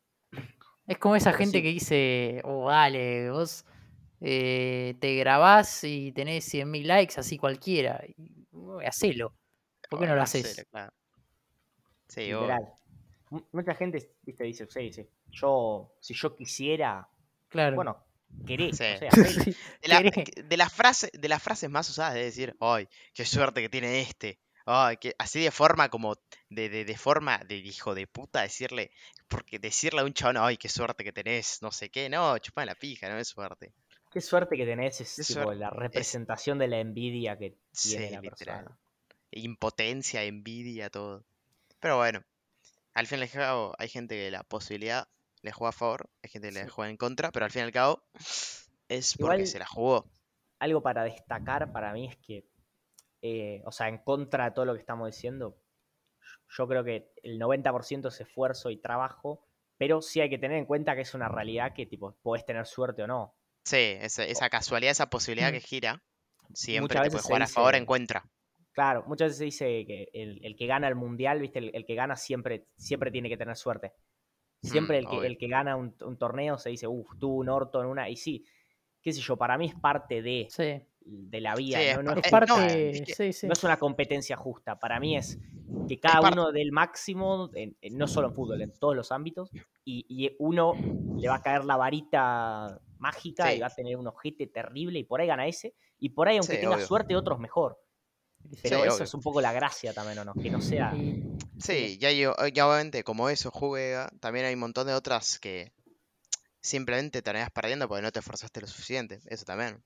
es 0.88 0.98
como 0.98 1.14
esa 1.14 1.32
gente 1.32 1.62
que 1.62 1.68
dice, 1.68 2.42
oh, 2.44 2.70
dale, 2.70 3.30
vos 3.30 3.64
eh, 4.24 4.94
te 5.00 5.16
grabás 5.16 5.82
y 5.82 6.12
tenés 6.12 6.52
100.000 6.52 6.84
likes, 6.84 7.14
así 7.18 7.36
cualquiera. 7.38 8.00
Y, 8.06 8.46
hacelo. 8.86 9.34
¿Por 9.90 9.98
qué 9.98 10.06
no 10.06 10.14
lo 10.14 10.22
haces? 10.22 10.64
Sí, 12.08 12.30
Mucha 13.50 13.74
gente 13.74 14.12
dice, 14.22 14.66
sí, 14.68 14.92
sí. 14.92 15.08
Yo, 15.30 15.96
si 16.00 16.12
yo 16.14 16.36
quisiera, 16.36 17.08
claro. 17.48 17.76
bueno, 17.76 18.04
querés. 18.46 18.78
de, 20.38 20.56
las 20.56 20.72
frases, 20.72 21.10
de 21.12 21.28
las 21.28 21.42
frases 21.42 21.70
más 21.70 21.88
usadas 21.88 22.14
de 22.14 22.24
decir, 22.24 22.54
ay, 22.60 22.88
qué 23.14 23.24
suerte 23.24 23.62
que 23.62 23.70
tiene 23.70 24.02
este. 24.02 24.38
Ay, 24.66 24.98
que, 24.98 25.14
así 25.18 25.42
de 25.42 25.50
forma 25.50 25.88
como, 25.88 26.14
de, 26.50 26.68
de, 26.68 26.96
forma 26.96 27.38
de 27.38 27.56
hijo 27.56 27.94
de 27.94 28.06
puta, 28.06 28.42
decirle, 28.42 28.92
porque 29.26 29.58
decirle 29.58 30.02
a 30.02 30.04
un 30.04 30.12
chabón, 30.12 30.36
ay, 30.36 30.58
qué 30.58 30.68
suerte 30.68 31.02
que 31.02 31.12
tenés, 31.12 31.60
no 31.62 31.72
sé 31.72 31.90
qué, 31.90 32.08
no, 32.08 32.38
chupa 32.38 32.64
la 32.66 32.74
pija, 32.74 33.08
no 33.08 33.18
es 33.18 33.28
suerte. 33.28 33.72
Qué 34.12 34.20
suerte 34.20 34.56
que 34.56 34.66
tenés, 34.66 35.00
es 35.00 35.36
la 35.36 35.70
representación 35.70 36.58
de 36.58 36.68
la 36.68 36.80
envidia 36.80 37.38
que 37.38 37.56
tiene 37.70 38.10
la 38.10 38.20
persona. 38.20 38.78
Impotencia, 39.30 40.22
envidia, 40.24 40.90
todo. 40.90 41.24
Pero 41.80 41.96
bueno, 41.96 42.22
al 42.94 43.06
fin 43.06 43.20
y 43.20 43.22
al 43.22 43.30
cabo 43.30 43.74
hay 43.78 43.88
gente 43.88 44.14
que 44.14 44.30
la 44.30 44.42
posibilidad 44.42 45.08
le 45.40 45.50
juega 45.50 45.70
a 45.70 45.72
favor, 45.72 46.10
hay 46.22 46.30
gente 46.30 46.48
que 46.48 46.54
le 46.54 46.68
juega 46.68 46.90
en 46.90 46.96
contra, 46.96 47.32
pero 47.32 47.46
al 47.46 47.50
fin 47.50 47.60
y 47.60 47.64
al 47.64 47.72
cabo 47.72 48.02
es 48.88 49.16
porque 49.18 49.46
se 49.46 49.58
la 49.58 49.66
jugó. 49.66 50.10
Algo 50.58 50.82
para 50.82 51.04
destacar 51.04 51.72
para 51.72 51.92
mí 51.92 52.08
es 52.08 52.16
que, 52.18 52.46
eh, 53.22 53.62
o 53.64 53.72
sea, 53.72 53.88
en 53.88 53.98
contra 53.98 54.44
de 54.44 54.50
todo 54.52 54.66
lo 54.66 54.74
que 54.74 54.80
estamos 54.80 55.06
diciendo, 55.06 55.56
yo 56.50 56.68
creo 56.68 56.84
que 56.84 57.12
el 57.22 57.40
90% 57.40 58.08
es 58.08 58.20
esfuerzo 58.20 58.70
y 58.70 58.76
trabajo, 58.76 59.46
pero 59.78 60.02
sí 60.02 60.20
hay 60.20 60.28
que 60.28 60.38
tener 60.38 60.58
en 60.58 60.66
cuenta 60.66 60.94
que 60.94 61.00
es 61.00 61.14
una 61.14 61.28
realidad 61.28 61.72
que 61.74 61.86
tipo, 61.86 62.14
podés 62.22 62.44
tener 62.44 62.66
suerte 62.66 63.02
o 63.02 63.06
no. 63.06 63.34
Sí, 63.64 63.96
esa, 64.00 64.24
esa 64.24 64.50
casualidad, 64.50 64.92
esa 64.92 65.08
posibilidad 65.08 65.52
que 65.52 65.60
gira, 65.60 66.02
siempre 66.52 67.00
te 67.00 67.10
puede 67.10 67.22
jugar 67.22 67.42
a 67.42 67.46
favor 67.46 67.74
en 67.74 67.86
contra. 67.86 68.24
Claro, 68.72 69.04
muchas 69.06 69.28
veces 69.28 69.38
se 69.38 69.44
dice 69.44 69.86
que 69.86 70.08
el, 70.14 70.56
que 70.56 70.66
gana 70.66 70.88
el 70.88 70.94
mundial, 70.94 71.40
¿viste? 71.40 71.58
El, 71.58 71.84
que 71.84 71.94
gana 71.94 72.16
siempre, 72.16 72.66
siempre 72.76 73.10
tiene 73.10 73.28
que 73.28 73.36
tener 73.36 73.56
suerte. 73.56 73.92
Siempre 74.62 74.98
el, 74.98 75.08
que, 75.08 75.26
el 75.26 75.38
que 75.38 75.48
gana 75.48 75.76
un, 75.76 75.92
torneo 76.18 76.56
se 76.56 76.70
dice, 76.70 76.86
uff, 76.86 77.18
tuvo 77.18 77.36
un 77.36 77.48
orto 77.48 77.82
en 77.82 77.88
una. 77.88 78.08
Y 78.08 78.16
sí, 78.16 78.44
qué 79.02 79.12
sé 79.12 79.20
yo, 79.20 79.36
para 79.36 79.58
mí 79.58 79.66
es 79.66 79.74
parte 79.74 80.22
de, 80.22 80.48
de 81.04 81.40
la 81.40 81.54
vida. 81.54 82.02
¿no? 82.02 82.12
es, 82.12 82.30
parte, 82.30 82.52
no, 82.52 83.52
es 83.52 83.64
una 83.64 83.76
competencia 83.76 84.36
justa. 84.36 84.78
Para 84.78 85.00
mí 85.00 85.16
es 85.16 85.38
que 85.88 85.98
cada 85.98 86.30
uno 86.30 86.52
del 86.52 86.72
máximo, 86.72 87.50
no 87.90 88.06
solo 88.06 88.28
en 88.28 88.34
fútbol, 88.34 88.62
en 88.62 88.72
todos 88.72 88.96
los 88.96 89.12
ámbitos, 89.12 89.50
y, 89.84 90.34
uno 90.38 90.74
le 91.18 91.28
va 91.28 91.36
a 91.36 91.42
caer 91.42 91.64
la 91.64 91.76
varita 91.76 92.80
mágica 93.02 93.52
y 93.52 93.60
va 93.60 93.66
a 93.66 93.70
tener 93.70 93.96
un 93.96 94.06
ojete 94.06 94.46
terrible 94.46 95.00
y 95.00 95.04
por 95.04 95.20
ahí 95.20 95.26
gana 95.26 95.46
ese. 95.46 95.74
Y 95.98 96.10
por 96.10 96.28
ahí, 96.28 96.38
aunque 96.38 96.56
tenga 96.56 96.80
suerte, 96.80 97.14
otros 97.16 97.38
mejor. 97.38 97.78
Pero 98.62 98.84
eso 98.84 99.04
es 99.04 99.14
un 99.14 99.20
poco 99.20 99.40
la 99.40 99.52
gracia 99.52 99.92
también, 99.92 100.18
¿o 100.18 100.24
no? 100.24 100.34
Que 100.34 100.50
no 100.50 100.60
sea. 100.60 100.94
Sí, 101.58 101.98
ya, 101.98 102.10
yo, 102.10 102.34
ya 102.52 102.66
obviamente, 102.66 103.04
como 103.04 103.28
eso 103.28 103.50
juega, 103.50 104.10
también 104.20 104.46
hay 104.46 104.54
un 104.54 104.60
montón 104.60 104.86
de 104.86 104.94
otras 104.94 105.38
que 105.38 105.72
simplemente 106.60 107.22
terminas 107.22 107.50
perdiendo 107.50 107.88
porque 107.88 108.02
no 108.02 108.12
te 108.12 108.20
esforzaste 108.20 108.60
lo 108.60 108.66
suficiente. 108.66 109.20
Eso 109.26 109.44
también. 109.44 109.82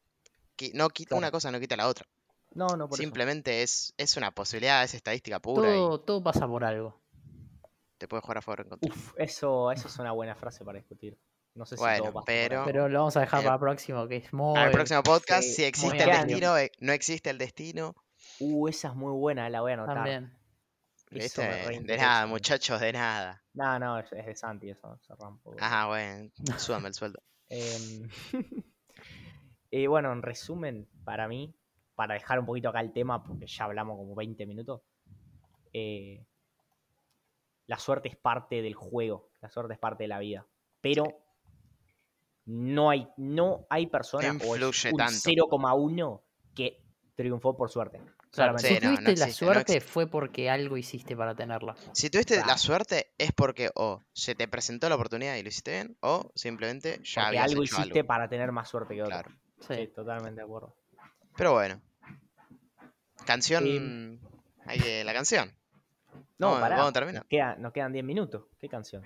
No 0.75 0.89
quita 0.89 1.17
una 1.17 1.31
cosa, 1.31 1.51
no 1.51 1.61
quita 1.61 1.77
la 1.77 1.89
otra. 1.89 2.07
No, 2.55 2.69
no, 2.69 2.89
por 2.89 2.99
Simplemente 2.99 3.63
Es, 3.63 3.93
es 3.99 4.17
una 4.17 4.31
posibilidad, 4.31 4.83
es 4.85 4.95
estadística 4.95 5.41
pura. 5.41 5.69
Todo, 5.69 6.01
todo 6.01 6.23
pasa 6.23 6.47
por 6.47 6.65
algo. 6.65 6.99
Te 7.99 8.09
puede 8.09 8.23
jugar 8.23 8.39
a 8.39 8.43
favor 8.43 8.61
en 8.61 8.69
contra. 8.71 8.95
Uf, 8.95 9.13
eso, 9.17 9.71
eso 9.73 9.89
es 9.89 9.99
una 9.99 10.13
buena 10.13 10.35
frase 10.35 10.65
para 10.65 10.79
discutir. 10.79 11.19
No 11.57 11.65
sé 11.65 11.79
si 11.79 11.83
todo 11.83 12.13
pasa 12.13 12.25
pero, 12.27 12.65
pero 12.67 12.89
lo 12.89 12.99
vamos 12.99 13.17
a 13.17 13.21
dejar 13.21 13.43
para 13.43 13.55
el 13.55 13.61
próximo, 13.61 14.07
que 14.07 14.17
es 14.17 14.33
muy. 14.33 14.61
el 14.61 14.71
próximo 14.71 15.03
podcast, 15.03 15.43
si 15.43 15.65
existe 15.65 16.03
el 16.03 16.11
destino, 16.11 16.59
eh, 16.59 16.71
no 16.81 16.93
existe 16.93 17.31
el 17.31 17.39
destino. 17.39 17.95
Uh, 18.41 18.69
esa 18.69 18.89
es 18.89 18.95
muy 18.95 19.13
buena, 19.13 19.49
la 19.49 19.63
voy 19.63 19.71
a 19.71 19.75
anotar. 19.75 19.95
También. 19.95 20.37
de 21.11 21.97
nada, 21.97 22.27
muchachos, 22.27 22.79
de 22.79 22.93
nada. 22.93 23.43
No, 23.55 23.79
no, 23.79 23.99
es 23.99 24.11
de 24.11 24.35
Santi 24.35 24.69
eso, 24.69 24.99
se 25.01 25.15
rompe. 25.15 25.51
Ajá, 25.59 25.87
bueno, 25.87 26.31
súbame 26.59 26.89
el 26.89 26.95
sueldo. 26.95 27.23
eh, 27.49 28.07
y 29.71 29.87
bueno, 29.87 30.13
en 30.13 30.21
resumen, 30.21 30.87
para 31.05 31.27
mí, 31.27 31.57
para 31.95 32.15
dejar 32.15 32.39
un 32.39 32.45
poquito 32.45 32.69
acá 32.69 32.81
el 32.81 32.93
tema, 32.93 33.25
porque 33.25 33.47
ya 33.47 33.65
hablamos 33.65 33.97
como 33.97 34.15
20 34.15 34.45
minutos, 34.45 34.83
eh, 35.73 36.27
la 37.67 37.79
suerte 37.79 38.11
es 38.11 38.17
parte 38.17 38.61
del 38.61 38.75
juego, 38.75 39.31
la 39.41 39.49
suerte 39.49 39.73
es 39.73 39.79
parte 39.79 40.05
de 40.05 40.09
la 40.09 40.19
vida. 40.19 40.47
Pero 40.83 41.26
no 42.47 42.91
hay, 42.91 43.09
no 43.17 43.67
hay 43.69 43.87
persona 43.87 44.31
o 44.31 44.53
un 44.53 44.61
0,1 44.61 46.23
que 46.55 46.83
triunfó 47.15 47.57
por 47.57 47.71
suerte 47.71 48.01
si 48.59 48.81
tuviste 48.81 49.17
la 49.17 49.31
suerte 49.31 49.81
fue 49.81 50.07
porque 50.07 50.51
algo 50.51 50.77
hiciste 50.77 51.17
para 51.17 51.35
tenerla. 51.35 51.75
Si 51.93 52.11
tuviste 52.11 52.37
la 52.45 52.59
suerte 52.59 53.13
es 53.19 53.33
porque 53.33 53.71
o 53.75 54.01
se 54.13 54.35
te 54.35 54.49
presentó 54.49 54.89
la 54.89 54.95
oportunidad 54.97 55.37
y 55.37 55.43
lo 55.43 55.49
hiciste 55.49 55.73
bien, 55.73 55.97
o 56.01 56.31
simplemente 56.35 57.01
ya 57.03 57.25
porque 57.25 57.39
algo 57.39 57.63
hiciste 57.63 58.05
para 58.05 58.29
tener 58.29 58.53
más 58.53 58.69
suerte 58.69 58.95
que 58.95 59.03
otro. 59.03 59.31
Sí. 59.61 59.89
totalmente 59.95 60.41
de 60.41 60.43
acuerdo. 60.43 60.77
Pero 61.37 61.53
bueno. 61.53 61.81
Canción. 63.25 64.21
Hay 64.67 65.05
la 65.05 65.13
canción. 65.13 65.57
No, 66.39 66.61
para. 66.61 66.77
Vamos 66.77 66.91
a 66.91 66.93
terminar. 66.93 67.27
Nos, 67.59 67.73
quedan 67.73 67.93
10 67.93 68.05
minutos. 68.05 68.45
¿Qué 68.59 68.69
canción? 68.69 69.03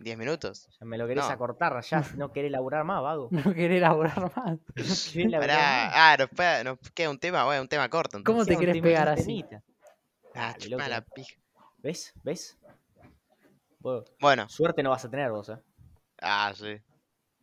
10 0.00 0.18
minutos. 0.18 0.68
Ya 0.78 0.86
me 0.86 0.98
lo 0.98 1.06
querés 1.06 1.24
acortar, 1.24 1.80
ya 1.82 2.04
no 2.16 2.32
querés 2.32 2.50
laburar 2.50 2.84
más, 2.84 3.02
vago. 3.02 3.28
No 3.50 3.54
querés 3.54 3.80
laburar 3.80 4.32
más. 4.34 4.58
ah, 5.50 6.16
nos, 6.64 6.78
queda 6.94 7.10
un 7.10 7.18
tema, 7.18 7.44
bueno, 7.44 7.62
un 7.62 7.68
tema 7.68 7.88
corto. 7.88 8.22
¿Cómo 8.24 8.44
te 8.44 8.56
querés 8.56 8.80
pegar 8.80 9.08
así? 9.08 9.44
Ah, 10.34 10.54
la 10.88 11.02
pija. 11.02 11.36
¿Ves? 11.78 12.12
¿Ves? 12.22 12.58
Bueno. 14.20 14.48
Suerte 14.48 14.82
no 14.82 14.90
vas 14.90 15.04
a 15.04 15.10
tener 15.10 15.30
vos, 15.30 15.48
eh. 15.48 15.58
Ah, 16.20 16.52
sí. 16.54 16.80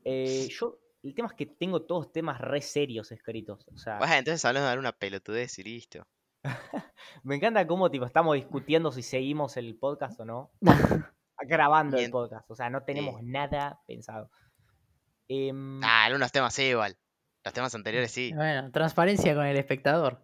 Eh, 0.04 0.48
yo, 0.52 0.80
el 1.04 1.16
tema 1.16 1.28
es 1.28 1.34
que 1.34 1.46
tengo 1.46 1.82
todos 1.82 2.12
temas 2.12 2.40
re 2.40 2.62
serios 2.62 3.12
escritos. 3.12 3.68
O 3.74 3.78
sea... 3.78 3.98
Bueno, 3.98 4.14
entonces 4.14 4.46
hablamos 4.46 4.66
de 4.66 4.70
dar 4.70 4.80
una 4.80 4.92
pelotudez 4.92 5.58
y 5.60 5.64
listo. 5.64 6.06
me 7.24 7.36
encanta 7.36 7.66
cómo 7.66 7.90
tipo 7.90 8.06
estamos 8.06 8.36
discutiendo 8.36 8.92
si 8.92 9.02
seguimos 9.02 9.58
el 9.58 9.76
podcast 9.76 10.20
o 10.20 10.26
no. 10.26 10.52
Grabando 11.48 11.98
el 11.98 12.10
podcast. 12.10 12.50
O 12.50 12.56
sea, 12.56 12.70
no 12.70 12.84
tenemos 12.84 13.22
nada 13.24 13.82
pensado. 13.88 14.30
Em, 15.28 15.84
ah, 15.84 16.06
algunos 16.06 16.32
temas 16.32 16.54
sí, 16.54 16.64
igual. 16.64 16.98
Los 17.44 17.54
temas 17.54 17.74
anteriores 17.76 18.12
sí. 18.12 18.34
Bueno, 18.34 18.72
transparencia 18.72 19.34
con 19.36 19.46
el 19.46 19.58
espectador. 19.58 20.22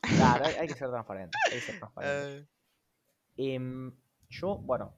Claro, 0.00 0.44
hay, 0.44 0.66
que 0.66 0.74
ser 0.74 0.90
transparente. 0.90 1.36
Eh. 2.02 2.46
Em, 3.40 3.94
yo, 4.28 4.56
bueno, 4.56 4.96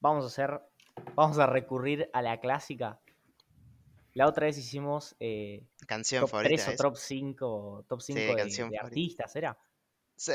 vamos 0.00 0.24
a 0.24 0.26
hacer, 0.26 0.60
vamos 1.14 1.38
a 1.38 1.46
recurrir 1.46 2.10
a 2.12 2.22
la 2.22 2.40
clásica. 2.40 2.98
La 4.14 4.26
otra 4.26 4.46
vez 4.46 4.58
hicimos 4.58 5.14
eh, 5.20 5.64
canción 5.86 6.22
top 6.22 6.30
favorita. 6.30 6.64
3 6.64 6.68
o 6.68 6.82
top 6.82 6.96
5, 6.96 7.84
top 7.88 8.00
5 8.00 8.20
de, 8.34 8.78
artistas, 8.78 9.36
¿era? 9.36 9.56
Sí. 10.16 10.32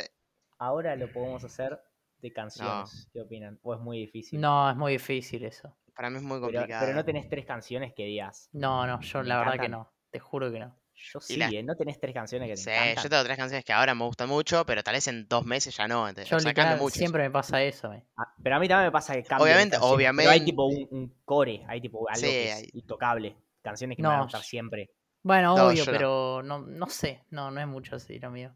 Ahora 0.57 0.95
lo 0.95 1.11
podemos 1.11 1.43
hacer 1.43 1.83
de 2.24 2.34
canciones. 2.34 3.09
¿Qué 3.13 3.21
opinan? 3.21 3.59
¿O 3.61 3.74
es 3.76 3.80
muy 3.82 3.99
difícil? 3.99 4.39
No, 4.39 4.69
es 4.69 4.76
muy 4.76 4.93
difícil 4.93 5.43
eso. 5.45 5.76
Para 5.93 6.09
mí 6.09 6.17
es 6.17 6.24
muy 6.24 6.39
complicado. 6.39 6.86
Pero, 6.86 6.95
no 6.95 7.05
tenés 7.05 7.30
tres 7.30 7.45
canciones 7.45 7.93
que 7.93 8.05
digas. 8.05 8.49
No, 8.53 8.88
no, 8.88 8.99
yo 9.01 9.21
la 9.21 9.39
verdad 9.39 9.59
que 9.59 9.69
no. 9.69 9.93
Te 10.09 10.19
juro 10.19 10.51
que 10.51 10.59
no. 10.59 10.76
Yo 10.95 11.19
sí, 11.19 11.41
¿eh? 11.41 11.63
no 11.63 11.76
tenés 11.76 11.99
tres 11.99 12.13
canciones 12.13 12.47
que 12.47 12.53
te 12.53 12.61
Sí, 12.61 13.01
yo 13.01 13.09
tengo 13.09 13.24
tres 13.24 13.36
canciones 13.36 13.65
que 13.65 13.74
ahora 13.74 13.95
me 13.95 14.05
gustan 14.05 14.30
mucho, 14.30 14.63
pero 14.65 14.84
tal 14.84 14.93
vez 14.93 15.07
en 15.07 15.28
dos 15.28 15.43
meses 15.43 15.76
ya 15.76 15.88
no. 15.88 16.09
Yo 16.11 16.38
o 16.38 16.78
mucho 16.78 16.95
siempre 16.95 17.24
me 17.24 17.32
pasa 17.32 17.61
eso. 17.63 17.91
Eh. 17.91 18.05
Ah, 18.15 18.32
pero 18.41 18.55
a 18.55 18.59
mí 18.59 18.67
también 18.67 18.88
me 18.88 18.91
pasa 18.91 19.13
que 19.13 19.24
cambia. 19.24 19.43
Obviamente, 19.43 19.78
obviamente. 19.82 20.30
Pero 20.30 20.32
hay 20.32 20.45
tipo 20.45 20.65
un, 20.67 21.13
core, 21.26 21.65
hay 21.67 21.82
tipo 21.82 22.07
algo 22.07 22.21
que 22.21 22.51
es 22.51 22.76
intocable. 22.76 23.36
Canciones 23.61 23.97
que 23.97 24.03
me 24.03 24.09
van 24.09 24.19
a 24.19 24.24
gustar 24.24 24.43
siempre. 24.43 24.91
Bueno, 25.24 25.55
obvio, 25.55 25.84
pero 25.86 26.41
no. 26.43 26.59
no. 26.59 26.88
sé. 26.88 27.24
No, 27.32 27.49
no 27.49 27.59
es 27.59 27.67
mucho 27.67 27.95
así 27.95 28.19
lo 28.19 28.30
mío. 28.30 28.53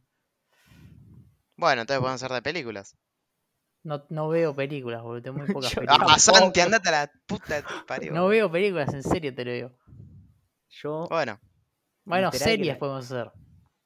Bueno, 1.56 1.82
entonces 1.82 2.00
podemos 2.00 2.22
hacer 2.22 2.34
de 2.34 2.42
películas. 2.44 2.96
No, 3.88 4.06
no 4.10 4.28
veo 4.28 4.54
películas, 4.54 5.02
boludo. 5.02 5.22
Tengo 5.22 5.38
muy 5.38 5.48
pocas 5.54 5.74
películas. 5.74 6.08
Ah, 6.10 6.20
Santi, 6.20 6.60
andate 6.60 6.90
a 6.90 6.92
la 6.92 7.12
puta 7.26 7.56
de 7.56 7.64
parió. 7.88 8.12
No 8.12 8.28
veo 8.28 8.52
películas, 8.52 8.94
en 8.94 9.02
serio 9.02 9.34
te 9.34 9.46
lo 9.46 9.52
digo. 9.54 9.72
Yo. 10.68 11.08
Bueno. 11.10 11.40
Bueno, 12.04 12.30
series 12.34 12.76
podemos 12.76 13.06
hacer. 13.06 13.32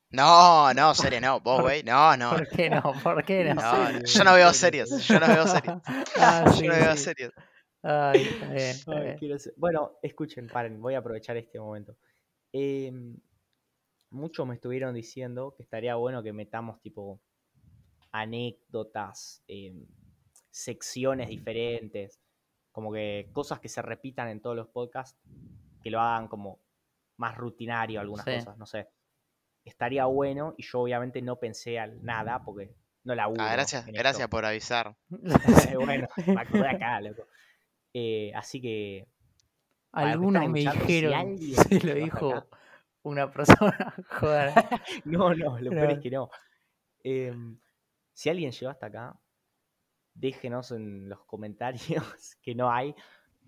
No, 0.10 0.74
no, 0.74 0.96
series 0.96 1.22
no. 1.22 1.40
Vos, 1.40 1.62
güey. 1.62 1.84
No, 1.84 2.18
no. 2.18 2.32
¿Por 2.32 2.48
qué 2.50 2.70
no? 2.72 2.82
¿Por 3.04 3.24
qué 3.24 3.54
no? 3.54 3.62
yo 4.04 4.24
no 4.24 4.34
veo 4.34 4.52
series. 4.54 4.90
Yo 5.08 5.20
no 5.20 5.28
veo 5.28 5.46
series. 5.46 5.78
Ah, 6.18 6.46
yo 6.60 6.68
no 6.68 6.74
veo 6.74 6.98
series. 6.98 7.32
Ay, 7.84 8.22
está 8.56 9.00
bien, 9.00 9.38
Bueno, 9.56 10.00
escuchen, 10.02 10.48
paren, 10.48 10.82
voy 10.82 10.96
a 10.96 10.98
aprovechar 10.98 11.38
este 11.38 11.60
momento. 11.60 11.96
Em, 12.52 13.18
muchos 14.10 14.48
me 14.48 14.56
estuvieron 14.56 14.96
diciendo 14.96 15.54
que 15.56 15.62
estaría 15.62 15.94
bueno 15.94 16.24
que 16.24 16.34
metamos 16.34 16.82
tipo 16.82 17.22
anécdotas, 18.12 19.44
em, 19.48 19.86
secciones 20.50 21.30
diferentes, 21.30 22.20
como 22.72 22.92
que 22.92 23.30
cosas 23.32 23.60
que 23.60 23.70
se 23.70 23.82
repitan 23.82 24.30
en 24.30 24.42
todos 24.42 24.56
los 24.56 24.68
podcasts, 24.68 25.20
que 25.82 25.90
lo 25.90 26.00
hagan 26.00 26.28
como 26.28 26.60
más 27.18 27.36
rutinario 27.36 28.00
algunas 28.00 28.26
cosas, 28.26 28.58
no 28.58 28.66
sé. 28.66 28.90
Estaría 29.64 30.06
bueno 30.06 30.56
y 30.58 30.64
yo 30.64 30.82
obviamente 30.82 31.22
no 31.22 31.38
pensé 31.38 31.80
al 31.80 32.04
nada 32.04 32.44
porque 32.44 32.74
no 33.04 33.16
la 33.16 33.26
Ah, 33.26 33.54
gracias, 33.54 33.86
gracias 33.88 34.28
por 34.28 34.46
avisar. 34.46 34.96
bueno, 35.76 36.08
me 36.26 36.70
acá, 36.70 37.02
loco. 37.02 37.24
Eh, 37.94 38.32
así 38.36 38.62
que... 38.62 39.08
Algunos 39.94 40.50
me 40.50 40.60
dijeron, 40.60 41.38
se 41.38 41.80
lo 41.82 41.94
dijo 41.94 42.48
una 43.04 43.30
persona, 43.30 43.94
joder. 44.10 44.54
no, 45.04 45.34
no, 45.34 45.60
lo 45.60 45.70
peor 45.70 45.92
es 45.92 46.00
que 46.00 46.12
no. 46.12 46.30
Eh, 47.04 47.34
si 48.22 48.30
alguien 48.30 48.52
llegó 48.52 48.70
hasta 48.70 48.86
acá, 48.86 49.20
déjenos 50.14 50.72
en 50.72 51.10
los 51.10 51.26
comentarios 51.26 52.38
que 52.44 52.54
no 52.54 52.72
hay. 52.72 52.94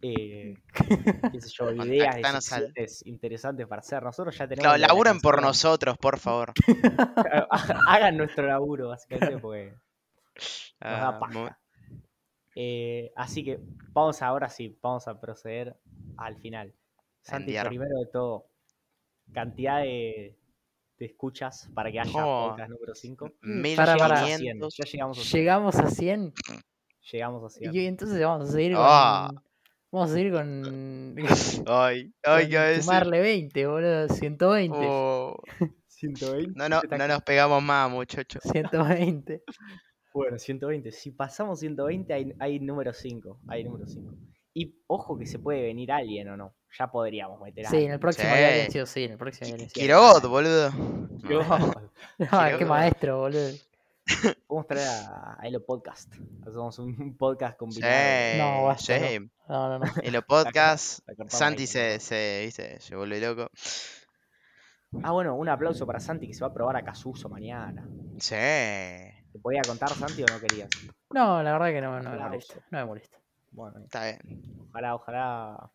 Eh, 0.02 0.58
qué 1.32 1.40
sé 1.40 1.50
yo, 1.50 1.72
ideas 1.72 3.06
interesantes 3.06 3.68
para 3.68 3.82
hacer. 3.82 4.02
Nosotros 4.02 4.36
ya 4.36 4.48
tenemos. 4.48 4.64
Claro, 4.64 4.80
laburen 4.80 5.22
por 5.22 5.40
nosotros, 5.44 5.96
por 6.00 6.18
favor. 6.18 6.54
Hagan 7.88 8.18
nuestro 8.18 8.48
laburo, 8.48 8.88
básicamente, 8.88 9.38
porque 9.38 9.76
nos 10.82 10.92
da 10.92 11.08
ah, 11.10 11.20
paja. 11.20 11.60
Eh, 12.56 13.12
así 13.16 13.44
que 13.44 13.60
vamos 13.92 14.24
ahora 14.24 14.50
sí, 14.50 14.76
vamos 14.82 15.08
a 15.08 15.22
proceder 15.22 15.78
al 16.18 16.36
final. 16.38 16.74
Santi, 17.22 17.56
primero 17.64 18.00
de 18.00 18.08
todo, 18.08 18.48
cantidad 19.32 19.82
de, 19.82 20.36
te 21.04 21.08
escuchas 21.08 21.70
para 21.74 21.92
que 21.92 22.00
haya 22.00 22.26
oh. 22.26 22.50
podcast 22.50 22.70
número 22.70 22.96
5. 22.96 23.32
Para, 23.76 23.98
para. 23.98 24.26
Ya 24.26 24.38
llegamos 24.38 24.80
a 24.80 24.86
100. 24.86 25.34
Llegamos 25.34 25.76
a 25.76 25.90
100. 25.90 26.34
Llegamos 27.12 27.44
a 27.44 27.50
100. 27.50 27.76
Y 27.76 27.86
entonces 27.88 28.22
vamos 28.22 28.48
a 28.48 28.52
seguir 28.54 28.72
con. 28.72 28.86
Ah. 28.88 29.30
Vamos 29.92 30.12
a 30.12 30.14
seguir 30.14 30.32
con. 30.32 31.16
Ay, 31.68 32.14
ay, 32.24 32.50
con 32.50 32.84
Sumarle 32.84 33.20
20, 33.20 33.68
boludo. 33.68 34.08
120. 34.08 34.78
Oh. 34.80 35.36
120. 35.88 36.54
No, 36.56 36.70
no, 36.70 36.82
no 36.98 37.08
nos 37.10 37.22
pegamos 37.24 37.62
más, 37.62 37.92
muchachos. 37.92 38.42
120. 38.50 39.44
Bueno, 40.14 40.40
120. 40.40 40.90
Si 40.94 41.12
pasamos 41.12 41.60
120, 41.60 42.14
hay, 42.14 42.34
hay 42.40 42.60
número 42.62 42.94
5. 42.94 43.42
Hay 43.50 43.66
número 43.66 43.86
5. 43.86 44.10
Y 44.54 44.76
ojo 44.88 45.18
que 45.18 45.26
se 45.26 45.40
puede 45.40 45.64
venir 45.64 45.92
alguien 45.92 46.30
o 46.30 46.38
no. 46.38 46.54
Ya 46.78 46.88
podríamos 46.88 47.40
meter 47.42 47.68
a 47.68 47.70
Sí, 47.70 47.84
en 47.86 47.92
el 47.92 48.00
próximo 48.00 48.30
Sí. 48.34 48.38
día 48.40 48.86
sí, 48.86 49.04
en 49.04 49.12
el 49.12 49.18
próximo 49.18 49.56
día. 49.58 49.68
Quirobot, 49.68 50.24
boludo. 50.28 50.72
Yo- 51.30 51.42
Ah, 52.32 52.52
qué 52.58 52.66
maestro, 52.66 53.20
boludo. 53.22 53.50
Podemos 54.48 54.68
traer 54.68 54.88
a, 54.88 55.38
a 55.40 55.48
Elo 55.48 55.64
Podcast. 55.66 56.14
Hacemos 56.46 56.78
un, 56.80 56.90
un 57.02 57.18
podcast 57.18 57.54
Sí, 57.54 57.58
combinado. 57.58 58.38
No, 58.60 58.64
basta, 58.66 59.00
no. 59.00 59.08
sí. 59.08 59.20
No, 59.48 59.70
no, 59.70 59.80
no. 59.80 59.92
En 60.02 60.14
los 60.14 60.24
podcasts, 60.26 61.02
Santi 61.30 61.64
ahí, 61.64 61.68
se, 61.68 61.94
¿no? 61.96 62.00
se, 62.02 62.42
¿viste? 62.46 62.80
se 62.80 62.96
vuelve 62.96 63.20
loco. 63.22 63.50
Ah, 65.02 65.12
bueno, 65.12 65.36
un 65.36 65.50
aplauso 65.50 65.88
para 65.88 66.00
Santi 66.00 66.28
que 66.28 66.34
se 66.34 66.42
va 66.42 66.48
a 66.48 66.54
probar 66.54 66.76
a 66.78 66.84
Casuso 66.84 67.28
mañana. 67.30 67.88
Sí. 68.20 68.36
¿Te 68.36 69.40
podía 69.42 69.62
contar, 69.66 69.90
Santi, 69.90 70.22
o 70.22 70.26
no 70.32 70.40
querías? 70.40 70.70
No, 71.12 71.42
la 71.42 71.52
verdad 71.54 71.68
que 71.72 71.82
no, 71.82 72.00
no 72.02 72.10
me 72.12 72.16
Aplauso. 72.16 72.30
molesta. 72.30 72.56
No 72.70 72.78
me 72.80 72.86
molesta. 72.86 73.18
Bueno, 73.54 73.80
Está 73.80 74.04
bien. 74.06 74.20
ojalá, 74.70 74.96
ojalá. 74.96 75.72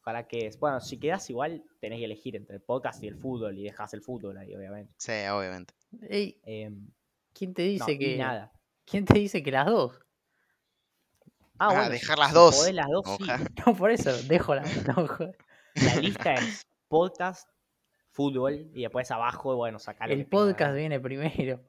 Ojalá 0.00 0.26
que 0.28 0.46
es. 0.46 0.58
Bueno, 0.58 0.80
si 0.80 0.98
quedás 0.98 1.28
igual, 1.30 1.64
tenés 1.80 1.98
que 1.98 2.04
elegir 2.04 2.36
entre 2.36 2.56
el 2.56 2.62
podcast 2.62 3.02
y 3.02 3.08
el 3.08 3.16
fútbol. 3.16 3.58
Y 3.58 3.64
dejás 3.64 3.94
el 3.94 4.02
fútbol 4.02 4.36
ahí, 4.36 4.54
obviamente. 4.54 4.92
Sí, 4.98 5.12
obviamente. 5.32 5.72
Ey, 6.08 6.38
Em, 6.44 6.88
¿quién 7.32 7.54
te 7.54 7.62
no, 7.62 7.68
dice 7.70 7.92
y 7.92 7.98
que. 7.98 8.18
nada. 8.18 8.52
¿Quién 8.84 9.06
te 9.06 9.18
dice 9.18 9.42
que 9.42 9.50
las 9.50 9.66
dos? 9.66 9.98
Ah, 11.58 11.68
Ah, 11.70 11.74
bueno, 11.74 11.90
dejar 11.90 12.18
las 12.18 12.28
si 12.28 12.34
dos. 12.34 12.56
podés 12.56 12.74
las 12.74 12.88
dos, 12.90 13.04
sí. 13.16 13.24
No, 13.66 13.74
por 13.76 13.90
eso, 13.90 14.12
dejo 14.24 14.54
las 14.54 14.66
no. 14.88 15.08
La 15.76 15.94
lista 15.96 16.34
es 16.34 16.66
podcast, 16.88 17.48
fútbol 18.10 18.70
y 18.74 18.82
después 18.82 19.10
abajo, 19.10 19.56
bueno, 19.56 19.78
sacar 19.78 20.10
El 20.12 20.26
podcast 20.26 20.74
viene 20.74 21.00
primero. 21.00 21.60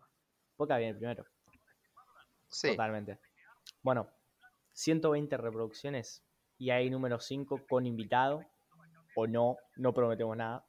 Podcast 0.58 0.80
viene 0.80 0.96
primero, 0.96 1.26
Sí. 2.50 2.70
totalmente. 2.72 3.20
Bueno, 3.82 4.10
120 4.76 5.38
reproducciones 5.38 6.24
y 6.58 6.70
hay 6.70 6.90
número 6.90 7.20
5 7.20 7.62
con 7.68 7.86
invitado 7.86 8.42
o 9.16 9.26
no, 9.26 9.56
no 9.78 9.94
prometemos 9.94 10.36
nada. 10.36 10.66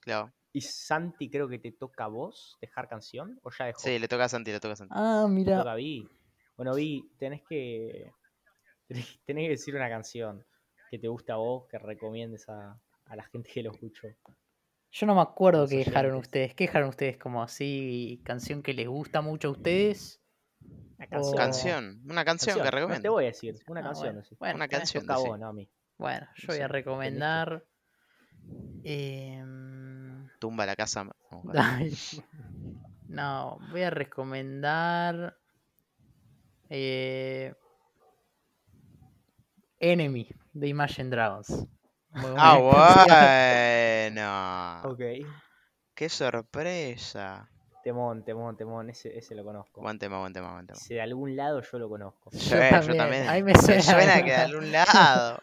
Claro. 0.00 0.32
Y 0.52 0.62
Santi, 0.62 1.30
creo 1.30 1.48
que 1.48 1.58
te 1.58 1.72
toca 1.72 2.04
a 2.04 2.08
vos 2.08 2.56
dejar 2.60 2.88
canción 2.88 3.38
o 3.42 3.50
ya 3.50 3.66
dejó. 3.66 3.80
Sí, 3.80 3.98
le 3.98 4.08
toca 4.08 4.24
a 4.24 4.28
Santi, 4.28 4.50
le 4.50 4.60
toca 4.60 4.72
a 4.72 4.76
Santi. 4.76 4.94
Ah, 4.96 5.26
mira. 5.28 5.58
toca 5.58 5.72
a 5.72 5.76
Vi. 5.76 6.08
Bueno, 6.56 6.74
Vi, 6.74 7.08
tenés 7.18 7.42
que 7.48 8.10
tenés, 8.88 9.20
tenés 9.24 9.44
que 9.44 9.50
decir 9.50 9.76
una 9.76 9.88
canción 9.88 10.44
que 10.90 10.98
te 10.98 11.06
guste 11.06 11.32
a 11.32 11.36
vos, 11.36 11.68
que 11.68 11.78
recomiendes 11.78 12.48
a, 12.48 12.80
a 13.04 13.16
la 13.16 13.24
gente 13.24 13.50
que 13.52 13.62
lo 13.62 13.72
escuchó. 13.72 14.08
Yo 14.92 15.06
no 15.06 15.14
me 15.14 15.20
acuerdo 15.20 15.68
qué 15.68 15.76
dejaron 15.76 16.16
ustedes. 16.16 16.54
¿Qué 16.54 16.64
dejaron 16.64 16.88
ustedes 16.88 17.16
como 17.16 17.42
así? 17.42 18.20
¿Canción 18.24 18.62
que 18.62 18.74
les 18.74 18.88
gusta 18.88 19.20
mucho 19.20 19.48
a 19.48 19.50
ustedes? 19.52 20.19
Una 21.00 21.08
canción. 21.08 21.36
Canción. 21.36 22.00
Una 22.08 22.24
canción, 22.24 22.56
que 22.58 22.62
No 22.62 22.70
te 22.70 22.76
recomiendo. 22.76 23.10
voy 23.10 23.24
a 23.24 23.26
decir, 23.28 23.56
una 23.66 23.80
Ah, 23.80 23.84
canción. 23.88 24.14
bueno. 24.14 24.28
Bueno, 24.38 24.54
Una 24.56 24.68
canción. 24.68 25.02
Toca 25.02 25.18
vos, 25.18 25.36
no 25.38 25.48
a 25.48 25.52
mí. 25.52 25.68
Bueno, 25.98 26.26
yo 26.36 26.42
No 26.48 26.54
voy 26.54 26.56
sé, 26.58 26.62
a 26.62 26.68
recomendar. 26.68 27.64
em, 28.84 30.28
Tumba 30.38 30.64
la 30.66 30.76
casa. 30.76 31.06
No, 33.08 33.58
voy 33.70 33.82
a 33.82 33.90
recomendar. 33.90 35.36
eh, 36.70 37.52
Enemy 39.80 40.28
de 40.54 40.68
Imagine 40.68 41.10
Dragons. 41.10 41.48
Muy. 42.12 42.30
Ah, 42.36 42.58
bueno. 42.58 43.14
Ok. 44.90 45.00
Qué 45.94 46.08
sorpresa. 46.08 47.48
Temón, 47.82 48.24
temón, 48.24 48.56
temón. 48.56 48.90
Ese, 48.90 49.16
ese 49.16 49.34
lo 49.34 49.44
conozco. 49.44 49.80
Buen 49.80 49.98
tema, 49.98 50.18
buen 50.20 50.32
tema, 50.32 50.52
buen 50.52 50.66
tema. 50.66 50.76
Si 50.78 50.94
de 50.94 51.00
algún 51.00 51.34
lado 51.36 51.60
yo 51.62 51.78
lo 51.78 51.88
conozco. 51.88 52.30
Yo 52.32 52.38
yo 52.56 52.68
también, 52.70 52.96
también. 52.98 53.28
ahí 53.28 53.42
me 53.42 53.52
Me 53.52 53.58
suena 53.58 53.82
suena 53.82 54.16
que 54.22 54.30
de 54.30 54.36
algún 54.36 54.70
lado. 54.72 55.38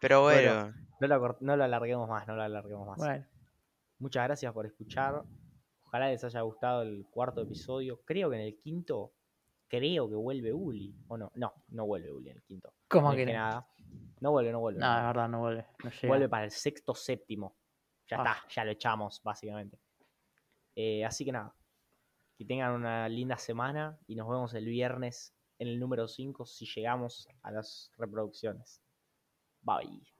Pero 0.00 0.22
Bueno. 0.22 0.54
bueno. 0.54 0.74
No 1.00 1.06
lo, 1.08 1.36
no 1.40 1.56
lo 1.56 1.64
alarguemos 1.64 2.08
más, 2.08 2.26
no 2.26 2.36
lo 2.36 2.42
alarguemos 2.42 2.86
más. 2.86 2.98
Bueno, 2.98 3.26
Muchas 3.98 4.24
gracias 4.24 4.52
por 4.52 4.66
escuchar. 4.66 5.22
Ojalá 5.86 6.08
les 6.08 6.22
haya 6.24 6.40
gustado 6.42 6.82
el 6.82 7.06
cuarto 7.10 7.42
episodio. 7.42 8.00
Creo 8.04 8.30
que 8.30 8.36
en 8.36 8.42
el 8.42 8.56
quinto, 8.58 9.12
creo 9.68 10.08
que 10.08 10.14
vuelve 10.14 10.52
Uli. 10.52 10.94
¿O 11.08 11.16
no? 11.18 11.30
No, 11.34 11.52
no 11.68 11.86
vuelve 11.86 12.12
Uli 12.12 12.30
en 12.30 12.36
el 12.36 12.42
quinto. 12.42 12.72
¿cómo 12.88 13.10
No 13.10 13.16
que 13.16 13.26
no? 13.26 13.32
nada. 13.32 13.66
No 14.20 14.30
vuelve, 14.32 14.52
no 14.52 14.60
vuelve. 14.60 14.80
No, 14.80 14.96
es 14.98 15.02
verdad, 15.04 15.28
no 15.28 15.38
vuelve. 15.40 15.66
No 15.84 15.90
llega. 15.90 16.08
Vuelve 16.08 16.28
para 16.28 16.44
el 16.44 16.50
sexto, 16.50 16.94
séptimo. 16.94 17.56
Ya 18.08 18.18
Ah. 18.18 18.36
está, 18.36 18.48
ya 18.48 18.64
lo 18.64 18.70
echamos, 18.72 19.22
básicamente. 19.22 19.78
Eh, 20.74 21.04
así 21.04 21.24
que 21.24 21.32
nada. 21.32 21.54
Que 22.36 22.44
tengan 22.44 22.72
una 22.72 23.08
linda 23.08 23.36
semana 23.36 23.98
y 24.06 24.14
nos 24.16 24.28
vemos 24.28 24.54
el 24.54 24.66
viernes 24.66 25.34
en 25.58 25.68
el 25.68 25.78
número 25.78 26.08
5 26.08 26.46
si 26.46 26.66
llegamos 26.66 27.28
a 27.42 27.50
las 27.50 27.92
reproducciones. 27.98 28.82
Bye. 29.62 30.19